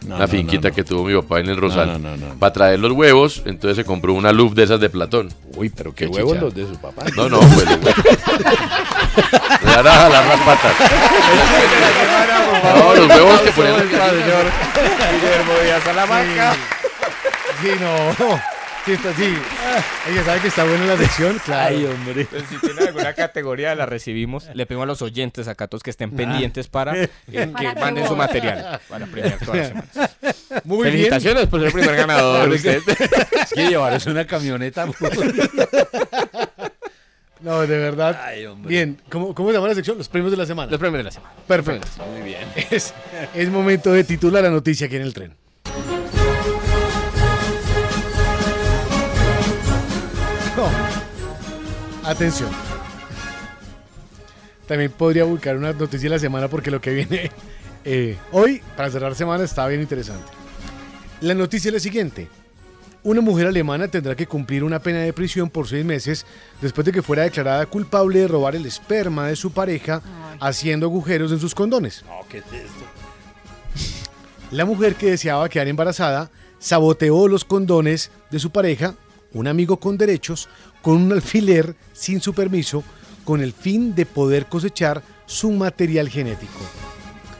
[0.06, 0.74] una no, finquita no, no.
[0.74, 1.86] que tuvo mi papá en el Rosal.
[1.86, 2.34] No, no, no, no.
[2.38, 5.28] Para traer los huevos, entonces se compró una luz de esas de Platón.
[5.56, 6.44] Uy, pero qué Qué huevos chicha.
[6.44, 7.04] los de su papá.
[7.16, 7.94] No, no, pues los huevos.
[9.64, 10.72] Me van a jalar las patas.
[12.74, 14.44] No, los huevos que ponen el señor
[15.12, 16.56] Guillermo Díaz Salamanca.
[17.62, 18.40] Sí, no.
[18.84, 19.34] Sí, está, sí.
[20.08, 21.76] Ella sabe que está buena la sección, claro.
[21.76, 22.22] Ay, hombre.
[22.22, 24.48] Entonces, si tiene alguna categoría, la recibimos.
[24.54, 27.46] Le pedimos a los oyentes acá, todos que estén pendientes para eh, que
[27.78, 30.16] manden su material para premiar todas las semanas.
[30.64, 30.92] Muy bien.
[30.92, 32.48] Felicitaciones por ser el primer ganador.
[32.48, 32.82] usted.
[32.88, 34.86] Es que una camioneta.
[37.40, 38.20] No, de verdad.
[38.22, 38.68] Ay, hombre.
[38.68, 39.96] Bien, ¿cómo, ¿cómo se llama la sección?
[39.98, 40.70] Los premios de la semana.
[40.70, 41.32] Los premios de la semana.
[41.46, 41.88] Perfecto.
[42.12, 42.42] Muy bien.
[42.70, 42.92] Es,
[43.34, 45.34] es momento de titular la noticia aquí en el tren.
[52.10, 52.50] Atención.
[54.66, 57.30] También podría buscar una noticia de la semana porque lo que viene
[57.84, 60.26] eh, hoy, para cerrar semana, está bien interesante.
[61.20, 62.26] La noticia es la siguiente.
[63.04, 66.26] Una mujer alemana tendrá que cumplir una pena de prisión por seis meses
[66.60, 70.02] después de que fuera declarada culpable de robar el esperma de su pareja
[70.40, 72.04] haciendo agujeros en sus condones.
[72.08, 72.84] No, ¿qué es esto?
[74.50, 76.28] La mujer que deseaba quedar embarazada
[76.58, 78.96] saboteó los condones de su pareja,
[79.32, 80.48] un amigo con derechos,
[80.82, 82.82] con un alfiler sin su permiso,
[83.24, 86.58] con el fin de poder cosechar su material genético.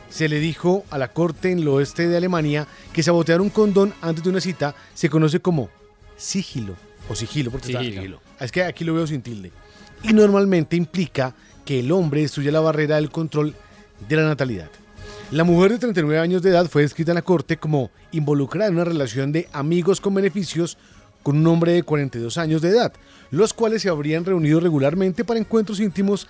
[0.09, 3.95] Se le dijo a la corte en el oeste de Alemania que sabotear un condón
[4.03, 5.71] antes de una cita se conoce como
[6.17, 6.75] sigilo
[7.09, 8.21] o sigilo, porque está- Sigilo.
[8.39, 9.51] es que aquí lo veo sin tilde.
[10.03, 11.35] Y normalmente implica
[11.65, 13.55] que el hombre destruye la barrera del control
[14.09, 14.71] de la natalidad.
[15.31, 18.75] La mujer de 39 años de edad fue descrita en la corte como involucrada en
[18.75, 20.77] una relación de amigos con beneficios
[21.23, 22.93] con un hombre de 42 años de edad,
[23.31, 26.27] los cuales se habrían reunido regularmente para encuentros íntimos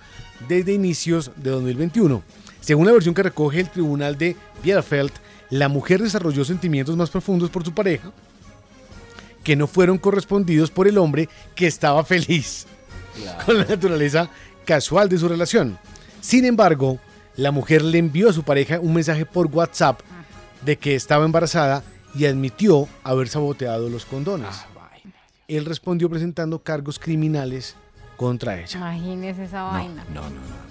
[0.47, 2.21] desde inicios de 2021.
[2.59, 5.11] Según la versión que recoge el tribunal de Bielefeld,
[5.49, 8.11] la mujer desarrolló sentimientos más profundos por su pareja
[9.43, 12.67] que no fueron correspondidos por el hombre que estaba feliz
[13.45, 14.29] con la naturaleza
[14.65, 15.77] casual de su relación.
[16.21, 16.99] Sin embargo,
[17.35, 20.01] la mujer le envió a su pareja un mensaje por WhatsApp
[20.63, 24.49] de que estaba embarazada y admitió haber saboteado los condones.
[25.57, 27.75] Él respondió presentando cargos criminales
[28.17, 28.77] contra ella.
[28.77, 30.03] Imagínese esa vaina.
[30.13, 30.61] No, no, no.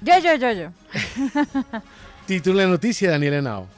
[0.00, 0.68] Yo, yo, yo, yo.
[2.26, 3.68] Título de noticia, Daniela Henao.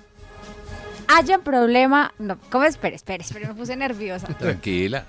[1.08, 2.12] Hayan problema.
[2.18, 2.64] No, ¿cómo?
[2.64, 4.26] Espere, espere, espere, me puse nerviosa.
[4.38, 5.06] Tranquila.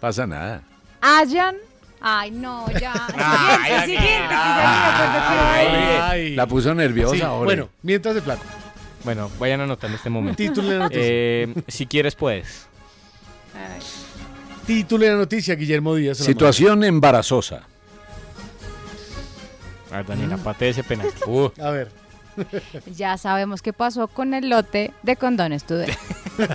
[0.00, 0.62] Pasa nada.
[1.00, 1.56] Hayan.
[2.00, 2.94] Ay, no, ya.
[3.16, 4.34] Ay, Siguiente,
[5.56, 6.36] siguiente.
[6.36, 7.44] La puso nerviosa Sí, ahora.
[7.44, 8.44] Bueno, mientras de flaco.
[9.04, 10.36] Bueno, vayan anotando este momento.
[10.36, 11.02] Título de la noticia.
[11.04, 12.68] Eh, si quieres, puedes.
[14.68, 16.18] Título de la noticia, Guillermo Díaz.
[16.18, 17.62] Situación embarazosa.
[19.90, 21.22] A ver, Daniela, pate ese penalti.
[21.62, 21.90] A ver.
[22.94, 25.90] Ya sabemos qué pasó con el lote de condones today.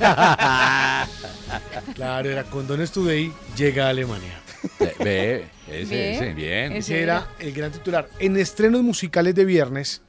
[1.96, 4.40] Claro, era Condones Today llega a Alemania.
[4.80, 6.72] Ve, ve, ese, Bien, ese, bien.
[6.72, 8.08] Ese era el gran titular.
[8.20, 10.02] En estrenos musicales de viernes,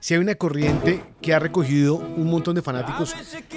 [0.00, 3.14] si hay una corriente que ha recogido un montón de fanáticos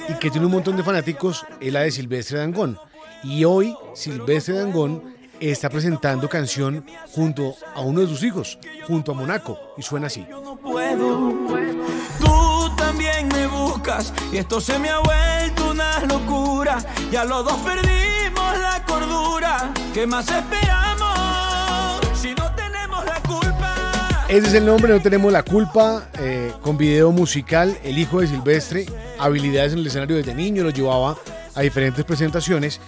[0.08, 2.80] y que tiene un montón de fanáticos, es la de Silvestre Dangón.
[3.28, 5.02] Y hoy Silvestre Dangón
[5.40, 10.28] está presentando canción junto a uno de sus hijos, junto a Monaco, y suena así.
[10.62, 11.34] puedo.
[12.20, 16.78] Tú también me buscas y esto se me ha vuelto una locura.
[17.12, 19.74] Ya los dos perdimos la cordura.
[19.92, 24.26] ¿Qué más esperamos si no tenemos la culpa?
[24.30, 28.28] Ese es el nombre, no tenemos la culpa, eh, con video musical, el hijo de
[28.28, 28.86] Silvestre,
[29.18, 31.18] habilidades en el escenario desde niño, lo llevaba
[31.56, 32.80] a diferentes presentaciones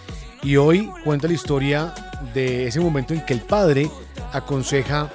[0.43, 1.93] y hoy cuenta la historia
[2.33, 3.89] de ese momento en que el padre
[4.33, 5.09] aconseja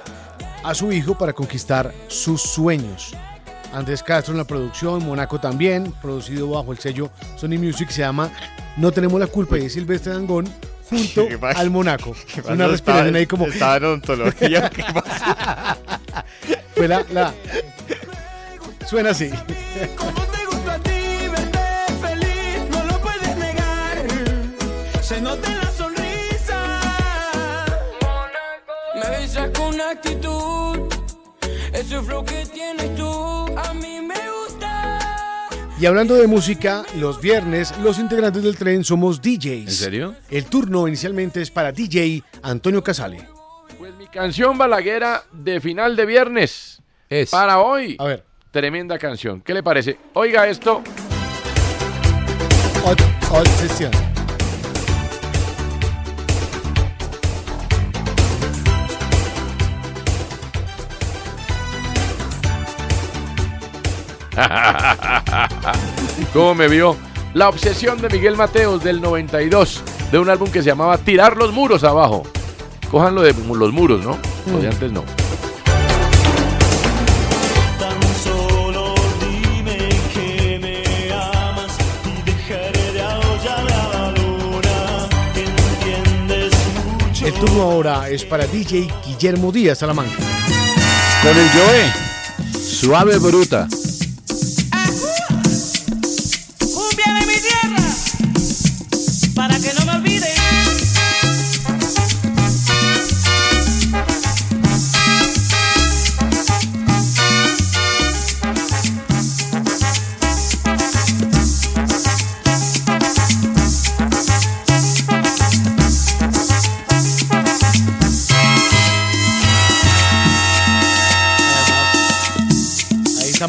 [0.63, 3.13] a su hijo para conquistar sus sueños.
[3.73, 8.29] Andrés Castro en la producción, Monaco también, producido bajo el sello Sony Music, se llama
[8.77, 10.47] No tenemos la culpa y es Silvestre Dangón
[10.89, 12.15] junto al Monaco.
[12.33, 13.45] ¿Qué Una respiración Estaba- ahí como...
[13.47, 15.77] estaba en odontología, ¿qué pasa?
[16.75, 17.33] Fue la, la-
[18.87, 19.31] Suena así.
[25.13, 27.65] Se nota en la sonrisa.
[28.95, 30.79] Me besas con actitud.
[31.71, 34.99] Ese flow que tienes tú, a mí me gusta.
[35.79, 39.67] Y hablando de música, los viernes los integrantes del tren somos DJs.
[39.67, 40.15] ¿En serio?
[40.31, 43.27] El turno inicialmente es para DJ Antonio Casale.
[43.77, 46.81] Pues mi canción balaguera de final de viernes.
[47.07, 47.29] Es.
[47.29, 47.97] Para hoy.
[47.99, 48.25] A ver.
[48.49, 49.41] Tremenda canción.
[49.41, 49.95] ¿Qué le parece?
[50.13, 50.81] Oiga esto.
[53.29, 54.12] Obsesión.
[66.33, 66.97] ¿Cómo me vio?
[67.33, 71.51] La obsesión de Miguel Mateos del 92, de un álbum que se llamaba Tirar los
[71.51, 72.23] muros abajo.
[72.91, 74.17] Cójanlo de los muros, ¿no?
[74.51, 75.03] Lo de antes no.
[87.25, 90.17] El turno ahora es para DJ Guillermo Díaz Salamanca.
[91.21, 92.59] Con el Joe.
[92.59, 93.67] Suave bruta.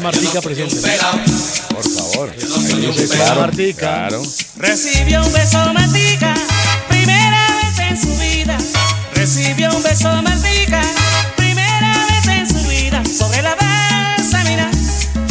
[0.05, 0.75] Martica presente.
[1.69, 2.31] Por favor.
[3.09, 4.07] Claro, Martica.
[4.55, 6.35] Recibió un beso Martica,
[6.87, 8.55] primera vez en su vida.
[9.15, 10.79] Recibió un beso Martica,
[11.35, 13.01] primera vez en su vida.
[13.17, 14.69] Sobre la balsamina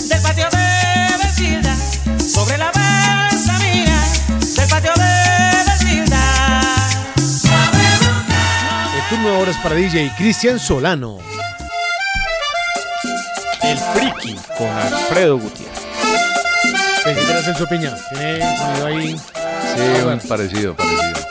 [0.08, 1.76] del patio de Betilda.
[2.18, 4.04] Sobre la balsamina
[4.56, 6.20] del patio de Betilda.
[8.96, 11.43] El turno ahora es para DJ Cristian Solano.
[14.58, 15.80] Con Alfredo Gutiérrez.
[17.04, 17.94] Que era Celso Piña.
[18.10, 19.16] Tiene sonido ahí.
[19.16, 20.22] Sí, Ah, un bueno.
[20.28, 21.23] parecido, parecido.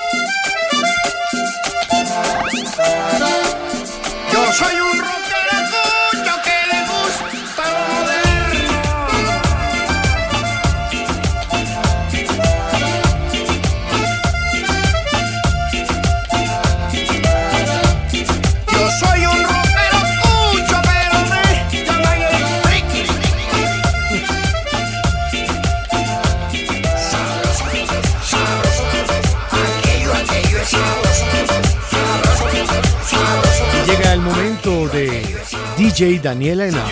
[35.83, 36.87] DJ Daniela Henao.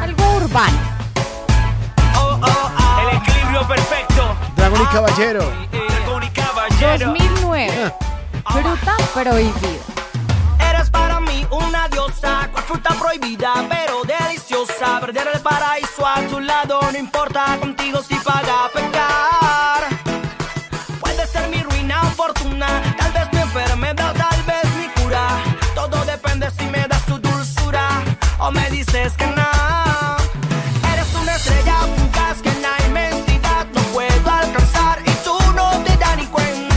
[0.00, 0.78] Algo urbano.
[3.00, 4.36] El equilibrio perfecto.
[4.54, 5.52] Dragón y Caballero.
[5.72, 7.06] Dragón y caballero.
[7.06, 7.92] 2009.
[8.46, 10.70] Fruta prohibida.
[10.70, 15.00] Eres para mí una diosa, cual fruta prohibida, pero deliciosa.
[15.00, 19.88] Perder el paraíso a tu lado, no importa contigo si paga pecar.
[21.00, 23.35] Puede ser mi ruina o fortuna, tal vez
[28.96, 29.32] dices que no.
[30.92, 35.96] Eres una estrella fugaz que en la inmensidad no puedo alcanzar y tú no te
[35.96, 36.74] das ni cuenta.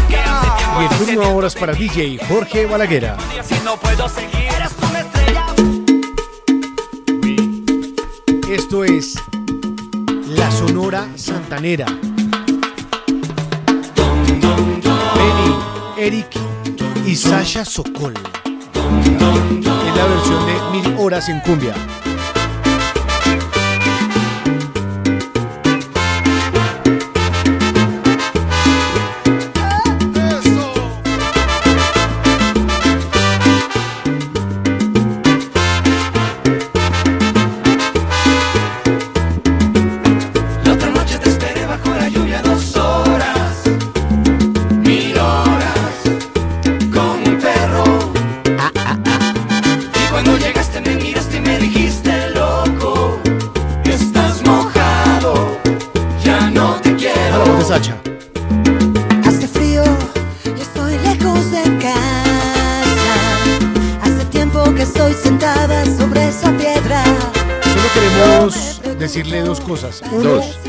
[0.80, 3.18] Y el turno ahora es para DJ Jorge Balaguera.
[3.44, 5.46] Si no puedo seguir, eres una estrella.
[8.50, 9.16] Esto es
[10.28, 11.86] La Sonora Santanera.
[15.16, 15.56] Benny,
[15.98, 16.28] Eric
[17.06, 18.14] y Sasha Sokol.
[18.16, 21.74] Es la versión de Mil Horas en Cumbia.
[69.10, 70.04] Decirle dos cosas.
[70.12, 70.60] Uno, Dos.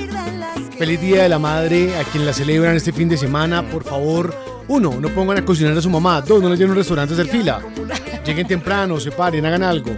[0.78, 3.68] feliz Día de la Madre a quien la celebran este fin de semana.
[3.68, 4.34] Por favor,
[4.66, 6.22] uno, no pongan a cocinar a su mamá.
[6.22, 7.60] Dos, no les lleven un restaurante a hacer fila.
[8.24, 9.90] Lleguen temprano, se paren, hagan algo.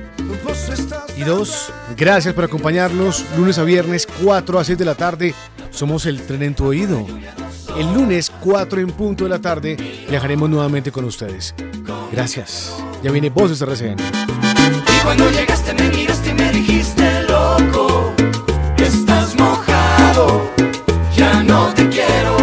[1.16, 5.34] Y dos, gracias por acompañarnos lunes a viernes, 4 a 6 de la tarde.
[5.70, 7.06] Somos el tren en tu oído.
[7.78, 9.76] El lunes, 4 en punto de la tarde,
[10.10, 11.54] viajaremos nuevamente con ustedes.
[12.10, 12.74] Gracias.
[13.04, 13.98] Ya viene Voces RCN.
[14.00, 18.12] Y cuando llegaste me miraste y me dijiste loco,
[18.92, 20.50] estás mojado,
[21.16, 22.36] ya no te quiero.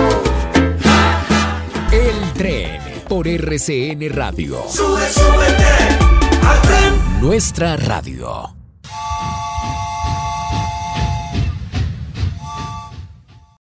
[1.91, 4.63] El tren por RCN Radio.
[4.69, 5.73] Sube, súbete
[6.47, 7.21] al tren.
[7.21, 8.58] Nuestra radio.